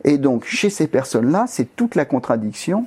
Et 0.04 0.18
donc 0.18 0.44
chez 0.44 0.70
ces 0.70 0.86
personnes-là, 0.86 1.44
c'est 1.48 1.76
toute 1.76 1.94
la 1.94 2.04
contradiction. 2.04 2.86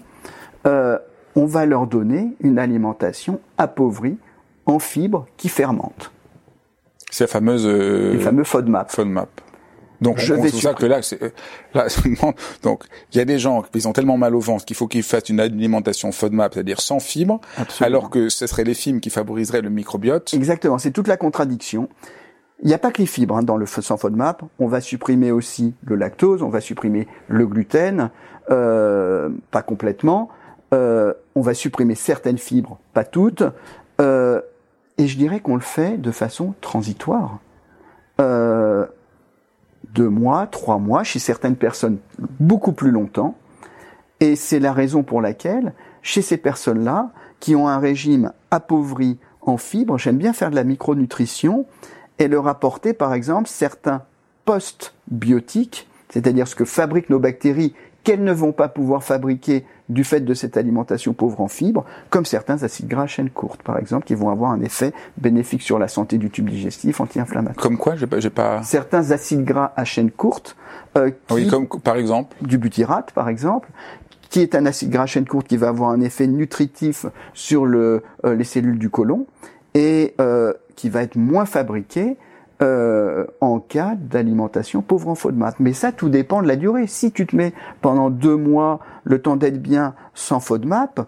Euh, 0.66 0.98
on 1.36 1.46
va 1.46 1.66
leur 1.66 1.88
donner 1.88 2.36
une 2.42 2.60
alimentation 2.60 3.40
appauvrie 3.58 4.18
en 4.66 4.80
fibres 4.80 5.26
qui 5.38 5.48
fermentent. 5.50 6.12
C'est 7.12 7.26
la 7.26 7.28
fameuse. 7.28 7.66
Euh, 7.66 8.14
Les 8.14 8.20
fameux 8.20 8.44
FODMAP. 8.44 8.92
FODMAP. 8.92 9.30
Donc 10.02 10.18
je 10.20 10.34
on, 10.34 10.42
vais 10.42 10.50
ça 10.50 10.74
que 10.74 10.86
là, 10.86 11.02
euh, 11.22 11.30
là 11.74 11.88
donc 12.64 12.84
il 13.12 13.18
y 13.18 13.22
a 13.22 13.26
des 13.26 13.40
gens 13.40 13.64
qui 13.64 13.86
ont 13.86 13.94
tellement 13.94 14.18
mal 14.18 14.36
au 14.36 14.40
ventre 14.40 14.66
qu'il 14.66 14.76
faut 14.76 14.88
qu'ils 14.88 15.04
fassent 15.04 15.30
une 15.30 15.40
alimentation 15.40 16.12
FODMAP, 16.12 16.54
c'est-à-dire 16.54 16.82
sans 16.82 17.00
fibres, 17.00 17.42
alors 17.82 18.10
que 18.10 18.30
ce 18.30 18.48
serait 18.48 18.64
les 18.64 18.74
fibres 18.74 19.02
qui 19.02 19.10
favoriseraient 19.10 19.62
le 19.62 19.70
microbiote. 19.70 20.34
Exactement, 20.34 20.78
c'est 20.78 20.92
toute 20.92 21.08
la 21.08 21.18
contradiction. 21.18 21.90
Il 22.62 22.68
n'y 22.68 22.74
a 22.74 22.78
pas 22.78 22.92
que 22.92 23.02
les 23.02 23.08
fibres 23.08 23.38
hein, 23.38 23.44
dans 23.44 23.56
le 23.56 23.66
sans 23.66 23.98
FODMAP. 23.98 24.44
On 24.60 24.68
va 24.68 24.82
supprimer 24.82 25.32
aussi 25.32 25.74
le 25.86 25.96
lactose, 25.96 26.44
on 26.44 26.50
va 26.50 26.60
supprimer 26.60 27.08
le 27.28 27.48
gluten, 27.48 28.10
euh, 28.52 29.30
pas 29.52 29.62
complètement. 29.62 30.30
Euh, 30.74 31.14
on 31.36 31.42
va 31.42 31.54
supprimer 31.54 31.96
certaines 31.96 32.38
fibres, 32.38 32.78
pas 32.94 33.06
toutes. 33.06 33.44
Euh, 34.02 34.42
et 34.98 35.08
je 35.08 35.18
dirais 35.18 35.40
qu'on 35.40 35.56
le 35.56 35.62
fait 35.62 35.98
de 35.98 36.12
façon 36.12 36.54
transitoire. 36.62 37.40
Euh, 38.20 38.69
deux 39.94 40.10
mois, 40.10 40.48
trois 40.48 40.78
mois, 40.78 41.04
chez 41.04 41.20
certaines 41.20 41.56
personnes 41.56 41.98
beaucoup 42.40 42.72
plus 42.72 42.92
longtemps. 42.92 43.36
Et 44.20 44.36
c'est 44.36 44.60
la 44.60 44.74
raison 44.74 45.04
pour 45.04 45.22
laquelle, 45.22 45.74
chez 46.02 46.22
ces 46.22 46.38
personnes-là, 46.38 47.12
qui 47.40 47.56
ont 47.56 47.68
un 47.68 47.80
régime 47.80 48.32
appauvri 48.52 49.18
en 49.42 49.58
fibres, 49.58 49.98
j'aime 49.98 50.18
bien 50.18 50.34
faire 50.34 50.52
de 50.52 50.56
la 50.56 50.64
micronutrition 50.64 51.66
et 52.20 52.28
leur 52.28 52.48
apporter 52.48 52.94
par 52.94 53.14
exemple 53.14 53.48
certains 53.48 54.04
post-biotiques, 54.46 55.88
c'est-à-dire 56.10 56.48
ce 56.48 56.56
que 56.56 56.66
fabriquent 56.66 57.10
nos 57.10 57.20
bactéries 57.20 57.74
qu'elles 58.10 58.24
ne 58.24 58.34
vont 58.34 58.54
pas 58.54 58.70
pouvoir 58.70 59.04
fabriquer 59.04 59.66
du 59.88 60.04
fait 60.04 60.22
de 60.22 60.34
cette 60.34 60.58
alimentation 60.58 61.14
pauvre 61.14 61.42
en 61.42 61.48
fibres, 61.48 61.86
comme 62.10 62.26
certains 62.26 62.64
acides 62.64 62.88
gras 62.88 63.04
à 63.04 63.08
chaîne 63.08 63.30
courte, 63.30 63.62
par 63.62 63.78
exemple, 63.78 64.08
qui 64.08 64.16
vont 64.16 64.32
avoir 64.32 64.50
un 64.50 64.62
effet 64.62 64.94
bénéfique 65.18 65.62
sur 65.62 65.78
la 65.78 65.88
santé 65.88 66.18
du 66.18 66.32
tube 66.32 66.50
digestif, 66.50 67.02
anti-inflammatoire. 67.02 67.62
Comme 67.62 67.78
quoi 67.78 67.96
J'ai 67.96 68.08
pas, 68.08 68.18
pas. 68.32 68.64
Certains 68.64 69.12
acides 69.12 69.44
gras 69.44 69.74
à 69.76 69.86
chaîne 69.86 70.10
courte. 70.10 70.56
Euh, 70.98 71.12
oui, 71.30 71.48
comme 71.48 71.68
par 71.68 71.98
exemple? 71.98 72.36
Du 72.42 72.58
butyrate, 72.58 73.12
par 73.12 73.30
exemple, 73.30 73.70
qui 74.32 74.42
est 74.42 74.56
un 74.56 74.66
acide 74.66 74.90
gras 74.90 75.04
à 75.04 75.06
chaîne 75.06 75.28
courte 75.28 75.48
qui 75.48 75.58
va 75.58 75.68
avoir 75.68 75.92
un 75.92 76.02
effet 76.02 76.26
nutritif 76.26 77.06
sur 77.36 77.68
le, 77.68 78.02
euh, 78.26 78.34
les 78.34 78.44
cellules 78.44 78.80
du 78.80 78.90
côlon 78.90 79.28
et 79.76 80.16
euh, 80.20 80.52
qui 80.76 80.90
va 80.90 81.04
être 81.04 81.16
moins 81.16 81.46
fabriqué 81.46 82.18
euh, 82.62 83.26
en 83.42 83.60
cas 83.60 83.96
d'alimentation 83.96 84.82
pauvre 84.82 85.10
en 85.10 85.16
FODMAP. 85.16 85.56
Mais 85.60 85.74
ça, 85.74 85.92
tout 85.92 86.10
dépend 86.10 86.42
de 86.42 86.48
la 86.48 86.56
durée. 86.56 86.88
Si 86.88 87.12
tu 87.12 87.26
te 87.26 87.36
mets 87.36 87.54
pendant 87.82 88.10
deux 88.10 88.36
mois 88.36 88.80
le 89.04 89.22
temps 89.22 89.36
d'être 89.36 89.62
bien 89.62 89.94
sans 90.14 90.40
FODMAP, 90.40 91.02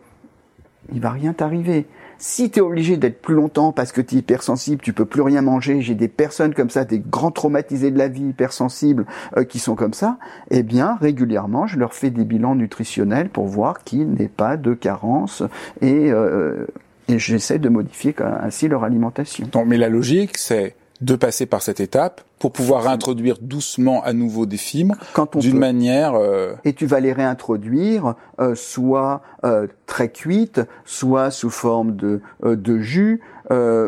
il 0.93 1.01
va 1.01 1.11
rien 1.11 1.33
t'arriver. 1.33 1.87
Si 2.17 2.51
tu 2.51 2.59
es 2.59 2.61
obligé 2.61 2.97
d'être 2.97 3.19
plus 3.19 3.33
longtemps 3.33 3.71
parce 3.71 3.91
que 3.91 3.99
tu 3.99 4.15
es 4.15 4.17
hypersensible, 4.19 4.79
tu 4.83 4.93
peux 4.93 5.05
plus 5.05 5.23
rien 5.23 5.41
manger, 5.41 5.81
j'ai 5.81 5.95
des 5.95 6.07
personnes 6.07 6.53
comme 6.53 6.69
ça, 6.69 6.85
des 6.85 6.99
grands 6.99 7.31
traumatisés 7.31 7.89
de 7.89 7.97
la 7.97 8.07
vie 8.09 8.27
hypersensibles 8.27 9.07
euh, 9.37 9.43
qui 9.43 9.57
sont 9.57 9.73
comme 9.73 9.95
ça, 9.95 10.19
eh 10.51 10.61
bien 10.61 10.97
régulièrement 11.01 11.65
je 11.65 11.79
leur 11.79 11.95
fais 11.95 12.11
des 12.11 12.23
bilans 12.23 12.53
nutritionnels 12.53 13.29
pour 13.29 13.47
voir 13.47 13.83
qu'il 13.83 14.11
n'est 14.11 14.27
pas 14.27 14.55
de 14.55 14.75
carence 14.75 15.41
et, 15.81 16.11
euh, 16.11 16.67
et 17.07 17.17
j'essaie 17.17 17.57
de 17.57 17.69
modifier 17.69 18.15
ainsi 18.19 18.67
leur 18.67 18.83
alimentation. 18.83 19.47
Non, 19.55 19.65
mais 19.65 19.77
la 19.77 19.89
logique 19.89 20.37
c'est 20.37 20.75
de 21.01 21.15
passer 21.15 21.45
par 21.45 21.61
cette 21.61 21.79
étape 21.79 22.21
pour 22.39 22.51
pouvoir 22.51 22.83
réintroduire 22.83 23.37
doucement 23.41 24.03
à 24.03 24.13
nouveau 24.13 24.45
des 24.45 24.57
fibres 24.57 24.95
d'une 25.35 25.57
manière. 25.57 26.13
Euh, 26.15 26.53
Et 26.63 26.73
tu 26.73 26.85
vas 26.85 26.99
les 26.99 27.13
réintroduire 27.13 28.15
euh, 28.39 28.55
soit 28.55 29.21
euh, 29.43 29.67
très 29.85 30.09
cuites, 30.09 30.61
soit 30.85 31.31
sous 31.31 31.49
forme 31.49 31.95
de, 31.95 32.21
de 32.43 32.79
jus 32.79 33.21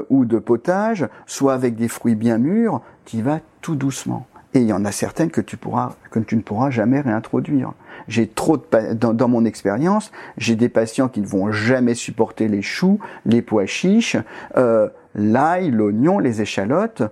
ou 0.09 0.25
de 0.25 0.39
potage, 0.39 1.07
soit 1.25 1.53
avec 1.53 1.75
des 1.77 1.87
fruits 1.87 2.15
bien 2.15 2.37
mûrs. 2.37 2.81
Tu 3.05 3.21
vas 3.21 3.39
tout 3.61 3.75
doucement. 3.75 4.27
Et 4.53 4.59
il 4.59 4.67
y 4.67 4.73
en 4.73 4.85
a 4.85 4.91
certaines 4.91 5.31
que 5.31 5.41
tu 5.41 5.57
pourras 5.57 5.93
que 6.11 6.19
tu 6.19 6.35
ne 6.35 6.41
pourras 6.41 6.69
jamais 6.69 6.99
réintroduire. 7.01 7.71
J'ai 8.07 8.27
trop 8.27 8.57
de 8.57 8.93
dans, 8.93 9.13
dans 9.13 9.27
mon 9.27 9.45
expérience, 9.45 10.11
j'ai 10.37 10.55
des 10.55 10.69
patients 10.69 11.07
qui 11.07 11.21
ne 11.21 11.25
vont 11.25 11.51
jamais 11.51 11.95
supporter 11.95 12.47
les 12.47 12.61
choux, 12.61 12.99
les 13.25 13.41
pois 13.41 13.65
chiches. 13.65 14.17
Euh, 14.57 14.89
l'ail, 15.15 15.71
l'oignon, 15.71 16.19
les 16.19 16.41
échalotes, 16.41 17.03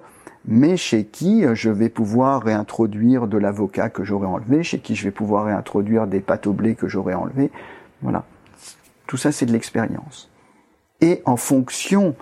mais 0.45 0.77
chez 0.77 1.05
qui 1.05 1.45
je 1.53 1.69
vais 1.69 1.89
pouvoir 1.89 2.41
réintroduire 2.43 3.27
de 3.27 3.37
l'avocat 3.37 3.89
que 3.89 4.03
j'aurais 4.03 4.27
enlevé, 4.27 4.63
chez 4.63 4.79
qui 4.79 4.95
je 4.95 5.03
vais 5.03 5.11
pouvoir 5.11 5.45
réintroduire 5.45 6.07
des 6.07 6.19
pâtes 6.19 6.47
au 6.47 6.53
blé 6.53 6.75
que 6.75 6.87
j'aurais 6.87 7.13
enlevé. 7.13 7.51
Voilà. 8.01 8.25
Tout 9.07 9.17
ça, 9.17 9.31
c'est 9.31 9.45
de 9.45 9.51
l'expérience. 9.51 10.29
Et 11.01 11.21
en 11.25 11.37
fonction, 11.37 12.15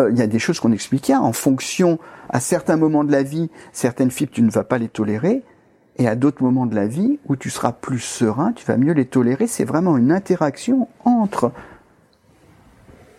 euh, 0.00 0.10
il 0.10 0.18
y 0.18 0.22
a 0.22 0.26
des 0.26 0.38
choses 0.38 0.60
qu'on 0.60 0.72
expliquait, 0.72 1.14
en 1.14 1.32
fonction, 1.32 1.98
à 2.28 2.40
certains 2.40 2.76
moments 2.76 3.04
de 3.04 3.12
la 3.12 3.22
vie, 3.22 3.50
certaines 3.72 4.10
fibres, 4.10 4.32
tu 4.32 4.42
ne 4.42 4.50
vas 4.50 4.64
pas 4.64 4.78
les 4.78 4.88
tolérer, 4.88 5.42
et 5.98 6.08
à 6.08 6.16
d'autres 6.16 6.42
moments 6.42 6.66
de 6.66 6.74
la 6.74 6.86
vie 6.86 7.18
où 7.26 7.36
tu 7.36 7.50
seras 7.50 7.72
plus 7.72 8.00
serein, 8.00 8.52
tu 8.52 8.64
vas 8.64 8.76
mieux 8.76 8.94
les 8.94 9.04
tolérer. 9.04 9.46
C'est 9.46 9.64
vraiment 9.64 9.96
une 9.96 10.10
interaction 10.10 10.88
entre 11.04 11.52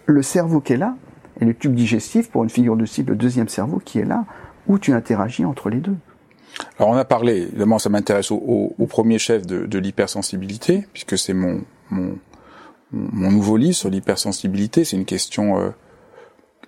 le 0.06 0.22
cerveau 0.22 0.60
qui 0.60 0.74
est 0.74 0.78
là 0.78 0.96
et 1.44 1.46
le 1.46 1.54
tube 1.54 1.76
digestif, 1.76 2.30
pour 2.30 2.44
une 2.44 2.50
figure 2.50 2.78
de 2.78 2.86
cible, 2.86 3.12
le 3.12 3.18
deuxième 3.18 3.50
cerveau 3.50 3.82
qui 3.84 4.00
est 4.00 4.06
là, 4.06 4.26
où 4.68 4.80
tu 4.80 4.94
interagis 4.94 5.44
entre 5.46 5.70
les 5.70 5.80
deux. 5.80 5.96
Alors 6.80 6.92
on 6.92 6.96
a 6.96 7.06
parlé, 7.06 7.42
évidemment 7.42 7.80
ça 7.80 7.90
m'intéresse 7.90 8.32
au, 8.32 8.74
premier 8.88 9.20
chef 9.20 9.46
de, 9.46 9.78
l'hypersensibilité, 9.78 10.88
puisque 10.94 11.18
c'est 11.18 11.34
mon, 11.34 11.62
mon, 11.90 13.32
nouveau 13.32 13.58
livre 13.58 13.76
sur 13.76 13.90
l'hypersensibilité, 13.90 14.86
c'est 14.86 14.96
une 14.96 15.06
question 15.06 15.60
euh, 15.60 15.70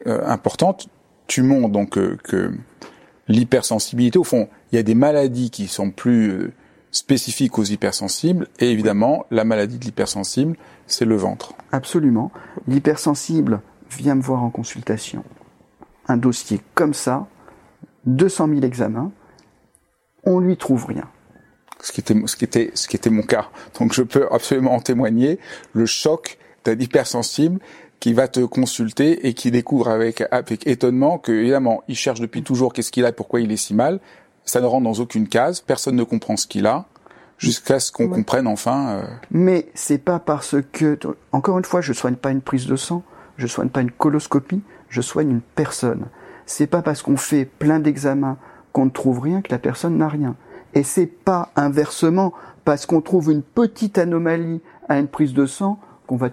euh, 0.07 0.27
importante. 0.27 0.89
Tu 1.27 1.41
montres 1.41 1.69
donc 1.69 1.97
euh, 1.97 2.17
que 2.23 2.51
l'hypersensibilité, 3.27 4.19
au 4.19 4.23
fond, 4.23 4.49
il 4.71 4.75
y 4.75 4.79
a 4.79 4.83
des 4.83 4.95
maladies 4.95 5.51
qui 5.51 5.67
sont 5.67 5.91
plus 5.91 6.51
spécifiques 6.91 7.57
aux 7.59 7.63
hypersensibles, 7.63 8.47
et 8.59 8.71
évidemment 8.71 9.25
la 9.29 9.45
maladie 9.45 9.77
de 9.77 9.85
l'hypersensible, 9.85 10.57
c'est 10.87 11.05
le 11.05 11.15
ventre. 11.15 11.53
Absolument. 11.71 12.31
L'hypersensible, 12.67 13.61
vient 13.91 14.15
me 14.15 14.21
voir 14.21 14.43
en 14.43 14.49
consultation. 14.49 15.23
Un 16.07 16.17
dossier 16.17 16.61
comme 16.73 16.93
ça, 16.93 17.27
200 18.05 18.49
000 18.49 18.61
examens, 18.61 19.11
on 20.23 20.39
lui 20.39 20.57
trouve 20.57 20.85
rien. 20.85 21.07
Ce 21.81 21.91
qui 21.91 22.01
était, 22.01 22.15
ce 22.25 22.35
qui 22.35 22.45
était, 22.45 22.71
ce 22.73 22.87
qui 22.87 22.95
était 22.95 23.09
mon 23.09 23.23
cas. 23.23 23.49
Donc 23.79 23.93
je 23.93 24.01
peux 24.01 24.27
absolument 24.31 24.73
en 24.73 24.79
témoigner. 24.79 25.39
Le 25.73 25.85
choc 25.85 26.37
d'un 26.63 26.79
hypersensible 26.79 27.59
qui 27.99 28.13
va 28.13 28.27
te 28.27 28.39
consulter 28.39 29.27
et 29.27 29.33
qui 29.33 29.51
découvre 29.51 29.89
avec, 29.89 30.23
avec 30.31 30.67
étonnement 30.67 31.17
que, 31.17 31.31
évidemment, 31.31 31.83
il 31.87 31.95
cherche 31.95 32.19
depuis 32.19 32.43
toujours 32.43 32.73
qu'est-ce 32.73 32.91
qu'il 32.91 33.05
a 33.05 33.09
et 33.09 33.13
pourquoi 33.13 33.39
il 33.41 33.51
est 33.51 33.57
si 33.57 33.73
mal. 33.73 33.99
Ça 34.45 34.61
ne 34.61 34.65
rentre 34.65 34.83
dans 34.83 35.01
aucune 35.01 35.27
case. 35.27 35.61
Personne 35.61 35.95
ne 35.95 36.03
comprend 36.03 36.37
ce 36.37 36.47
qu'il 36.47 36.65
a 36.67 36.85
jusqu'à 37.37 37.79
ce 37.79 37.91
qu'on 37.91 38.07
comprenne 38.07 38.47
enfin. 38.47 38.89
Euh... 38.89 39.03
Mais 39.31 39.67
c'est 39.73 39.97
pas 39.97 40.19
parce 40.19 40.55
que, 40.71 40.97
encore 41.31 41.57
une 41.57 41.65
fois, 41.65 41.81
je 41.81 41.93
soigne 41.93 42.15
pas 42.15 42.31
une 42.31 42.41
prise 42.41 42.67
de 42.67 42.75
sang 42.75 43.03
je 43.37 43.47
soigne 43.47 43.69
pas 43.69 43.81
une 43.81 43.91
coloscopie, 43.91 44.63
je 44.89 45.01
soigne 45.01 45.31
une 45.31 45.41
personne. 45.41 46.05
C'est 46.45 46.67
pas 46.67 46.81
parce 46.81 47.01
qu'on 47.01 47.17
fait 47.17 47.45
plein 47.45 47.79
d'examens 47.79 48.37
qu'on 48.71 48.85
ne 48.85 48.91
trouve 48.91 49.19
rien 49.19 49.41
que 49.41 49.51
la 49.51 49.57
personne 49.57 49.97
n'a 49.97 50.07
rien. 50.07 50.35
Et 50.73 50.83
c'est 50.83 51.05
pas 51.05 51.49
inversement 51.55 52.33
parce 52.65 52.85
qu'on 52.85 53.01
trouve 53.01 53.31
une 53.31 53.41
petite 53.41 53.97
anomalie 53.97 54.61
à 54.89 54.99
une 54.99 55.07
prise 55.07 55.33
de 55.33 55.45
sang 55.45 55.79
qu'on 56.07 56.17
va 56.17 56.29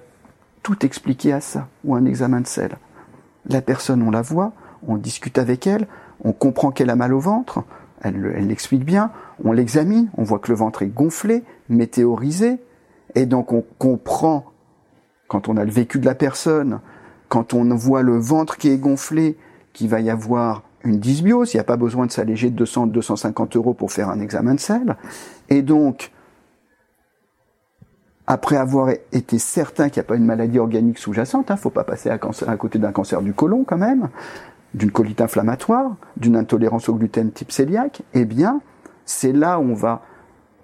tout 0.63 0.85
expliquer 0.85 1.33
à 1.33 1.41
ça 1.41 1.69
ou 1.85 1.95
un 1.95 2.05
examen 2.05 2.41
de 2.41 2.47
sel. 2.47 2.77
La 3.47 3.63
personne, 3.63 4.03
on 4.03 4.11
la 4.11 4.23
voit, 4.23 4.53
on 4.87 4.97
discute 4.97 5.39
avec 5.39 5.67
elle, 5.67 5.87
on 6.25 6.33
comprend 6.33 6.71
qu'elle 6.71 6.91
a 6.91 6.97
mal 6.97 7.15
au 7.15 7.21
ventre, 7.21 7.65
elle, 8.03 8.33
elle 8.37 8.49
l'explique 8.49 8.85
bien, 8.85 9.11
on 9.45 9.53
l'examine, 9.53 10.11
on 10.17 10.23
voit 10.23 10.39
que 10.39 10.51
le 10.51 10.57
ventre 10.57 10.83
est 10.83 10.89
gonflé, 10.89 11.45
météorisé, 11.69 12.61
et 13.15 13.27
donc 13.27 13.53
on 13.53 13.65
comprend, 13.79 14.47
quand 15.29 15.49
on 15.49 15.57
a 15.57 15.65
le 15.65 15.71
vécu 15.71 15.99
de 15.99 16.07
la 16.07 16.15
personne, 16.15 16.81
quand 17.33 17.55
on 17.55 17.75
voit 17.75 18.03
le 18.03 18.19
ventre 18.19 18.59
qui 18.59 18.69
est 18.69 18.77
gonflé, 18.77 19.39
qu'il 19.73 19.89
va 19.89 20.01
y 20.01 20.11
avoir 20.11 20.65
une 20.85 20.99
dysbiose, 20.99 21.55
il 21.55 21.57
n'y 21.57 21.63
a 21.63 21.65
pas 21.65 21.79
besoin 21.79 22.05
de 22.05 22.13
s'alléger 22.13 22.51
de 22.51 22.57
200, 22.57 22.89
250 22.89 23.57
euros 23.57 23.73
pour 23.73 23.91
faire 23.91 24.11
un 24.11 24.21
examen 24.21 24.55
de 24.55 24.61
sel. 24.61 24.99
Et 25.49 25.63
donc, 25.63 26.13
après 28.27 28.57
avoir 28.57 28.91
été 29.13 29.39
certain 29.39 29.89
qu'il 29.89 30.03
n'y 30.03 30.05
a 30.05 30.09
pas 30.09 30.17
une 30.17 30.27
maladie 30.27 30.59
organique 30.59 30.99
sous-jacente, 30.99 31.47
il 31.49 31.53
hein, 31.53 31.55
ne 31.55 31.61
faut 31.61 31.71
pas 31.71 31.85
passer 31.85 32.11
à, 32.11 32.19
côté 32.19 32.79
d'un 32.79 32.93
cancer 32.93 33.23
du 33.23 33.33
côlon 33.33 33.65
quand 33.65 33.79
même, 33.79 34.11
d'une 34.75 34.91
colite 34.91 35.23
inflammatoire, 35.23 35.97
d'une 36.19 36.37
intolérance 36.37 36.91
au 36.91 36.97
gluten 36.97 37.33
type 37.33 37.49
cœliaque, 37.49 38.03
eh 38.13 38.27
bien, 38.27 38.61
c'est 39.07 39.33
là 39.33 39.59
où 39.59 39.63
on 39.63 39.75
va 39.75 40.03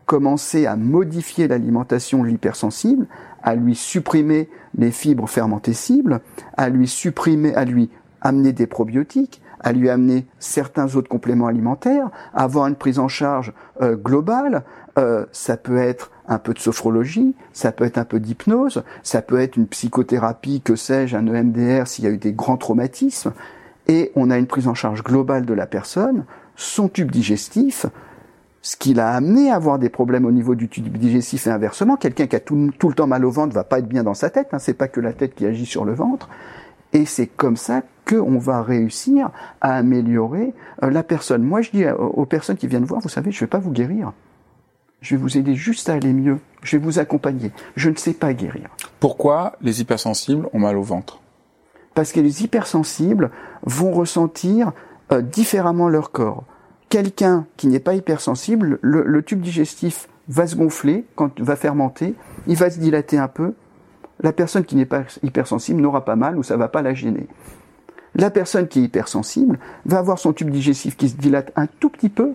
commencer 0.04 0.66
à 0.66 0.76
modifier 0.76 1.48
l'alimentation 1.48 2.22
de 2.22 2.28
l'hypersensible, 2.28 3.06
à 3.42 3.54
lui 3.54 3.74
supprimer 3.74 4.48
les 4.76 4.90
fibres 4.90 5.28
fermentées 5.28 5.72
cibles, 5.72 6.20
à 6.56 6.68
lui 6.68 6.88
supprimer, 6.88 7.54
à 7.54 7.64
lui 7.64 7.90
amener 8.20 8.52
des 8.52 8.66
probiotiques, 8.66 9.40
à 9.60 9.72
lui 9.72 9.90
amener 9.90 10.26
certains 10.38 10.94
autres 10.96 11.08
compléments 11.08 11.46
alimentaires, 11.46 12.10
avoir 12.34 12.66
une 12.66 12.76
prise 12.76 12.98
en 12.98 13.08
charge 13.08 13.52
euh, 13.82 13.96
globale. 13.96 14.64
Euh, 14.98 15.26
ça 15.32 15.56
peut 15.56 15.78
être 15.78 16.10
un 16.26 16.38
peu 16.38 16.54
de 16.54 16.58
sophrologie, 16.58 17.34
ça 17.52 17.72
peut 17.72 17.84
être 17.84 17.98
un 17.98 18.04
peu 18.04 18.20
d'hypnose, 18.20 18.82
ça 19.02 19.22
peut 19.22 19.40
être 19.40 19.56
une 19.56 19.66
psychothérapie, 19.66 20.60
que 20.60 20.76
sais-je, 20.76 21.16
un 21.16 21.26
EMDR 21.26 21.86
s'il 21.86 22.04
y 22.04 22.08
a 22.08 22.10
eu 22.10 22.18
des 22.18 22.32
grands 22.32 22.56
traumatismes. 22.56 23.32
Et 23.86 24.12
on 24.14 24.30
a 24.30 24.38
une 24.38 24.46
prise 24.46 24.68
en 24.68 24.74
charge 24.74 25.02
globale 25.02 25.46
de 25.46 25.54
la 25.54 25.66
personne, 25.66 26.24
son 26.56 26.88
tube 26.88 27.10
digestif, 27.10 27.86
ce 28.62 28.76
qui 28.76 28.94
l'a 28.94 29.12
amené 29.12 29.50
à 29.50 29.56
avoir 29.56 29.78
des 29.78 29.88
problèmes 29.88 30.24
au 30.24 30.32
niveau 30.32 30.54
du 30.54 30.68
tube 30.68 30.96
digestif 30.96 31.46
et 31.46 31.50
inversement. 31.50 31.96
Quelqu'un 31.96 32.26
qui 32.26 32.36
a 32.36 32.40
tout, 32.40 32.56
le 32.56 32.94
temps 32.94 33.06
mal 33.06 33.24
au 33.24 33.30
ventre 33.30 33.54
va 33.54 33.64
pas 33.64 33.78
être 33.78 33.88
bien 33.88 34.02
dans 34.02 34.14
sa 34.14 34.30
tête. 34.30 34.48
Hein. 34.52 34.58
C'est 34.58 34.74
pas 34.74 34.88
que 34.88 35.00
la 35.00 35.12
tête 35.12 35.34
qui 35.34 35.46
agit 35.46 35.66
sur 35.66 35.84
le 35.84 35.94
ventre. 35.94 36.28
Et 36.92 37.04
c'est 37.04 37.26
comme 37.26 37.56
ça 37.56 37.82
qu'on 38.08 38.38
va 38.38 38.62
réussir 38.62 39.30
à 39.60 39.76
améliorer 39.76 40.54
euh, 40.82 40.90
la 40.90 41.02
personne. 41.02 41.42
Moi, 41.42 41.60
je 41.60 41.70
dis 41.70 41.84
aux 41.86 42.24
personnes 42.24 42.56
qui 42.56 42.66
viennent 42.66 42.84
voir, 42.84 43.00
vous 43.00 43.08
savez, 43.08 43.30
je 43.30 43.40
vais 43.40 43.46
pas 43.46 43.58
vous 43.58 43.70
guérir. 43.70 44.12
Je 45.00 45.14
vais 45.14 45.20
vous 45.20 45.36
aider 45.36 45.54
juste 45.54 45.88
à 45.88 45.94
aller 45.94 46.12
mieux. 46.12 46.38
Je 46.62 46.76
vais 46.76 46.82
vous 46.82 46.98
accompagner. 46.98 47.52
Je 47.76 47.90
ne 47.90 47.96
sais 47.96 48.14
pas 48.14 48.32
guérir. 48.32 48.68
Pourquoi 48.98 49.56
les 49.60 49.80
hypersensibles 49.80 50.48
ont 50.52 50.58
mal 50.58 50.76
au 50.76 50.82
ventre? 50.82 51.20
Parce 51.94 52.12
que 52.12 52.20
les 52.20 52.42
hypersensibles 52.42 53.30
vont 53.62 53.92
ressentir 53.92 54.72
euh, 55.12 55.20
différemment 55.20 55.88
leur 55.88 56.10
corps 56.10 56.44
quelqu'un 56.88 57.46
qui 57.56 57.66
n'est 57.66 57.80
pas 57.80 57.94
hypersensible, 57.94 58.78
le, 58.82 59.22
tube 59.22 59.40
digestif 59.40 60.08
va 60.28 60.46
se 60.46 60.56
gonfler, 60.56 61.04
va 61.38 61.56
fermenter, 61.56 62.14
il 62.46 62.56
va 62.56 62.70
se 62.70 62.78
dilater 62.78 63.18
un 63.18 63.28
peu. 63.28 63.54
La 64.20 64.32
personne 64.32 64.64
qui 64.64 64.76
n'est 64.76 64.86
pas 64.86 65.04
hypersensible 65.22 65.80
n'aura 65.80 66.04
pas 66.04 66.16
mal 66.16 66.38
ou 66.38 66.42
ça 66.42 66.56
va 66.56 66.68
pas 66.68 66.82
la 66.82 66.94
gêner. 66.94 67.26
La 68.14 68.30
personne 68.30 68.66
qui 68.68 68.80
est 68.80 68.84
hypersensible 68.84 69.58
va 69.84 69.98
avoir 69.98 70.18
son 70.18 70.32
tube 70.32 70.50
digestif 70.50 70.96
qui 70.96 71.08
se 71.08 71.16
dilate 71.16 71.52
un 71.56 71.66
tout 71.66 71.88
petit 71.88 72.08
peu, 72.08 72.32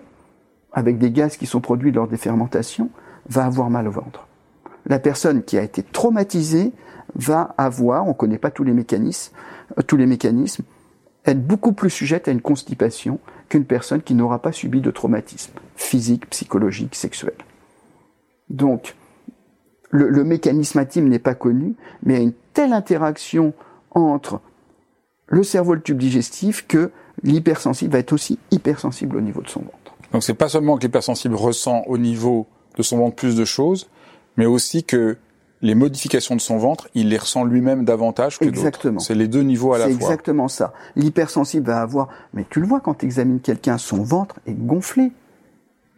avec 0.72 0.98
des 0.98 1.10
gaz 1.10 1.36
qui 1.36 1.46
sont 1.46 1.60
produits 1.60 1.92
lors 1.92 2.08
des 2.08 2.16
fermentations, 2.16 2.90
va 3.28 3.44
avoir 3.44 3.70
mal 3.70 3.88
au 3.88 3.90
ventre. 3.90 4.26
La 4.86 4.98
personne 4.98 5.42
qui 5.42 5.58
a 5.58 5.62
été 5.62 5.82
traumatisée 5.82 6.72
va 7.16 7.54
avoir, 7.58 8.04
on 8.06 8.10
ne 8.10 8.14
connaît 8.14 8.38
pas 8.38 8.48
euh, 8.48 9.82
tous 9.86 9.96
les 9.96 10.06
mécanismes, 10.06 10.64
être 11.26 11.46
beaucoup 11.46 11.72
plus 11.72 11.90
sujette 11.90 12.28
à 12.28 12.32
une 12.32 12.40
constipation 12.40 13.18
qu'une 13.48 13.64
personne 13.64 14.02
qui 14.02 14.14
n'aura 14.14 14.40
pas 14.40 14.52
subi 14.52 14.80
de 14.80 14.90
traumatisme 14.90 15.52
physique, 15.76 16.28
psychologique, 16.30 16.94
sexuel. 16.94 17.34
Donc, 18.48 18.94
le, 19.90 20.24
mécanisme 20.24 20.78
intime 20.78 21.08
n'est 21.08 21.18
pas 21.18 21.34
connu, 21.34 21.74
mais 22.02 22.14
il 22.14 22.16
y 22.16 22.20
a 22.20 22.22
une 22.24 22.32
telle 22.52 22.72
interaction 22.72 23.54
entre 23.92 24.40
le 25.28 25.42
cerveau 25.42 25.74
et 25.74 25.76
le 25.76 25.82
tube 25.82 25.98
digestif 25.98 26.66
que 26.66 26.90
l'hypersensible 27.22 27.92
va 27.92 28.00
être 28.00 28.12
aussi 28.12 28.38
hypersensible 28.50 29.16
au 29.16 29.20
niveau 29.20 29.40
de 29.40 29.48
son 29.48 29.60
ventre. 29.60 29.96
Donc 30.12 30.24
c'est 30.24 30.34
pas 30.34 30.48
seulement 30.48 30.76
que 30.76 30.82
l'hypersensible 30.82 31.34
ressent 31.34 31.84
au 31.86 31.96
niveau 31.96 32.46
de 32.76 32.82
son 32.82 32.98
ventre 32.98 33.16
plus 33.16 33.36
de 33.36 33.44
choses, 33.44 33.88
mais 34.36 34.46
aussi 34.46 34.82
que 34.84 35.16
les 35.64 35.74
modifications 35.74 36.36
de 36.36 36.42
son 36.42 36.58
ventre, 36.58 36.88
il 36.94 37.08
les 37.08 37.16
ressent 37.16 37.42
lui-même 37.42 37.86
davantage 37.86 38.38
que 38.38 38.44
Exactement. 38.44 39.00
C'est 39.00 39.14
les 39.14 39.28
deux 39.28 39.40
niveaux 39.40 39.72
à 39.72 39.78
la 39.78 39.86
fois. 39.86 39.94
C'est 39.94 40.04
exactement 40.04 40.48
ça. 40.48 40.74
L'hypersensible 40.94 41.66
va 41.66 41.80
avoir, 41.80 42.10
mais 42.34 42.44
tu 42.50 42.60
le 42.60 42.66
vois 42.66 42.80
quand 42.80 42.98
tu 42.98 43.06
examines 43.06 43.40
quelqu'un, 43.40 43.78
son 43.78 44.02
ventre 44.02 44.40
est 44.46 44.52
gonflé. 44.52 45.10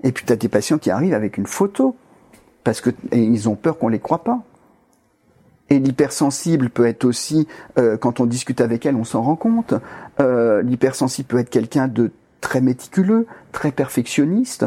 Et 0.05 0.12
puis 0.12 0.25
tu 0.25 0.33
as 0.33 0.37
des 0.37 0.49
patients 0.49 0.79
qui 0.79 0.89
arrivent 0.89 1.14
avec 1.14 1.37
une 1.37 1.49
photo, 1.49 1.97
parce 2.62 2.81
que 2.81 2.91
et 3.11 3.21
ils 3.21 3.49
ont 3.49 3.57
peur 3.57 3.77
qu'on 3.77 3.89
les 3.89 3.99
croit 3.99 4.23
pas. 4.23 4.39
Et 5.69 5.81
l'hypersensible 5.81 6.71
peut 6.71 6.87
être 6.87 7.05
aussi, 7.05 7.49
euh, 7.77 7.97
quand 7.97 8.21
on 8.21 8.27
discute 8.27 8.61
avec 8.61 8.87
elle, 8.87 8.95
on 8.95 9.03
s'en 9.03 9.23
rend 9.23 9.35
compte. 9.35 9.75
Euh, 10.21 10.62
l'hypersensible 10.62 11.27
peut 11.27 11.39
être 11.39 11.51
quelqu'un 11.51 11.89
de 11.89 12.12
très 12.41 12.61
méticuleux, 12.61 13.27
très 13.51 13.73
perfectionniste. 13.73 14.64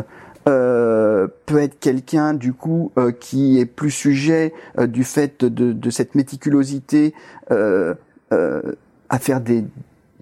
Euh, 0.48 1.28
peut 1.46 1.60
être 1.60 1.80
quelqu'un 1.80 2.34
du 2.34 2.54
coup 2.54 2.92
euh, 2.98 3.12
qui 3.12 3.60
est 3.60 3.66
plus 3.66 3.92
sujet 3.92 4.54
euh, 4.78 4.88
du 4.88 5.04
fait 5.04 5.44
de, 5.44 5.74
de 5.74 5.90
cette 5.90 6.16
méticulosité 6.16 7.14
à 7.52 9.18
faire 9.20 9.42
des, 9.42 9.66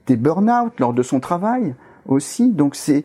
des 0.08 0.16
burn-out 0.16 0.80
lors 0.80 0.94
de 0.94 1.04
son 1.04 1.20
travail 1.20 1.76
aussi. 2.08 2.52
Donc 2.52 2.76
c'est, 2.76 3.04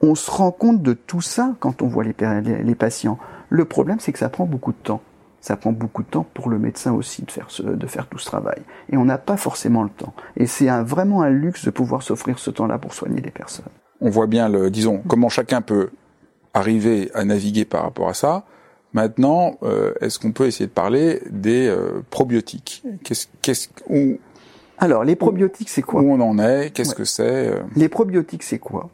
on 0.00 0.14
se 0.14 0.30
rend 0.30 0.52
compte 0.52 0.82
de 0.82 0.92
tout 0.92 1.22
ça 1.22 1.54
quand 1.60 1.82
on 1.82 1.88
voit 1.88 2.04
les, 2.04 2.14
les, 2.42 2.62
les 2.62 2.74
patients. 2.74 3.18
Le 3.48 3.64
problème, 3.64 3.98
c'est 4.00 4.12
que 4.12 4.18
ça 4.18 4.28
prend 4.28 4.44
beaucoup 4.44 4.72
de 4.72 4.78
temps 4.82 5.00
ça 5.44 5.58
prend 5.58 5.72
beaucoup 5.72 6.02
de 6.02 6.08
temps 6.08 6.26
pour 6.32 6.48
le 6.48 6.58
médecin 6.58 6.94
aussi 6.94 7.22
de 7.22 7.30
faire, 7.30 7.50
ce, 7.50 7.62
de 7.62 7.86
faire 7.86 8.06
tout 8.06 8.16
ce 8.16 8.24
travail. 8.24 8.62
Et 8.88 8.96
on 8.96 9.04
n'a 9.04 9.18
pas 9.18 9.36
forcément 9.36 9.82
le 9.82 9.90
temps. 9.90 10.14
Et 10.38 10.46
c'est 10.46 10.70
un, 10.70 10.82
vraiment 10.82 11.20
un 11.20 11.28
luxe 11.28 11.66
de 11.66 11.70
pouvoir 11.70 12.02
s'offrir 12.02 12.38
ce 12.38 12.50
temps-là 12.50 12.78
pour 12.78 12.94
soigner 12.94 13.20
les 13.20 13.30
personnes. 13.30 13.66
On 14.00 14.08
voit 14.08 14.26
bien, 14.26 14.48
le, 14.48 14.70
disons, 14.70 15.02
comment 15.06 15.28
chacun 15.28 15.60
peut 15.60 15.90
arriver 16.54 17.10
à 17.14 17.24
naviguer 17.24 17.64
par 17.64 17.82
rapport 17.82 18.08
à 18.08 18.14
ça. 18.14 18.44
Maintenant, 18.92 19.58
euh, 19.64 19.92
est-ce 20.00 20.20
qu'on 20.20 20.32
peut 20.32 20.46
essayer 20.46 20.66
de 20.66 20.72
parler 20.72 21.20
des 21.28 21.66
euh, 21.66 22.02
probiotiques? 22.10 22.84
Qu'est-ce, 23.02 23.26
qu'est-ce, 23.42 23.68
où, 23.88 24.18
Alors, 24.78 25.02
les 25.02 25.16
probiotiques, 25.16 25.68
c'est 25.68 25.82
quoi? 25.82 26.00
Où 26.00 26.12
on 26.12 26.20
en 26.20 26.38
est? 26.38 26.70
Qu'est-ce 26.70 26.90
ouais. 26.90 26.96
que 26.96 27.04
c'est 27.04 27.48
euh? 27.48 27.58
Les 27.74 27.88
probiotiques, 27.88 28.44
c'est 28.44 28.60
quoi? 28.60 28.88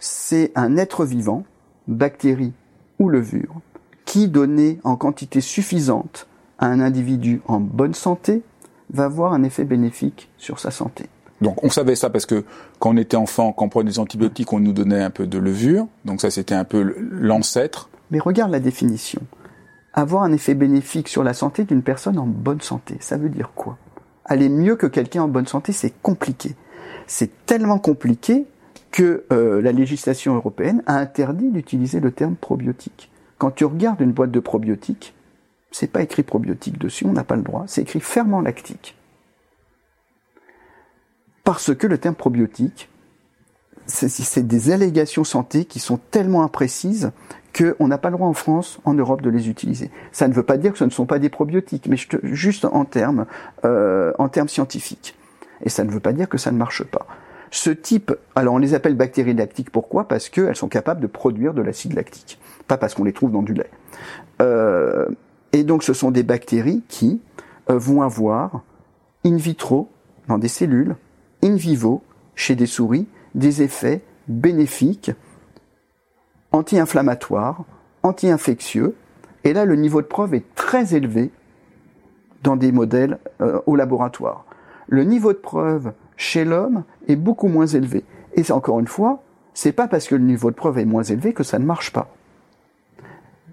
C'est 0.00 0.50
un 0.56 0.76
être 0.76 1.04
vivant, 1.04 1.44
bactérie 1.86 2.52
ou 2.98 3.08
levure, 3.08 3.60
qui, 4.04 4.26
donné 4.28 4.80
en 4.82 4.96
quantité 4.96 5.40
suffisante 5.40 6.26
à 6.58 6.66
un 6.66 6.80
individu 6.80 7.40
en 7.46 7.60
bonne 7.60 7.94
santé, 7.94 8.42
va 8.90 9.04
avoir 9.04 9.32
un 9.32 9.44
effet 9.44 9.64
bénéfique 9.64 10.30
sur 10.36 10.58
sa 10.58 10.72
santé. 10.72 11.06
Donc 11.44 11.62
on 11.62 11.68
savait 11.68 11.94
ça 11.94 12.10
parce 12.10 12.26
que 12.26 12.44
quand 12.78 12.94
on 12.94 12.96
était 12.96 13.16
enfant, 13.16 13.52
quand 13.52 13.66
on 13.66 13.68
prenait 13.68 13.90
des 13.90 13.98
antibiotiques, 13.98 14.52
on 14.52 14.60
nous 14.60 14.72
donnait 14.72 15.02
un 15.02 15.10
peu 15.10 15.26
de 15.26 15.38
levure. 15.38 15.86
Donc 16.04 16.20
ça 16.20 16.30
c'était 16.30 16.54
un 16.54 16.64
peu 16.64 16.94
l'ancêtre. 16.98 17.90
Mais 18.10 18.18
regarde 18.18 18.50
la 18.50 18.60
définition. 18.60 19.20
Avoir 19.92 20.24
un 20.24 20.32
effet 20.32 20.54
bénéfique 20.54 21.08
sur 21.08 21.22
la 21.22 21.34
santé 21.34 21.64
d'une 21.64 21.82
personne 21.82 22.18
en 22.18 22.26
bonne 22.26 22.60
santé, 22.60 22.96
ça 23.00 23.16
veut 23.16 23.28
dire 23.28 23.52
quoi? 23.54 23.76
Aller 24.24 24.48
mieux 24.48 24.74
que 24.74 24.86
quelqu'un 24.86 25.22
en 25.22 25.28
bonne 25.28 25.46
santé, 25.46 25.72
c'est 25.72 25.92
compliqué. 26.02 26.56
C'est 27.06 27.44
tellement 27.44 27.78
compliqué 27.78 28.46
que 28.90 29.24
euh, 29.30 29.60
la 29.60 29.72
législation 29.72 30.34
européenne 30.34 30.82
a 30.86 30.96
interdit 30.96 31.50
d'utiliser 31.50 32.00
le 32.00 32.10
terme 32.10 32.34
probiotique. 32.34 33.10
Quand 33.38 33.50
tu 33.50 33.64
regardes 33.64 34.00
une 34.00 34.12
boîte 34.12 34.30
de 34.30 34.40
probiotiques, 34.40 35.14
c'est 35.70 35.88
pas 35.88 36.02
écrit 36.02 36.22
probiotique 36.22 36.78
dessus, 36.78 37.04
on 37.04 37.12
n'a 37.12 37.24
pas 37.24 37.36
le 37.36 37.42
droit, 37.42 37.64
c'est 37.66 37.82
écrit 37.82 38.00
ferment 38.00 38.40
lactique. 38.40 38.96
Parce 41.44 41.74
que 41.74 41.86
le 41.86 41.98
terme 41.98 42.14
probiotique, 42.14 42.88
c'est 43.86 44.46
des 44.46 44.70
allégations 44.70 45.24
santé 45.24 45.66
qui 45.66 45.78
sont 45.78 45.98
tellement 46.10 46.42
imprécises 46.42 47.12
qu'on 47.56 47.86
n'a 47.86 47.98
pas 47.98 48.10
le 48.10 48.16
droit 48.16 48.26
en 48.26 48.34
France, 48.34 48.80
en 48.84 48.94
Europe, 48.94 49.22
de 49.22 49.30
les 49.30 49.48
utiliser. 49.48 49.90
Ça 50.10 50.26
ne 50.26 50.32
veut 50.32 50.42
pas 50.42 50.56
dire 50.56 50.72
que 50.72 50.78
ce 50.78 50.84
ne 50.84 50.90
sont 50.90 51.06
pas 51.06 51.18
des 51.18 51.28
probiotiques, 51.28 51.86
mais 51.86 51.98
juste 52.24 52.64
en 52.64 52.84
termes, 52.84 53.26
euh, 53.64 54.12
en 54.18 54.28
termes 54.28 54.48
scientifiques. 54.48 55.16
Et 55.62 55.68
ça 55.68 55.84
ne 55.84 55.90
veut 55.90 56.00
pas 56.00 56.12
dire 56.12 56.28
que 56.28 56.38
ça 56.38 56.50
ne 56.50 56.56
marche 56.56 56.82
pas. 56.82 57.06
Ce 57.50 57.70
type, 57.70 58.12
alors 58.34 58.54
on 58.54 58.58
les 58.58 58.74
appelle 58.74 58.96
bactéries 58.96 59.34
lactiques, 59.34 59.70
pourquoi? 59.70 60.08
Parce 60.08 60.28
qu'elles 60.28 60.56
sont 60.56 60.68
capables 60.68 61.00
de 61.00 61.06
produire 61.06 61.54
de 61.54 61.62
l'acide 61.62 61.92
lactique, 61.92 62.40
pas 62.66 62.76
parce 62.76 62.94
qu'on 62.94 63.04
les 63.04 63.12
trouve 63.12 63.30
dans 63.30 63.42
du 63.42 63.54
lait. 63.54 63.70
Euh, 64.42 65.06
et 65.52 65.62
donc 65.62 65.84
ce 65.84 65.92
sont 65.92 66.10
des 66.10 66.24
bactéries 66.24 66.82
qui 66.88 67.20
euh, 67.70 67.78
vont 67.78 68.02
avoir 68.02 68.62
in 69.24 69.36
vitro, 69.36 69.88
dans 70.26 70.38
des 70.38 70.48
cellules, 70.48 70.96
in 71.44 71.54
vivo, 71.54 72.02
chez 72.34 72.56
des 72.56 72.66
souris, 72.66 73.06
des 73.34 73.62
effets 73.62 74.02
bénéfiques, 74.26 75.12
anti-inflammatoires, 76.50 77.64
anti-infectieux, 78.02 78.96
et 79.44 79.52
là 79.52 79.64
le 79.64 79.76
niveau 79.76 80.02
de 80.02 80.06
preuve 80.06 80.34
est 80.34 80.54
très 80.54 80.94
élevé 80.94 81.30
dans 82.42 82.56
des 82.56 82.72
modèles 82.72 83.18
euh, 83.40 83.60
au 83.66 83.76
laboratoire. 83.76 84.44
Le 84.88 85.04
niveau 85.04 85.32
de 85.32 85.38
preuve 85.38 85.92
chez 86.16 86.44
l'homme 86.44 86.84
est 87.08 87.16
beaucoup 87.16 87.48
moins 87.48 87.66
élevé. 87.66 88.04
Et 88.34 88.50
encore 88.52 88.80
une 88.80 88.86
fois, 88.88 89.22
c'est 89.54 89.72
pas 89.72 89.88
parce 89.88 90.06
que 90.06 90.14
le 90.14 90.24
niveau 90.24 90.50
de 90.50 90.56
preuve 90.56 90.78
est 90.78 90.84
moins 90.84 91.02
élevé 91.02 91.32
que 91.32 91.42
ça 91.42 91.58
ne 91.58 91.64
marche 91.64 91.92
pas. 91.92 92.08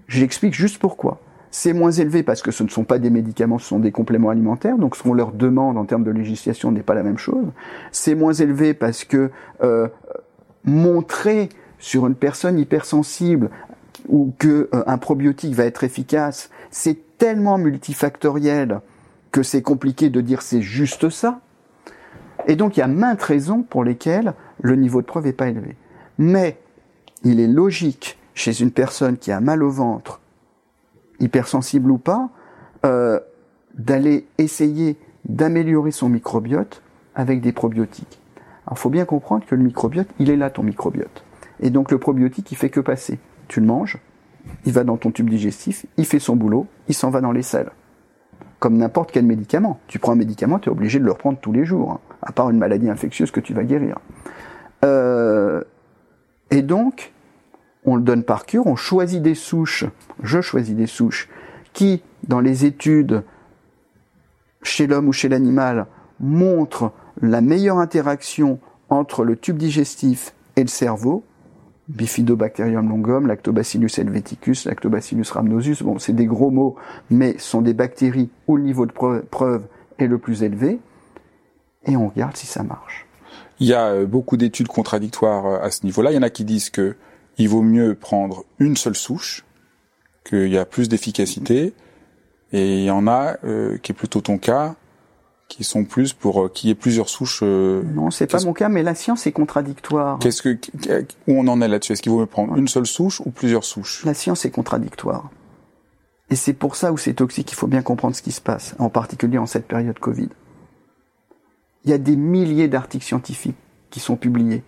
J'explique 0.08 0.54
juste 0.54 0.78
pourquoi. 0.78 1.20
C'est 1.54 1.74
moins 1.74 1.90
élevé 1.90 2.22
parce 2.22 2.40
que 2.40 2.50
ce 2.50 2.62
ne 2.62 2.70
sont 2.70 2.84
pas 2.84 2.98
des 2.98 3.10
médicaments, 3.10 3.58
ce 3.58 3.66
sont 3.66 3.78
des 3.78 3.92
compléments 3.92 4.30
alimentaires, 4.30 4.78
donc 4.78 4.96
ce 4.96 5.02
qu'on 5.02 5.12
leur 5.12 5.32
demande 5.32 5.76
en 5.76 5.84
termes 5.84 6.02
de 6.02 6.10
législation 6.10 6.72
n'est 6.72 6.82
pas 6.82 6.94
la 6.94 7.02
même 7.02 7.18
chose. 7.18 7.44
C'est 7.92 8.14
moins 8.14 8.32
élevé 8.32 8.72
parce 8.72 9.04
que 9.04 9.30
euh, 9.62 9.86
montrer 10.64 11.50
sur 11.78 12.06
une 12.06 12.14
personne 12.14 12.58
hypersensible 12.58 13.50
ou 14.08 14.32
que 14.38 14.70
euh, 14.72 14.96
probiotique 14.96 15.54
va 15.54 15.66
être 15.66 15.84
efficace, 15.84 16.48
c'est 16.70 17.18
tellement 17.18 17.58
multifactoriel 17.58 18.80
que 19.30 19.42
c'est 19.42 19.62
compliqué 19.62 20.08
de 20.08 20.22
dire 20.22 20.40
c'est 20.40 20.62
juste 20.62 21.10
ça. 21.10 21.40
Et 22.46 22.56
donc 22.56 22.78
il 22.78 22.80
y 22.80 22.82
a 22.82 22.88
maintes 22.88 23.22
raisons 23.22 23.62
pour 23.62 23.84
lesquelles 23.84 24.32
le 24.62 24.74
niveau 24.76 25.02
de 25.02 25.06
preuve 25.06 25.26
n'est 25.26 25.34
pas 25.34 25.48
élevé. 25.48 25.76
Mais 26.16 26.58
il 27.24 27.40
est 27.40 27.46
logique 27.46 28.18
chez 28.32 28.62
une 28.62 28.70
personne 28.70 29.18
qui 29.18 29.30
a 29.32 29.40
mal 29.40 29.62
au 29.62 29.70
ventre, 29.70 30.21
hypersensible 31.22 31.90
ou 31.90 31.98
pas, 31.98 32.28
euh, 32.84 33.18
d'aller 33.74 34.26
essayer 34.38 34.98
d'améliorer 35.24 35.92
son 35.92 36.08
microbiote 36.08 36.82
avec 37.14 37.40
des 37.40 37.52
probiotiques. 37.52 38.20
Alors 38.66 38.76
il 38.76 38.80
faut 38.80 38.90
bien 38.90 39.04
comprendre 39.04 39.44
que 39.46 39.54
le 39.54 39.62
microbiote, 39.62 40.08
il 40.18 40.30
est 40.30 40.36
là 40.36 40.50
ton 40.50 40.62
microbiote. 40.62 41.24
Et 41.60 41.70
donc 41.70 41.90
le 41.90 41.98
probiotique, 41.98 42.50
il 42.52 42.56
fait 42.56 42.70
que 42.70 42.80
passer. 42.80 43.18
Tu 43.48 43.60
le 43.60 43.66
manges, 43.66 43.98
il 44.64 44.72
va 44.72 44.84
dans 44.84 44.96
ton 44.96 45.10
tube 45.10 45.30
digestif, 45.30 45.86
il 45.96 46.04
fait 46.04 46.18
son 46.18 46.36
boulot, 46.36 46.66
il 46.88 46.94
s'en 46.94 47.10
va 47.10 47.20
dans 47.20 47.32
les 47.32 47.42
selles. 47.42 47.70
Comme 48.58 48.76
n'importe 48.76 49.10
quel 49.10 49.24
médicament. 49.24 49.80
Tu 49.88 49.98
prends 49.98 50.12
un 50.12 50.16
médicament, 50.16 50.58
tu 50.58 50.68
es 50.68 50.72
obligé 50.72 50.98
de 50.98 51.04
le 51.04 51.12
reprendre 51.12 51.38
tous 51.40 51.52
les 51.52 51.64
jours, 51.64 51.92
hein, 51.92 52.00
à 52.22 52.32
part 52.32 52.50
une 52.50 52.58
maladie 52.58 52.88
infectieuse 52.88 53.30
que 53.30 53.40
tu 53.40 53.54
vas 53.54 53.64
guérir. 53.64 53.98
Euh, 54.84 55.62
et 56.50 56.62
donc, 56.62 57.12
on 57.84 57.96
le 57.96 58.02
donne 58.02 58.22
par 58.22 58.46
cure, 58.46 58.66
on 58.66 58.76
choisit 58.76 59.22
des 59.22 59.34
souches, 59.34 59.84
je 60.22 60.40
choisis 60.40 60.74
des 60.74 60.86
souches, 60.86 61.28
qui, 61.72 62.02
dans 62.28 62.40
les 62.40 62.64
études 62.64 63.22
chez 64.62 64.86
l'homme 64.86 65.08
ou 65.08 65.12
chez 65.12 65.28
l'animal, 65.28 65.86
montrent 66.20 66.92
la 67.20 67.40
meilleure 67.40 67.78
interaction 67.78 68.60
entre 68.88 69.24
le 69.24 69.36
tube 69.36 69.56
digestif 69.56 70.34
et 70.56 70.62
le 70.62 70.68
cerveau, 70.68 71.24
Bifidobacterium 71.88 72.88
longum, 72.88 73.26
Lactobacillus 73.26 73.98
helveticus, 73.98 74.66
Lactobacillus 74.66 75.30
rhamnosus, 75.32 75.82
bon, 75.82 75.98
c'est 75.98 76.12
des 76.12 76.26
gros 76.26 76.50
mots, 76.50 76.76
mais 77.10 77.34
ce 77.38 77.50
sont 77.50 77.62
des 77.62 77.74
bactéries 77.74 78.30
où 78.46 78.56
le 78.56 78.62
niveau 78.62 78.86
de 78.86 78.92
preuve 78.92 79.66
est 79.98 80.06
le 80.06 80.18
plus 80.18 80.42
élevé, 80.42 80.78
et 81.84 81.96
on 81.96 82.08
regarde 82.08 82.36
si 82.36 82.46
ça 82.46 82.62
marche. 82.62 83.06
Il 83.58 83.66
y 83.66 83.74
a 83.74 84.04
beaucoup 84.04 84.36
d'études 84.36 84.68
contradictoires 84.68 85.62
à 85.62 85.70
ce 85.70 85.84
niveau-là. 85.84 86.12
Il 86.12 86.14
y 86.14 86.18
en 86.18 86.22
a 86.22 86.30
qui 86.30 86.44
disent 86.44 86.70
que 86.70 86.96
il 87.38 87.48
vaut 87.48 87.62
mieux 87.62 87.94
prendre 87.94 88.44
une 88.58 88.76
seule 88.76 88.96
souche, 88.96 89.44
qu'il 90.24 90.48
y 90.48 90.58
a 90.58 90.64
plus 90.64 90.88
d'efficacité, 90.88 91.72
et 92.52 92.78
il 92.78 92.84
y 92.84 92.90
en 92.90 93.06
a, 93.06 93.36
euh, 93.44 93.78
qui 93.78 93.92
est 93.92 93.94
plutôt 93.94 94.20
ton 94.20 94.38
cas, 94.38 94.76
qui 95.48 95.64
sont 95.64 95.84
plus 95.84 96.14
pour 96.14 96.50
qu'il 96.52 96.68
y 96.68 96.72
ait 96.72 96.76
plusieurs 96.76 97.08
souches. 97.08 97.40
Euh, 97.42 97.82
non, 97.82 98.10
c'est 98.10 98.26
pas 98.26 98.40
mon 98.42 98.54
cas, 98.54 98.70
mais 98.70 98.82
la 98.82 98.94
science 98.94 99.26
est 99.26 99.32
contradictoire. 99.32 100.18
Qu'est-ce 100.18 100.42
que 100.42 100.58
où 101.26 101.38
on 101.38 101.46
en 101.46 101.60
est 101.60 101.68
là-dessus? 101.68 101.92
Est-ce 101.92 102.02
qu'il 102.02 102.12
vaut 102.12 102.20
me 102.20 102.26
prendre 102.26 102.56
une 102.56 102.68
seule 102.68 102.86
souche 102.86 103.20
ou 103.20 103.30
plusieurs 103.30 103.64
souches? 103.64 104.04
La 104.06 104.14
science 104.14 104.46
est 104.46 104.50
contradictoire. 104.50 105.30
Et 106.30 106.36
c'est 106.36 106.54
pour 106.54 106.76
ça 106.76 106.92
où 106.92 106.96
c'est 106.96 107.12
toxique, 107.12 107.52
il 107.52 107.54
faut 107.54 107.66
bien 107.66 107.82
comprendre 107.82 108.16
ce 108.16 108.22
qui 108.22 108.32
se 108.32 108.40
passe, 108.40 108.74
en 108.78 108.88
particulier 108.88 109.36
en 109.36 109.44
cette 109.44 109.68
période 109.68 109.98
Covid. 109.98 110.30
Il 111.84 111.90
y 111.90 111.92
a 111.92 111.98
des 111.98 112.16
milliers 112.16 112.68
d'articles 112.68 113.04
scientifiques 113.04 113.56
qui 113.90 114.00
sont 114.00 114.16
publiés. 114.16 114.62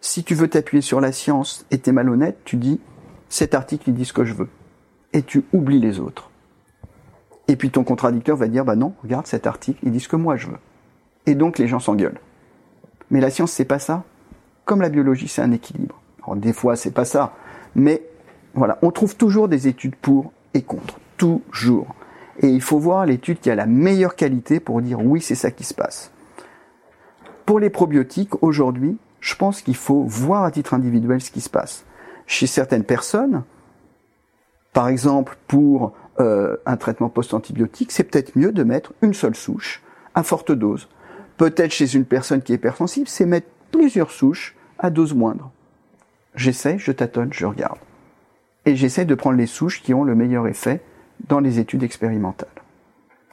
Si 0.00 0.22
tu 0.24 0.34
veux 0.34 0.48
t'appuyer 0.48 0.80
sur 0.80 1.00
la 1.00 1.12
science 1.12 1.66
et 1.70 1.78
t'es 1.78 1.92
malhonnête, 1.92 2.38
tu 2.44 2.56
dis 2.56 2.80
cet 3.28 3.54
article 3.54 3.90
il 3.90 3.94
dit 3.94 4.04
ce 4.04 4.12
que 4.12 4.24
je 4.24 4.34
veux. 4.34 4.48
Et 5.12 5.22
tu 5.22 5.44
oublies 5.52 5.80
les 5.80 6.00
autres. 6.00 6.30
Et 7.48 7.56
puis 7.56 7.70
ton 7.70 7.82
contradicteur 7.82 8.36
va 8.36 8.46
dire 8.46 8.64
bah 8.64 8.76
non, 8.76 8.94
regarde 9.02 9.26
cet 9.26 9.46
article, 9.46 9.80
il 9.82 9.92
dit 9.92 10.00
ce 10.00 10.08
que 10.08 10.16
moi 10.16 10.36
je 10.36 10.48
veux. 10.48 10.58
Et 11.26 11.34
donc 11.34 11.58
les 11.58 11.66
gens 11.66 11.80
s'engueulent. 11.80 12.20
Mais 13.10 13.20
la 13.20 13.30
science 13.30 13.52
c'est 13.52 13.64
pas 13.64 13.78
ça. 13.78 14.04
Comme 14.64 14.82
la 14.82 14.90
biologie 14.90 15.28
c'est 15.28 15.42
un 15.42 15.52
équilibre. 15.52 16.00
Alors 16.22 16.36
des 16.36 16.52
fois 16.52 16.76
c'est 16.76 16.90
pas 16.92 17.04
ça, 17.04 17.32
mais 17.74 18.02
voilà, 18.54 18.78
on 18.82 18.90
trouve 18.90 19.16
toujours 19.16 19.48
des 19.48 19.68
études 19.68 19.96
pour 19.96 20.32
et 20.54 20.62
contre, 20.62 20.98
toujours. 21.16 21.94
Et 22.40 22.48
il 22.48 22.62
faut 22.62 22.78
voir 22.78 23.04
l'étude 23.06 23.40
qui 23.40 23.50
a 23.50 23.54
la 23.54 23.66
meilleure 23.66 24.14
qualité 24.14 24.60
pour 24.60 24.80
dire 24.80 25.04
oui, 25.04 25.20
c'est 25.20 25.34
ça 25.34 25.50
qui 25.50 25.64
se 25.64 25.74
passe. 25.74 26.12
Pour 27.46 27.60
les 27.60 27.70
probiotiques, 27.70 28.42
aujourd'hui, 28.42 28.98
je 29.20 29.34
pense 29.34 29.62
qu'il 29.62 29.76
faut 29.76 30.02
voir 30.04 30.44
à 30.44 30.50
titre 30.50 30.74
individuel 30.74 31.20
ce 31.20 31.30
qui 31.30 31.40
se 31.40 31.50
passe. 31.50 31.84
Chez 32.26 32.46
certaines 32.46 32.84
personnes, 32.84 33.42
par 34.72 34.88
exemple 34.88 35.36
pour 35.46 35.94
euh, 36.20 36.56
un 36.66 36.76
traitement 36.76 37.08
post-antibiotique, 37.08 37.92
c'est 37.92 38.04
peut-être 38.04 38.36
mieux 38.36 38.52
de 38.52 38.64
mettre 38.64 38.92
une 39.02 39.14
seule 39.14 39.36
souche 39.36 39.82
à 40.14 40.22
forte 40.22 40.52
dose. 40.52 40.88
Peut-être 41.36 41.72
chez 41.72 41.94
une 41.94 42.04
personne 42.04 42.42
qui 42.42 42.52
est 42.52 42.56
hypersensible, 42.56 43.08
c'est 43.08 43.26
mettre 43.26 43.48
plusieurs 43.70 44.10
souches 44.10 44.56
à 44.78 44.90
dose 44.90 45.14
moindre. 45.14 45.50
J'essaie, 46.34 46.78
je 46.78 46.92
tâtonne, 46.92 47.32
je 47.32 47.46
regarde. 47.46 47.78
Et 48.66 48.76
j'essaie 48.76 49.04
de 49.04 49.14
prendre 49.14 49.36
les 49.36 49.46
souches 49.46 49.82
qui 49.82 49.94
ont 49.94 50.04
le 50.04 50.14
meilleur 50.14 50.46
effet 50.46 50.80
dans 51.28 51.40
les 51.40 51.58
études 51.58 51.82
expérimentales. 51.82 52.48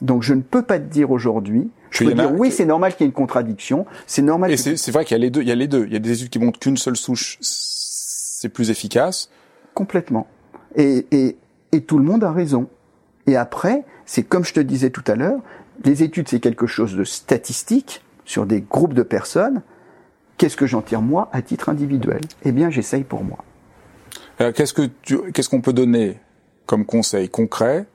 Donc 0.02 0.22
je 0.22 0.34
ne 0.34 0.42
peux 0.42 0.62
pas 0.62 0.78
te 0.78 0.84
dire 0.84 1.10
aujourd'hui. 1.10 1.70
Je 1.90 2.04
peux 2.04 2.14
dire 2.14 2.32
oui, 2.32 2.50
c'est 2.50 2.66
normal 2.66 2.92
qu'il 2.94 3.02
y 3.02 3.04
ait 3.04 3.08
une 3.08 3.14
contradiction. 3.14 3.86
C'est 4.06 4.22
normal. 4.22 4.50
Et 4.50 4.56
c'est 4.56 4.90
vrai 4.90 5.04
qu'il 5.04 5.16
y 5.16 5.20
a 5.20 5.22
les 5.22 5.30
deux. 5.30 5.42
Il 5.42 5.48
y 5.48 5.52
a 5.52 5.54
les 5.54 5.68
deux. 5.68 5.86
Il 5.86 5.92
y 5.92 5.96
a 5.96 6.00
des 6.00 6.12
études 6.12 6.30
qui 6.30 6.38
montrent 6.38 6.58
qu'une 6.58 6.76
seule 6.76 6.96
souche 6.96 7.38
c'est 7.40 8.50
plus 8.50 8.70
efficace. 8.70 9.30
Complètement. 9.74 10.26
Et, 10.74 11.06
et, 11.10 11.36
et 11.72 11.80
tout 11.80 11.98
le 11.98 12.04
monde 12.04 12.22
a 12.22 12.32
raison. 12.32 12.68
Et 13.26 13.36
après, 13.36 13.84
c'est 14.04 14.22
comme 14.22 14.44
je 14.44 14.52
te 14.52 14.60
disais 14.60 14.90
tout 14.90 15.04
à 15.06 15.14
l'heure, 15.14 15.40
les 15.84 16.02
études 16.02 16.28
c'est 16.28 16.40
quelque 16.40 16.66
chose 16.66 16.94
de 16.94 17.04
statistique 17.04 18.02
sur 18.24 18.44
des 18.44 18.60
groupes 18.60 18.94
de 18.94 19.02
personnes. 19.02 19.62
Qu'est-ce 20.36 20.56
que 20.56 20.66
j'en 20.66 20.82
tire 20.82 21.00
moi 21.00 21.30
à 21.32 21.40
titre 21.40 21.70
individuel? 21.70 22.20
Eh 22.44 22.52
bien, 22.52 22.68
j'essaye 22.68 23.04
pour 23.04 23.24
moi. 23.24 23.38
Qu'est-ce 24.38 24.74
que 24.74 24.90
qu'est-ce 25.30 25.48
qu'on 25.48 25.62
peut 25.62 25.72
donner 25.72 26.18
comme 26.66 26.84
conseil 26.84 27.30
concret 27.30 27.86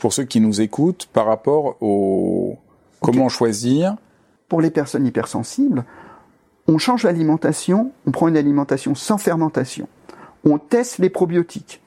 pour 0.00 0.14
ceux 0.14 0.24
qui 0.24 0.40
nous 0.40 0.62
écoutent 0.62 1.10
par 1.12 1.26
rapport 1.26 1.76
au 1.82 2.56
comment 3.02 3.28
choisir 3.28 3.96
Pour 4.48 4.62
les 4.62 4.70
personnes 4.70 5.06
hypersensibles, 5.06 5.84
on 6.66 6.78
change 6.78 7.04
l'alimentation, 7.04 7.92
on 8.06 8.10
prend 8.10 8.28
une 8.28 8.38
alimentation 8.38 8.94
sans 8.94 9.18
fermentation. 9.18 9.88
On 10.42 10.56
teste 10.56 10.98
les 10.98 11.10
probiotiques. 11.10 11.82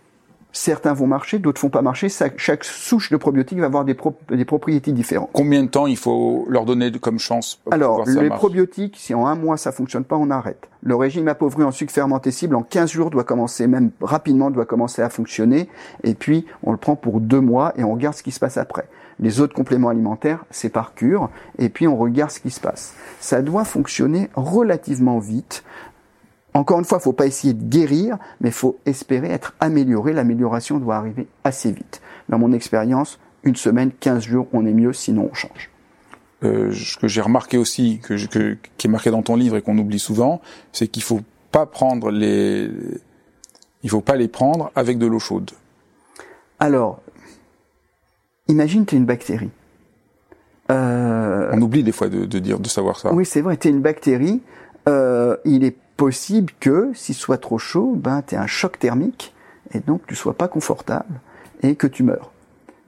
Certains 0.56 0.94
vont 0.94 1.08
marcher, 1.08 1.40
d'autres 1.40 1.60
font 1.60 1.70
pas 1.70 1.82
marcher. 1.82 2.10
Chaque 2.38 2.64
souche 2.64 3.12
de 3.12 3.18
probiotiques 3.18 3.58
va 3.58 3.66
avoir 3.66 3.86
des, 3.86 3.96
propriétés 3.96 4.92
différentes. 4.92 5.32
Combien 5.34 5.64
de 5.64 5.68
temps 5.68 5.88
il 5.88 5.98
faut 5.98 6.46
leur 6.48 6.66
donner 6.66 6.92
comme 6.92 7.18
chance 7.18 7.60
Alors, 7.72 8.06
les 8.06 8.30
probiotiques, 8.30 8.96
si 9.00 9.16
en 9.16 9.26
un 9.26 9.34
mois 9.34 9.58
ça 9.58 9.72
fonctionne 9.72 10.04
pas, 10.04 10.16
on 10.16 10.30
arrête. 10.30 10.70
Le 10.84 10.96
régime 10.96 11.28
appauvri 11.28 11.64
en 11.64 11.72
sucre 11.72 11.92
fermenté 11.92 12.30
cible 12.30 12.56
en 12.56 12.62
15 12.62 12.92
jours 12.92 13.10
doit 13.10 13.24
commencer, 13.24 13.66
même 13.66 13.90
rapidement 14.00 14.52
doit 14.52 14.66
commencer 14.66 15.02
à 15.02 15.10
fonctionner. 15.10 15.70
Et 16.04 16.14
puis, 16.14 16.46
on 16.62 16.72
le 16.72 16.78
prend 16.78 16.96
pour 16.96 17.20
deux 17.20 17.42
mois 17.42 17.74
et 17.76 17.84
on 17.84 17.94
regarde 17.94 18.16
ce 18.16 18.22
qui 18.22 18.32
se 18.32 18.40
passe 18.40 18.58
après. 18.58 18.88
Les 19.20 19.40
autres 19.40 19.56
compléments 19.56 19.90
alimentaires, 19.90 20.46
c'est 20.52 20.70
par 20.70 20.94
cure. 20.94 21.30
Et 21.58 21.70
puis, 21.70 21.88
on 21.88 21.98
regarde 21.98 22.30
ce 22.32 22.40
qui 22.40 22.52
se 22.52 22.60
passe. 22.60 22.94
Ça 23.20 23.42
doit 23.42 23.64
fonctionner 23.64 24.30
relativement 24.36 25.20
vite. 25.20 25.64
Encore 26.54 26.80
une 26.80 26.86
fois, 26.86 27.00
il 27.02 27.04
faut 27.04 27.14
pas 27.14 27.26
essayer 27.26 27.54
de 27.54 27.64
guérir, 27.64 28.18
mais 28.40 28.50
il 28.50 28.54
faut 28.54 28.78
espérer 28.86 29.30
être 29.30 29.56
amélioré. 29.60 30.14
L'amélioration 30.14 30.78
doit 30.78 30.96
arriver 30.96 31.28
assez 31.44 31.72
vite. 31.72 32.02
Dans 32.30 32.38
mon 32.38 32.52
expérience, 32.52 33.20
une 33.44 33.56
semaine, 33.56 33.92
15 34.00 34.24
jours, 34.24 34.48
on 34.54 34.66
est 34.66 34.74
mieux, 34.74 34.94
sinon 34.94 35.30
on 35.32 35.34
change. 35.34 35.72
Euh, 36.44 36.72
ce 36.72 36.98
que 36.98 37.08
j'ai 37.08 37.22
remarqué 37.22 37.58
aussi, 37.58 38.00
que, 38.00 38.14
que, 38.28 38.58
qui 38.78 38.88
est 38.88 38.90
marqué 38.90 39.10
dans 39.10 39.24
ton 39.24 39.36
livre 39.36 39.56
et 39.58 39.62
qu'on 39.62 39.78
oublie 39.78 40.00
souvent, 40.00 40.42
c'est 40.72 40.88
qu'il 40.88 41.04
faut 41.04 41.22
pas 41.52 41.66
prendre 41.66 42.12
les, 42.12 42.70
il 43.84 43.90
faut 43.90 44.02
pas 44.02 44.16
les 44.16 44.28
prendre 44.28 44.72
avec 44.76 44.98
de 44.98 45.06
l'eau 45.06 45.20
chaude. 45.20 45.52
Alors, 46.60 47.02
imagine 48.48 48.86
tu 48.86 48.96
es 48.96 48.98
une 48.98 49.06
bactérie. 49.06 49.52
Euh... 50.72 51.50
On 51.52 51.62
oublie 51.62 51.84
des 51.84 51.92
fois 51.92 52.10
de, 52.10 52.26
de, 52.26 52.40
dire, 52.40 52.60
de 52.60 52.68
savoir 52.68 52.98
ça. 53.00 53.14
Oui, 53.14 53.26
c'est 53.26 53.42
vrai. 53.42 53.58
Tu 53.58 53.68
es 53.68 53.72
une 53.72 53.82
bactérie. 53.82 54.42
Euh, 54.88 55.38
il 55.46 55.64
est 55.64 55.76
possible 55.98 56.52
que, 56.60 56.92
s'il 56.94 57.16
soit 57.16 57.38
trop 57.38 57.58
chaud, 57.58 57.94
ben, 57.96 58.22
tu 58.26 58.36
un 58.36 58.48
choc 58.48 58.80
thermique 58.80 59.34
et 59.74 59.80
donc 59.80 60.06
tu 60.08 60.16
sois 60.16 60.34
pas 60.34 60.48
confortable 60.48 61.20
et 61.62 61.76
que 61.76 61.88
tu 61.88 62.04
meurs. 62.04 62.32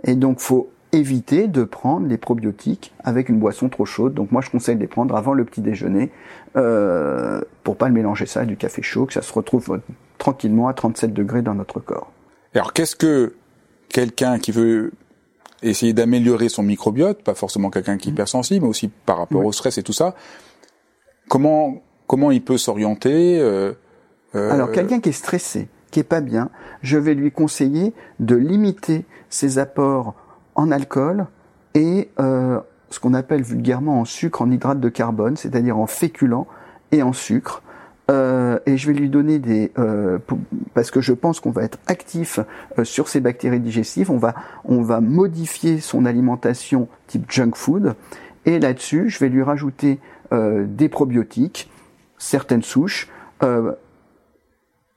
Et 0.03 0.15
donc, 0.15 0.39
faut 0.39 0.69
éviter 0.91 1.47
de 1.47 1.63
prendre 1.63 2.07
les 2.07 2.17
probiotiques 2.17 2.93
avec 3.03 3.29
une 3.29 3.39
boisson 3.39 3.69
trop 3.69 3.85
chaude. 3.85 4.13
Donc 4.13 4.31
moi, 4.31 4.41
je 4.41 4.49
conseille 4.49 4.75
de 4.75 4.81
les 4.81 4.87
prendre 4.87 5.15
avant 5.15 5.33
le 5.33 5.43
petit 5.43 5.61
déjeuner 5.61 6.11
euh, 6.55 7.41
pour 7.63 7.75
pas 7.77 7.87
le 7.87 7.93
mélanger 7.93 8.25
ça 8.25 8.41
à 8.41 8.45
du 8.45 8.55
café 8.55 8.81
chaud, 8.81 9.05
que 9.05 9.13
ça 9.13 9.21
se 9.21 9.33
retrouve 9.33 9.81
tranquillement 10.17 10.67
à 10.67 10.73
37 10.73 11.13
degrés 11.13 11.41
dans 11.41 11.55
notre 11.55 11.79
corps. 11.79 12.11
Alors, 12.53 12.73
qu'est-ce 12.73 12.95
que 12.95 13.33
quelqu'un 13.89 14.39
qui 14.39 14.51
veut 14.51 14.91
essayer 15.61 15.93
d'améliorer 15.93 16.49
son 16.49 16.63
microbiote, 16.63 17.23
pas 17.23 17.33
forcément 17.33 17.69
quelqu'un 17.69 17.97
qui 17.97 18.09
est 18.09 18.11
mmh. 18.11 18.15
hypersensible, 18.15 18.63
mais 18.63 18.69
aussi 18.69 18.87
par 18.87 19.17
rapport 19.17 19.43
au 19.43 19.51
stress 19.51 19.77
et 19.77 19.83
tout 19.83 19.93
ça, 19.93 20.15
comment 21.27 21.81
comment 22.07 22.31
il 22.31 22.43
peut 22.43 22.57
s'orienter 22.57 23.39
euh, 23.39 23.73
euh, 24.35 24.51
Alors 24.51 24.71
quelqu'un 24.71 24.99
qui 24.99 25.09
est 25.09 25.13
stressé, 25.13 25.67
qui 25.91 25.99
est 25.99 26.03
pas 26.03 26.21
bien, 26.21 26.49
je 26.81 26.97
vais 26.97 27.13
lui 27.13 27.31
conseiller 27.31 27.93
de 28.19 28.35
limiter 28.35 29.05
ses 29.29 29.59
apports 29.59 30.13
en 30.55 30.71
alcool 30.71 31.27
et 31.73 32.09
euh, 32.19 32.59
ce 32.89 32.99
qu'on 32.99 33.13
appelle 33.13 33.41
vulgairement 33.41 33.99
en 33.99 34.05
sucre, 34.05 34.41
en 34.41 34.51
hydrate 34.51 34.79
de 34.79 34.89
carbone, 34.89 35.35
c'est-à-dire 35.35 35.77
en 35.77 35.87
féculent 35.87 36.45
et 36.91 37.01
en 37.01 37.13
sucre. 37.13 37.61
Et 38.07 38.77
je 38.77 38.85
vais 38.87 38.93
lui 38.93 39.09
donner 39.09 39.39
des 39.39 39.71
parce 40.75 40.91
que 40.91 41.01
je 41.01 41.11
pense 41.11 41.39
qu'on 41.39 41.49
va 41.49 41.63
être 41.63 41.79
actif 41.87 42.39
sur 42.83 43.07
ces 43.07 43.19
bactéries 43.19 43.59
digestives. 43.59 44.11
On 44.11 44.19
va 44.19 44.35
on 44.63 44.83
va 44.83 45.01
modifier 45.01 45.79
son 45.79 46.05
alimentation 46.05 46.87
type 47.07 47.25
junk 47.31 47.53
food 47.55 47.95
et 48.45 48.59
là-dessus 48.59 49.09
je 49.09 49.17
vais 49.17 49.27
lui 49.27 49.41
rajouter 49.41 49.99
des 50.31 50.87
probiotiques 50.87 51.67
certaines 52.17 52.63
souches, 52.63 53.09
euh, 53.43 53.73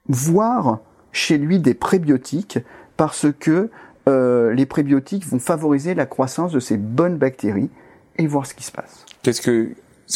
voire 0.07 0.79
chez 1.11 1.37
lui 1.37 1.59
des 1.59 1.73
prébiotiques, 1.73 2.59
parce 2.97 3.27
que 3.39 3.69
euh, 4.07 4.53
les 4.53 4.65
prébiotiques 4.65 5.25
vont 5.27 5.39
favoriser 5.39 5.93
la 5.93 6.05
croissance 6.05 6.51
de 6.51 6.59
ces 6.59 6.77
bonnes 6.77 7.17
bactéries 7.17 7.69
et 8.17 8.27
voir 8.27 8.45
ce 8.45 8.53
qui 8.53 8.63
se 8.63 8.71
passe. 8.71 9.05
Qu'est-ce 9.21 9.41
que 9.41 9.69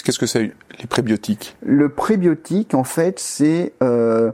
qu'est-ce 0.04 0.20
que 0.20 0.26
c'est 0.26 0.52
les 0.80 0.88
prébiotiques? 0.88 1.56
Le 1.62 1.90
prébiotique, 1.90 2.74
en 2.74 2.84
fait, 2.84 3.20
c'est 3.20 3.74
euh, 3.84 4.32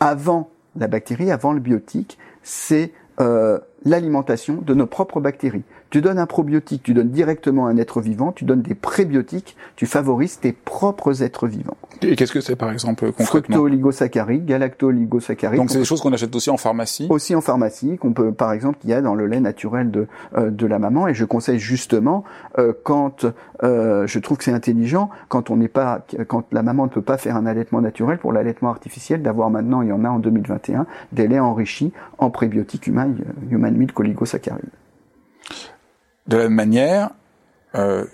avant 0.00 0.50
la 0.76 0.88
bactérie, 0.88 1.30
avant 1.30 1.52
le 1.52 1.60
biotique, 1.60 2.18
c'est 2.42 2.92
euh, 3.20 3.58
l'alimentation 3.84 4.56
de 4.56 4.74
nos 4.74 4.86
propres 4.86 5.20
bactéries. 5.20 5.64
Tu 5.90 6.00
donnes 6.00 6.18
un 6.18 6.26
probiotique, 6.26 6.82
tu 6.82 6.94
donnes 6.94 7.10
directement 7.10 7.66
un 7.66 7.76
être 7.76 8.00
vivant, 8.00 8.32
tu 8.32 8.44
donnes 8.44 8.62
des 8.62 8.74
prébiotiques, 8.74 9.56
tu 9.76 9.86
favorises 9.86 10.40
tes 10.40 10.52
propres 10.52 11.22
êtres 11.22 11.46
vivants. 11.46 11.76
Et 12.02 12.16
qu'est-ce 12.16 12.32
que 12.32 12.40
c'est 12.40 12.56
par 12.56 12.70
exemple 12.70 13.10
concrètement? 13.12 13.56
Fructo-oligosaccharides, 13.56 14.44
galacto-oligosaccharides. 14.44 15.58
Donc 15.58 15.70
c'est 15.70 15.78
des 15.78 15.84
choses 15.84 16.00
qu'on 16.00 16.12
achète 16.12 16.34
aussi 16.34 16.50
en 16.50 16.56
pharmacie? 16.56 17.06
Aussi 17.08 17.34
en 17.34 17.40
pharmacie, 17.40 17.96
qu'on 17.98 18.12
peut 18.12 18.32
par 18.32 18.52
exemple 18.52 18.78
qu'il 18.80 18.90
y 18.90 18.92
a 18.92 19.00
dans 19.00 19.14
le 19.14 19.26
lait 19.26 19.40
naturel 19.40 19.90
de 19.90 20.06
euh, 20.36 20.50
de 20.50 20.66
la 20.66 20.78
maman 20.78 21.08
et 21.08 21.14
je 21.14 21.24
conseille 21.24 21.58
justement 21.58 22.24
euh, 22.58 22.72
quand 22.82 23.26
euh, 23.62 24.06
je 24.06 24.18
trouve 24.18 24.38
que 24.38 24.44
c'est 24.44 24.52
intelligent 24.52 25.10
quand 25.28 25.50
on 25.50 25.56
n'est 25.56 25.68
pas 25.68 26.04
quand 26.28 26.44
la 26.52 26.62
maman 26.62 26.84
ne 26.84 26.90
peut 26.90 27.02
pas 27.02 27.18
faire 27.18 27.36
un 27.36 27.46
allaitement 27.46 27.80
naturel 27.80 28.18
pour 28.18 28.32
l'allaitement 28.32 28.70
artificiel 28.70 29.22
d'avoir 29.22 29.50
maintenant 29.50 29.82
il 29.82 29.88
y 29.88 29.92
en 29.92 30.04
a 30.04 30.08
en 30.08 30.18
2021 30.18 30.86
des 31.12 31.28
laits 31.28 31.40
enrichis 31.40 31.92
en 32.18 32.30
prébiotiques 32.30 32.86
humains 32.86 33.10
human 33.50 33.74
milk 33.74 33.98
oligosaccharides. 33.98 34.70
De 36.28 36.36
la 36.36 36.44
même 36.44 36.54
manière, 36.54 37.10
euh, 37.74 38.04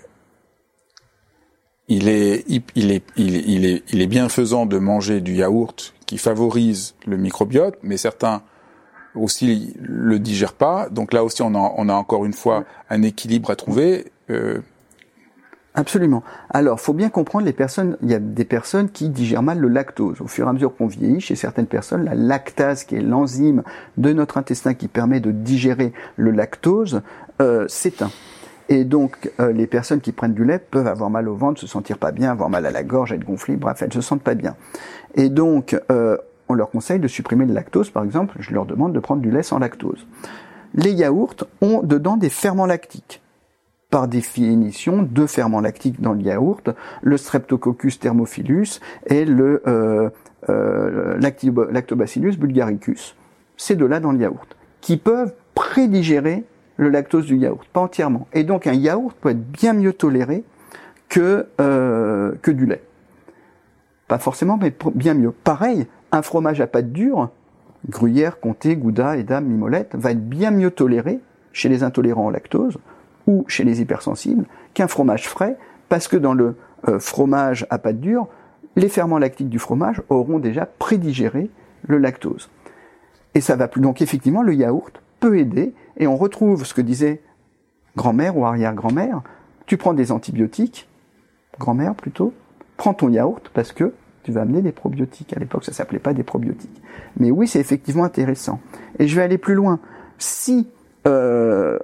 il 1.87 2.07
est, 2.07 2.45
il, 2.47 2.91
est, 2.91 3.03
il, 3.17 3.65
est, 3.65 3.83
il 3.91 4.01
est 4.01 4.07
bienfaisant 4.07 4.65
de 4.65 4.77
manger 4.77 5.21
du 5.21 5.35
yaourt 5.35 5.93
qui 6.05 6.17
favorise 6.17 6.95
le 7.05 7.17
microbiote, 7.17 7.77
mais 7.83 7.97
certains 7.97 8.41
aussi 9.15 9.73
le 9.79 10.19
digèrent 10.19 10.53
pas. 10.53 10.89
Donc 10.89 11.13
là 11.13 11.23
aussi, 11.23 11.41
on 11.41 11.55
a, 11.55 11.73
on 11.77 11.89
a 11.89 11.93
encore 11.93 12.25
une 12.25 12.33
fois 12.33 12.65
un 12.89 13.01
équilibre 13.01 13.49
à 13.51 13.55
trouver. 13.55 14.11
Euh, 14.29 14.61
Absolument. 15.75 16.21
Alors, 16.51 16.79
faut 16.79 16.93
bien 16.93 17.09
comprendre 17.09 17.45
les 17.45 17.53
personnes. 17.53 17.97
Il 18.03 18.11
y 18.11 18.13
a 18.13 18.19
des 18.19 18.45
personnes 18.45 18.89
qui 18.89 19.09
digèrent 19.09 19.41
mal 19.41 19.57
le 19.57 19.67
lactose. 19.67 20.21
Au 20.21 20.27
fur 20.27 20.45
et 20.45 20.49
à 20.49 20.53
mesure 20.53 20.75
qu'on 20.75 20.85
vieillit, 20.85 21.19
chez 21.19 21.35
certaines 21.35 21.65
personnes, 21.65 22.03
la 22.05 22.13
lactase, 22.13 22.83
qui 22.83 22.95
est 22.95 23.01
l'enzyme 23.01 23.63
de 23.97 24.13
notre 24.13 24.37
intestin 24.37 24.75
qui 24.75 24.87
permet 24.87 25.19
de 25.19 25.31
digérer 25.31 25.91
le 26.15 26.29
lactose, 26.29 27.01
euh, 27.41 27.67
s'éteint. 27.67 28.11
Et 28.69 28.83
donc, 28.83 29.31
euh, 29.39 29.51
les 29.51 29.65
personnes 29.65 29.99
qui 29.99 30.11
prennent 30.11 30.35
du 30.35 30.45
lait 30.45 30.59
peuvent 30.59 30.87
avoir 30.87 31.09
mal 31.09 31.27
au 31.27 31.35
ventre, 31.35 31.59
se 31.59 31.67
sentir 31.67 31.97
pas 31.97 32.11
bien, 32.11 32.31
avoir 32.31 32.49
mal 32.51 32.67
à 32.67 32.71
la 32.71 32.83
gorge, 32.83 33.11
être 33.11 33.25
gonflées, 33.25 33.55
bref, 33.55 33.81
elles 33.81 33.93
se 33.93 34.01
sentent 34.01 34.21
pas 34.21 34.35
bien. 34.35 34.55
Et 35.15 35.29
donc, 35.29 35.75
euh, 35.91 36.17
on 36.49 36.53
leur 36.53 36.69
conseille 36.69 36.99
de 36.99 37.07
supprimer 37.07 37.45
le 37.45 37.53
lactose, 37.53 37.89
par 37.89 38.03
exemple. 38.03 38.35
Je 38.39 38.53
leur 38.53 38.67
demande 38.67 38.93
de 38.93 38.99
prendre 38.99 39.23
du 39.23 39.31
lait 39.31 39.43
sans 39.43 39.57
lactose. 39.57 40.05
Les 40.75 40.91
yaourts 40.91 41.47
ont 41.61 41.81
dedans 41.81 42.15
des 42.15 42.29
ferments 42.29 42.67
lactiques 42.67 43.22
par 43.93 44.07
définition 44.07 45.03
deux 45.03 45.27
ferments 45.27 45.61
lactiques 45.61 46.01
dans 46.01 46.13
le 46.13 46.21
yaourt, 46.21 46.71
le 47.03 47.15
Streptococcus 47.15 47.99
thermophilus 47.99 48.79
et 49.05 49.23
le 49.23 49.61
euh, 49.67 50.09
euh, 50.49 51.15
Lactobacillus 51.19 52.37
bulgaricus. 52.37 53.15
Ces 53.55 53.75
deux-là 53.75 53.99
dans 53.99 54.11
le 54.11 54.17
yaourt, 54.17 54.57
qui 54.81 54.97
peuvent 54.97 55.35
prédigérer 55.53 56.43
le 56.77 56.89
lactose 56.89 57.27
du 57.27 57.37
yaourt, 57.37 57.67
pas 57.71 57.81
entièrement. 57.81 58.27
Et 58.33 58.43
donc 58.43 58.65
un 58.65 58.73
yaourt 58.73 59.15
peut 59.21 59.29
être 59.29 59.51
bien 59.51 59.73
mieux 59.73 59.93
toléré 59.93 60.43
que, 61.07 61.45
euh, 61.61 62.31
du 62.47 62.65
lait. 62.65 62.81
Pas 64.07 64.17
forcément, 64.17 64.57
mais 64.59 64.73
bien 64.95 65.13
mieux. 65.13 65.33
Pareil, 65.43 65.85
un 66.11 66.23
fromage 66.23 66.61
à 66.61 66.65
pâte 66.65 66.91
dure, 66.91 67.29
gruyère, 67.87 68.39
comté, 68.39 68.75
gouda, 68.75 69.17
edam, 69.17 69.45
mimolette, 69.45 69.93
va 69.93 70.09
être 70.13 70.27
bien 70.27 70.49
mieux 70.49 70.71
toléré 70.71 71.19
chez 71.51 71.69
les 71.69 71.83
intolérants 71.83 72.25
au 72.25 72.31
lactose 72.31 72.79
ou 73.27 73.45
chez 73.47 73.63
les 73.63 73.81
hypersensibles 73.81 74.45
qu'un 74.73 74.87
fromage 74.87 75.27
frais, 75.27 75.57
parce 75.89 76.07
que 76.07 76.17
dans 76.17 76.33
le 76.33 76.55
euh, 76.87 76.99
fromage 76.99 77.65
à 77.69 77.77
pâte 77.77 77.99
dure, 77.99 78.27
les 78.75 78.89
ferments 78.89 79.19
lactiques 79.19 79.49
du 79.49 79.59
fromage 79.59 80.01
auront 80.09 80.39
déjà 80.39 80.65
prédigéré 80.65 81.49
le 81.87 81.97
lactose. 81.97 82.49
Et 83.35 83.41
ça 83.41 83.55
va 83.55 83.67
plus. 83.67 83.81
Donc 83.81 84.01
effectivement, 84.01 84.41
le 84.41 84.53
yaourt 84.53 85.01
peut 85.19 85.37
aider, 85.37 85.73
et 85.97 86.07
on 86.07 86.17
retrouve 86.17 86.65
ce 86.65 86.73
que 86.73 86.81
disait 86.81 87.21
grand-mère 87.95 88.37
ou 88.37 88.45
arrière-grand-mère. 88.45 89.21
Tu 89.65 89.77
prends 89.77 89.93
des 89.93 90.11
antibiotiques, 90.11 90.89
grand-mère 91.59 91.95
plutôt, 91.95 92.33
prends 92.77 92.93
ton 92.93 93.09
yaourt 93.09 93.49
parce 93.53 93.71
que 93.71 93.93
tu 94.23 94.31
vas 94.31 94.41
amener 94.41 94.61
des 94.61 94.71
probiotiques. 94.71 95.35
À 95.35 95.39
l'époque, 95.39 95.65
ça 95.65 95.73
s'appelait 95.73 95.99
pas 95.99 96.13
des 96.13 96.23
probiotiques. 96.23 96.81
Mais 97.17 97.31
oui, 97.31 97.47
c'est 97.47 97.59
effectivement 97.59 98.05
intéressant. 98.05 98.59
Et 98.99 99.07
je 99.07 99.15
vais 99.15 99.21
aller 99.21 99.37
plus 99.37 99.53
loin. 99.53 99.79
Si 100.17 100.67
euh, 101.07 101.77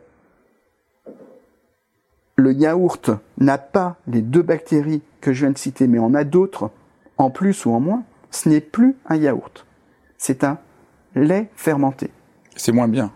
le 2.40 2.54
yaourt 2.54 3.12
n'a 3.38 3.58
pas 3.58 3.98
les 4.08 4.22
deux 4.22 4.42
bactéries 4.42 5.02
que 5.22 5.34
je 5.34 5.42
viens 5.46 5.52
de 5.52 5.58
citer, 5.58 5.88
mais 5.88 6.00
en 6.00 6.14
a 6.14 6.24
d'autres, 6.24 6.72
en 7.18 7.30
plus 7.30 7.66
ou 7.66 7.72
en 7.72 7.80
moins, 7.80 8.04
ce 8.32 8.50
n'est 8.50 8.62
plus 8.62 8.96
un 9.08 9.16
yaourt. 9.16 9.66
C'est 10.18 10.44
un 10.44 10.58
lait 11.16 11.50
fermenté. 11.56 12.12
C'est 12.56 12.72
moins 12.72 12.88
bien. 12.88 13.12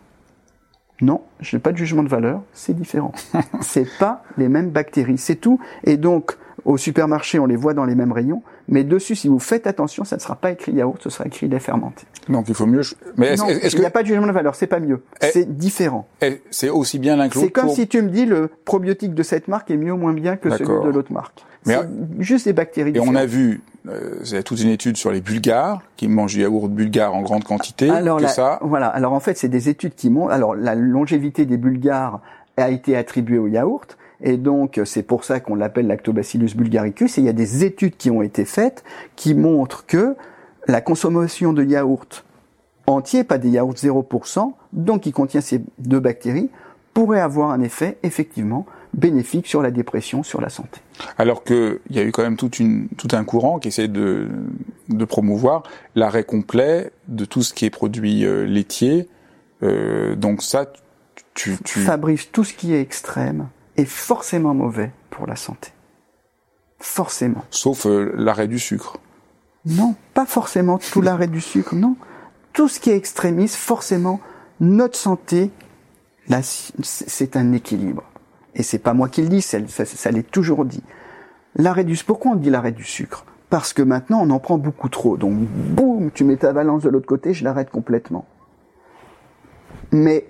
Non, 1.02 1.22
je 1.40 1.56
n'ai 1.56 1.62
pas 1.62 1.72
de 1.72 1.78
jugement 1.78 2.04
de 2.04 2.10
valeur, 2.10 2.44
c'est 2.54 2.76
différent. 2.76 3.12
c'est 3.62 3.88
pas 3.98 4.24
les 4.38 4.48
mêmes 4.48 4.70
bactéries, 4.70 5.18
c'est 5.18 5.36
tout. 5.36 5.60
Et 5.84 5.98
donc, 5.98 6.38
au 6.66 6.78
supermarché, 6.78 7.40
on 7.40 7.46
les 7.46 7.56
voit 7.56 7.74
dans 7.74 7.86
les 7.86 7.96
mêmes 7.96 8.12
rayons, 8.12 8.42
mais 8.68 8.84
dessus, 8.84 9.16
si 9.16 9.28
vous 9.28 9.40
faites 9.40 9.68
attention, 9.68 10.04
ça 10.04 10.16
ne 10.16 10.22
sera 10.22 10.36
pas 10.36 10.52
écrit 10.52 10.72
yaourt, 10.72 11.02
ce 11.02 11.10
sera 11.10 11.26
écrit 11.26 11.48
lait 11.48 11.60
fermenté. 11.60 12.06
Donc 12.30 12.46
il 12.48 12.56
faut 12.56 12.66
mieux. 12.66 12.82
Mais 13.18 13.36
non, 13.36 13.48
il 13.50 13.80
n'y 13.80 13.86
a 13.86 13.90
pas 13.90 14.04
de 14.04 14.08
jugement 14.08 14.28
de 14.28 14.32
valeur, 14.32 14.56
c'est 14.56 14.68
pas 14.68 14.80
mieux, 14.80 15.02
c'est 15.20 15.58
différent. 15.58 16.08
C'est 16.50 16.70
aussi 16.70 17.00
bien 17.00 17.16
l'un 17.16 17.30
que 17.30 17.40
C'est 17.40 17.52
comme 17.52 17.70
si 17.70 17.88
tu 17.88 18.02
me 18.02 18.10
dis 18.10 18.26
le 18.26 18.50
probiotique 18.66 19.14
de 19.14 19.24
cette 19.24 19.48
marque 19.48 19.72
est 19.72 19.78
mieux 19.78 19.94
ou 19.94 19.98
moins 19.98 20.14
bien 20.14 20.38
que 20.38 20.50
celui 20.50 20.66
de 20.66 20.90
l'autre 20.90 21.12
marque. 21.12 21.46
Mais 21.66 21.78
juste 22.20 22.46
des 22.46 22.54
bactéries. 22.54 22.92
Et 22.96 23.00
on 23.00 23.16
a 23.16 23.26
vu, 23.26 23.62
euh, 23.88 24.16
c'est 24.24 24.44
toute 24.44 24.62
une 24.62 24.70
étude 24.70 24.98
sur 24.98 25.12
les 25.12 25.22
Bulgares 25.22 25.82
qui 25.96 26.08
mangent 26.08 26.34
du 26.34 26.42
yaourt 26.42 26.70
bulgare 26.70 27.14
en 27.14 27.22
grande 27.22 27.44
quantité. 27.44 27.90
Alors 27.90 28.20
que 28.20 28.28
ça. 28.28 28.60
Voilà. 28.62 28.88
Alors 28.88 29.14
en 29.14 29.20
fait, 29.20 29.38
c'est 29.38 29.50
des 29.50 29.70
études 29.70 29.96
qui 29.96 30.10
montrent. 30.10 30.32
Alors 30.32 30.56
la 30.56 30.76
longévité 30.76 31.46
des 31.46 31.58
Bulgares 31.58 32.20
a 32.58 32.70
été 32.70 32.96
attribuée 32.96 33.38
au 33.38 33.48
yaourt. 33.48 33.98
Et 34.24 34.38
donc, 34.38 34.80
c'est 34.86 35.04
pour 35.04 35.26
ça 35.26 35.40
qu'on 35.42 35.56
l'appelle 35.56 35.86
Lactobacillus 35.86 36.56
bulgaricus. 36.56 37.18
Et 37.18 37.22
il 37.22 37.26
y 37.26 37.30
a 37.30 37.34
des 37.34 37.64
études 37.66 37.98
qui 37.98 38.10
ont 38.10 38.22
été 38.22 38.46
faites 38.46 38.84
qui 39.16 39.36
montrent 39.36 39.86
que 39.86 40.16
la 40.68 40.82
consommation 40.82 41.54
de 41.54 41.64
yaourt 41.64 42.26
entier, 42.88 43.24
pas 43.24 43.38
des 43.38 43.50
yaourts 43.50 43.76
0%, 43.76 44.54
donc 44.72 45.02
qui 45.02 45.12
contient 45.12 45.42
ces 45.42 45.62
deux 45.78 46.00
bactéries, 46.00 46.50
pourrait 46.94 47.20
avoir 47.20 47.52
un 47.52 47.62
effet 47.62 47.98
effectivement 48.04 48.66
bénéfique 48.94 49.48
sur 49.48 49.62
la 49.62 49.72
dépression, 49.72 50.24
sur 50.24 50.40
la 50.40 50.50
santé. 50.50 50.80
Alors 51.18 51.44
qu'il 51.44 51.80
y 51.90 52.00
a 52.00 52.04
eu 52.04 52.12
quand 52.12 52.22
même 52.22 52.38
toute 52.38 52.60
une, 52.60 52.88
tout 52.90 53.08
un 53.14 53.24
courant 53.24 53.60
qui 53.60 53.70
essaie 53.70 53.88
de, 53.88 54.30
de 54.90 55.06
promouvoir 55.06 55.64
l'arrêt 55.96 56.24
complet 56.24 56.92
de 57.08 57.26
tout 57.26 57.42
ce 57.42 57.54
qui 57.54 57.66
est 57.66 57.72
produit 57.72 58.24
euh, 58.26 58.46
laitier. 58.46 59.10
Euh, 59.64 60.16
donc 60.16 60.44
ça, 60.44 60.72
tu, 61.34 61.58
tu... 61.64 61.80
Fabrice, 61.80 62.32
tout 62.32 62.44
ce 62.44 62.54
qui 62.54 62.74
est 62.74 62.82
extrême, 62.82 63.48
est 63.78 63.86
forcément 63.86 64.54
mauvais 64.54 64.92
pour 65.10 65.28
la 65.28 65.36
santé. 65.36 65.72
Forcément. 66.80 67.44
Sauf 67.50 67.86
euh, 67.86 68.12
l'arrêt 68.16 68.48
du 68.48 68.60
sucre. 68.60 68.98
Non, 69.66 69.96
pas 70.14 70.26
forcément 70.26 70.78
tout 70.78 71.02
l'arrêt 71.02 71.28
du 71.28 71.40
sucre, 71.40 71.76
non. 71.76 71.96
Tout 72.52 72.68
ce 72.68 72.80
qui 72.80 72.90
est 72.90 72.98
extrémiste, 72.98 73.56
forcément, 73.56 74.20
notre 74.60 74.98
santé, 74.98 75.52
là, 76.28 76.42
c'est 76.44 77.36
un 77.38 77.54
équilibre. 77.54 78.04
Et 78.56 78.64
c'est 78.64 78.80
pas 78.80 78.94
moi 78.94 79.10
qui 79.10 79.22
le 79.22 79.30
dis, 79.30 79.42
ça, 79.42 79.58
ça, 79.68 80.12
l'est 80.12 80.30
toujours 80.30 80.66
dit. 80.66 80.84
L'arrêt 81.56 81.84
du 81.84 81.96
pourquoi 82.06 82.34
on 82.34 82.36
dit 82.36 82.50
l'arrêt 82.50 82.72
du 82.72 82.84
sucre? 82.84 83.26
Parce 83.50 83.74
que 83.74 83.82
maintenant 83.82 84.22
on 84.22 84.30
en 84.30 84.40
prend 84.40 84.58
beaucoup 84.58 84.90
trop. 84.90 85.18
Donc 85.18 85.34
boum, 85.34 86.12
tu 86.12 86.24
mets 86.24 86.38
ta 86.38 86.54
balance 86.54 86.84
de 86.84 86.90
l'autre 86.90 87.06
côté, 87.06 87.34
je 87.34 87.44
l'arrête 87.44 87.70
complètement. 87.70 88.26
Mais 89.92 90.26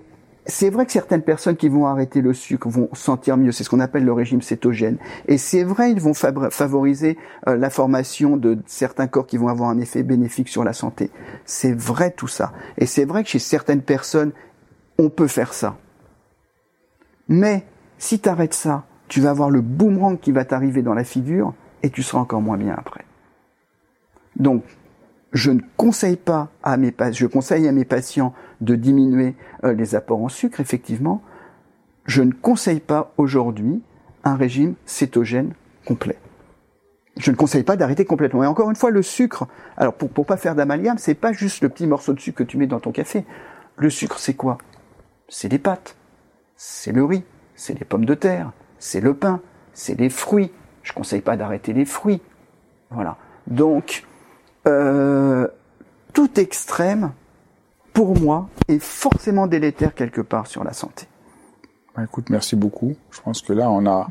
c'est 0.46 0.70
vrai 0.70 0.86
que 0.86 0.92
certaines 0.92 1.22
personnes 1.22 1.56
qui 1.56 1.70
vont 1.70 1.88
arrêter 1.88 2.22
le 2.22 2.34
sucre 2.34 2.68
vont 2.70 2.90
sentir 2.94 3.38
mieux. 3.38 3.52
C'est 3.52 3.64
ce 3.64 3.70
qu'on 3.70 3.80
appelle 3.80 4.04
le 4.04 4.12
régime 4.12 4.42
cétogène. 4.42 4.98
Et 5.28 5.38
c'est 5.38 5.64
vrai, 5.64 5.92
ils 5.92 6.02
vont 6.02 6.14
favoriser 6.14 7.18
euh, 7.48 7.56
la 7.56 7.70
formation 7.70 8.36
de 8.36 8.58
certains 8.66 9.08
corps 9.08 9.26
qui 9.26 9.38
vont 9.38 9.48
avoir 9.48 9.70
un 9.70 9.80
effet 9.80 10.04
bénéfique 10.04 10.50
sur 10.50 10.64
la 10.64 10.74
santé. 10.74 11.12
C'est 11.46 11.74
vrai 11.74 12.12
tout 12.12 12.28
ça. 12.28 12.52
Et 12.78 12.86
c'est 12.86 13.06
vrai 13.06 13.24
que 13.24 13.30
chez 13.30 13.40
certaines 13.40 13.82
personnes, 13.82 14.32
on 14.98 15.10
peut 15.10 15.28
faire 15.28 15.54
ça. 15.54 15.78
Mais 17.30 17.66
si 17.98 18.20
tu 18.20 18.28
arrêtes 18.28 18.54
ça, 18.54 18.84
tu 19.08 19.22
vas 19.22 19.30
avoir 19.30 19.50
le 19.50 19.62
boomerang 19.62 20.20
qui 20.20 20.32
va 20.32 20.44
t'arriver 20.44 20.82
dans 20.82 20.94
la 20.94 21.06
figure 21.06 21.54
et 21.84 21.90
tu 21.90 22.04
seras 22.04 22.22
encore 22.22 22.42
moins 22.42 22.58
bien 22.58 22.76
après. 22.78 23.06
Donc, 24.36 24.64
je 25.34 25.50
ne 25.50 25.62
conseille 25.78 26.16
pas 26.16 26.50
à 26.62 26.78
mes 26.78 26.94
je 27.12 27.26
conseille 27.26 27.68
à 27.68 27.72
mes 27.72 27.86
patients 27.86 28.34
de 28.62 28.76
diminuer 28.76 29.36
euh, 29.64 29.74
les 29.74 29.96
apports 29.96 30.22
en 30.22 30.30
sucre, 30.30 30.60
effectivement. 30.60 31.24
Je 32.06 32.22
ne 32.22 32.32
conseille 32.32 32.80
pas 32.80 33.14
aujourd'hui 33.18 33.82
un 34.24 34.36
régime 34.36 34.76
cétogène 34.86 35.54
complet. 35.86 36.18
Je 37.18 37.32
ne 37.32 37.36
conseille 37.36 37.64
pas 37.64 37.76
d'arrêter 37.76 38.06
complètement. 38.06 38.44
Et 38.44 38.48
encore 38.48 38.70
une 38.70 38.76
fois, 38.76 38.92
le 38.92 39.02
sucre, 39.02 39.48
alors 39.76 39.94
pour, 39.94 40.10
pour 40.10 40.26
pas 40.26 40.38
faire 40.38 40.56
d'amalgame, 40.56 40.98
c'est 40.98 41.16
pas 41.16 41.34
juste 41.34 41.62
le 41.62 41.70
petit 41.70 41.88
morceau 41.88 42.14
de 42.14 42.20
sucre 42.20 42.38
que 42.38 42.44
tu 42.44 42.58
mets 42.58 42.68
dans 42.68 42.80
ton 42.80 42.92
café. 42.92 43.26
Le 43.76 43.90
sucre, 43.90 44.20
c'est 44.20 44.36
quoi? 44.36 44.58
C'est 45.28 45.50
les 45.50 45.60
pâtes. 45.60 45.96
C'est 46.56 46.92
le 46.92 47.04
riz. 47.04 47.24
C'est 47.56 47.78
les 47.78 47.86
pommes 47.86 48.06
de 48.06 48.14
terre. 48.14 48.52
C'est 48.78 49.02
le 49.02 49.14
pain. 49.16 49.42
C'est 49.74 50.00
les 50.00 50.10
fruits. 50.10 50.52
Je 50.84 50.94
conseille 50.94 51.22
pas 51.22 51.38
d'arrêter 51.38 51.74
les 51.74 51.86
fruits. 51.86 52.22
Voilà. 52.92 53.18
Donc, 53.48 54.06
euh, 54.68 55.48
tout 56.14 56.40
extrême, 56.40 57.12
pour 57.94 58.20
moi, 58.20 58.50
est 58.68 58.80
forcément 58.80 59.48
délétère 59.48 59.94
quelque 59.94 60.22
part 60.22 60.48
sur 60.48 60.64
la 60.64 60.74
santé. 60.74 61.08
Bah, 61.96 62.04
écoute, 62.04 62.30
merci 62.30 62.56
beaucoup. 62.56 62.96
Je 63.12 63.22
pense 63.22 63.42
que 63.42 63.54
là, 63.54 63.70
on 63.70 63.86
a 63.86 64.10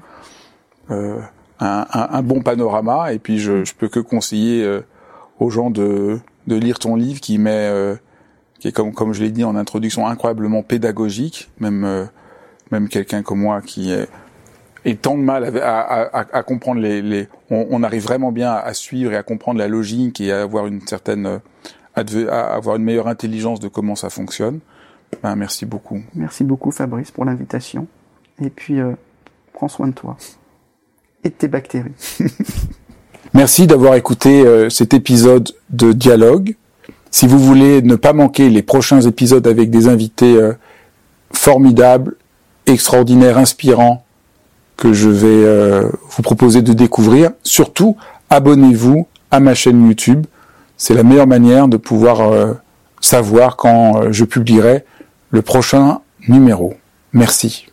euh, 0.90 1.20
un, 1.58 1.86
un, 1.90 2.22
bon 2.22 2.42
panorama, 2.42 3.12
et 3.12 3.18
puis 3.18 3.38
je, 3.38 3.64
je 3.64 3.74
peux 3.74 3.88
que 3.88 4.00
conseiller 4.00 4.64
euh, 4.64 4.82
aux 5.38 5.50
gens 5.50 5.70
de, 5.70 6.20
de 6.46 6.56
lire 6.56 6.78
ton 6.78 6.96
livre 6.96 7.20
qui 7.20 7.38
met, 7.38 7.68
euh, 7.68 7.96
qui 8.58 8.68
est 8.68 8.72
comme 8.72 8.92
comme 8.92 9.12
je 9.12 9.22
l'ai 9.22 9.30
dit 9.30 9.44
en 9.44 9.56
introduction, 9.56 10.06
incroyablement 10.06 10.62
pédagogique. 10.62 11.50
Même 11.58 11.84
euh, 11.84 12.04
même 12.70 12.88
quelqu'un 12.88 13.22
comme 13.22 13.40
moi 13.40 13.60
qui 13.60 13.92
est 13.92 14.08
et 14.84 14.96
tant 14.96 15.16
de 15.16 15.22
mal 15.22 15.58
à, 15.58 15.80
à, 15.80 16.26
à, 16.32 16.42
comprendre 16.42 16.80
les, 16.80 17.02
les 17.02 17.28
on, 17.50 17.66
on, 17.70 17.82
arrive 17.82 18.02
vraiment 18.02 18.32
bien 18.32 18.52
à 18.52 18.74
suivre 18.74 19.12
et 19.12 19.16
à 19.16 19.22
comprendre 19.22 19.58
la 19.58 19.68
logique 19.68 20.20
et 20.20 20.32
à 20.32 20.42
avoir 20.42 20.66
une 20.66 20.80
certaine 20.86 21.40
à, 21.94 22.00
avoir 22.54 22.76
une 22.76 22.84
meilleure 22.84 23.08
intelligence 23.08 23.60
de 23.60 23.68
comment 23.68 23.96
ça 23.96 24.10
fonctionne. 24.10 24.60
Ben, 25.22 25.36
merci 25.36 25.66
beaucoup. 25.66 26.00
Merci 26.14 26.44
beaucoup 26.44 26.70
Fabrice 26.70 27.10
pour 27.10 27.24
l'invitation 27.24 27.86
et 28.42 28.50
puis 28.50 28.80
euh, 28.80 28.92
prends 29.52 29.68
soin 29.68 29.88
de 29.88 29.92
toi 29.92 30.16
et 31.24 31.28
de 31.28 31.34
tes 31.34 31.48
bactéries. 31.48 31.92
merci 33.34 33.66
d'avoir 33.66 33.94
écouté 33.94 34.44
euh, 34.44 34.70
cet 34.70 34.94
épisode 34.94 35.50
de 35.70 35.92
Dialogue. 35.92 36.56
Si 37.10 37.26
vous 37.26 37.38
voulez 37.38 37.82
ne 37.82 37.94
pas 37.94 38.14
manquer 38.14 38.48
les 38.48 38.62
prochains 38.62 39.02
épisodes 39.02 39.46
avec 39.46 39.70
des 39.70 39.86
invités 39.86 40.34
euh, 40.34 40.54
formidables, 41.30 42.16
extraordinaires, 42.66 43.36
inspirants, 43.36 44.01
que 44.76 44.92
je 44.92 45.08
vais 45.08 45.26
euh, 45.28 45.88
vous 46.10 46.22
proposer 46.22 46.62
de 46.62 46.72
découvrir. 46.72 47.30
Surtout, 47.42 47.96
abonnez-vous 48.30 49.06
à 49.30 49.40
ma 49.40 49.54
chaîne 49.54 49.86
YouTube. 49.86 50.26
C'est 50.76 50.94
la 50.94 51.02
meilleure 51.02 51.26
manière 51.26 51.68
de 51.68 51.76
pouvoir 51.76 52.20
euh, 52.20 52.54
savoir 53.00 53.56
quand 53.56 54.10
je 54.10 54.24
publierai 54.24 54.84
le 55.30 55.42
prochain 55.42 56.00
numéro. 56.28 56.74
Merci. 57.12 57.71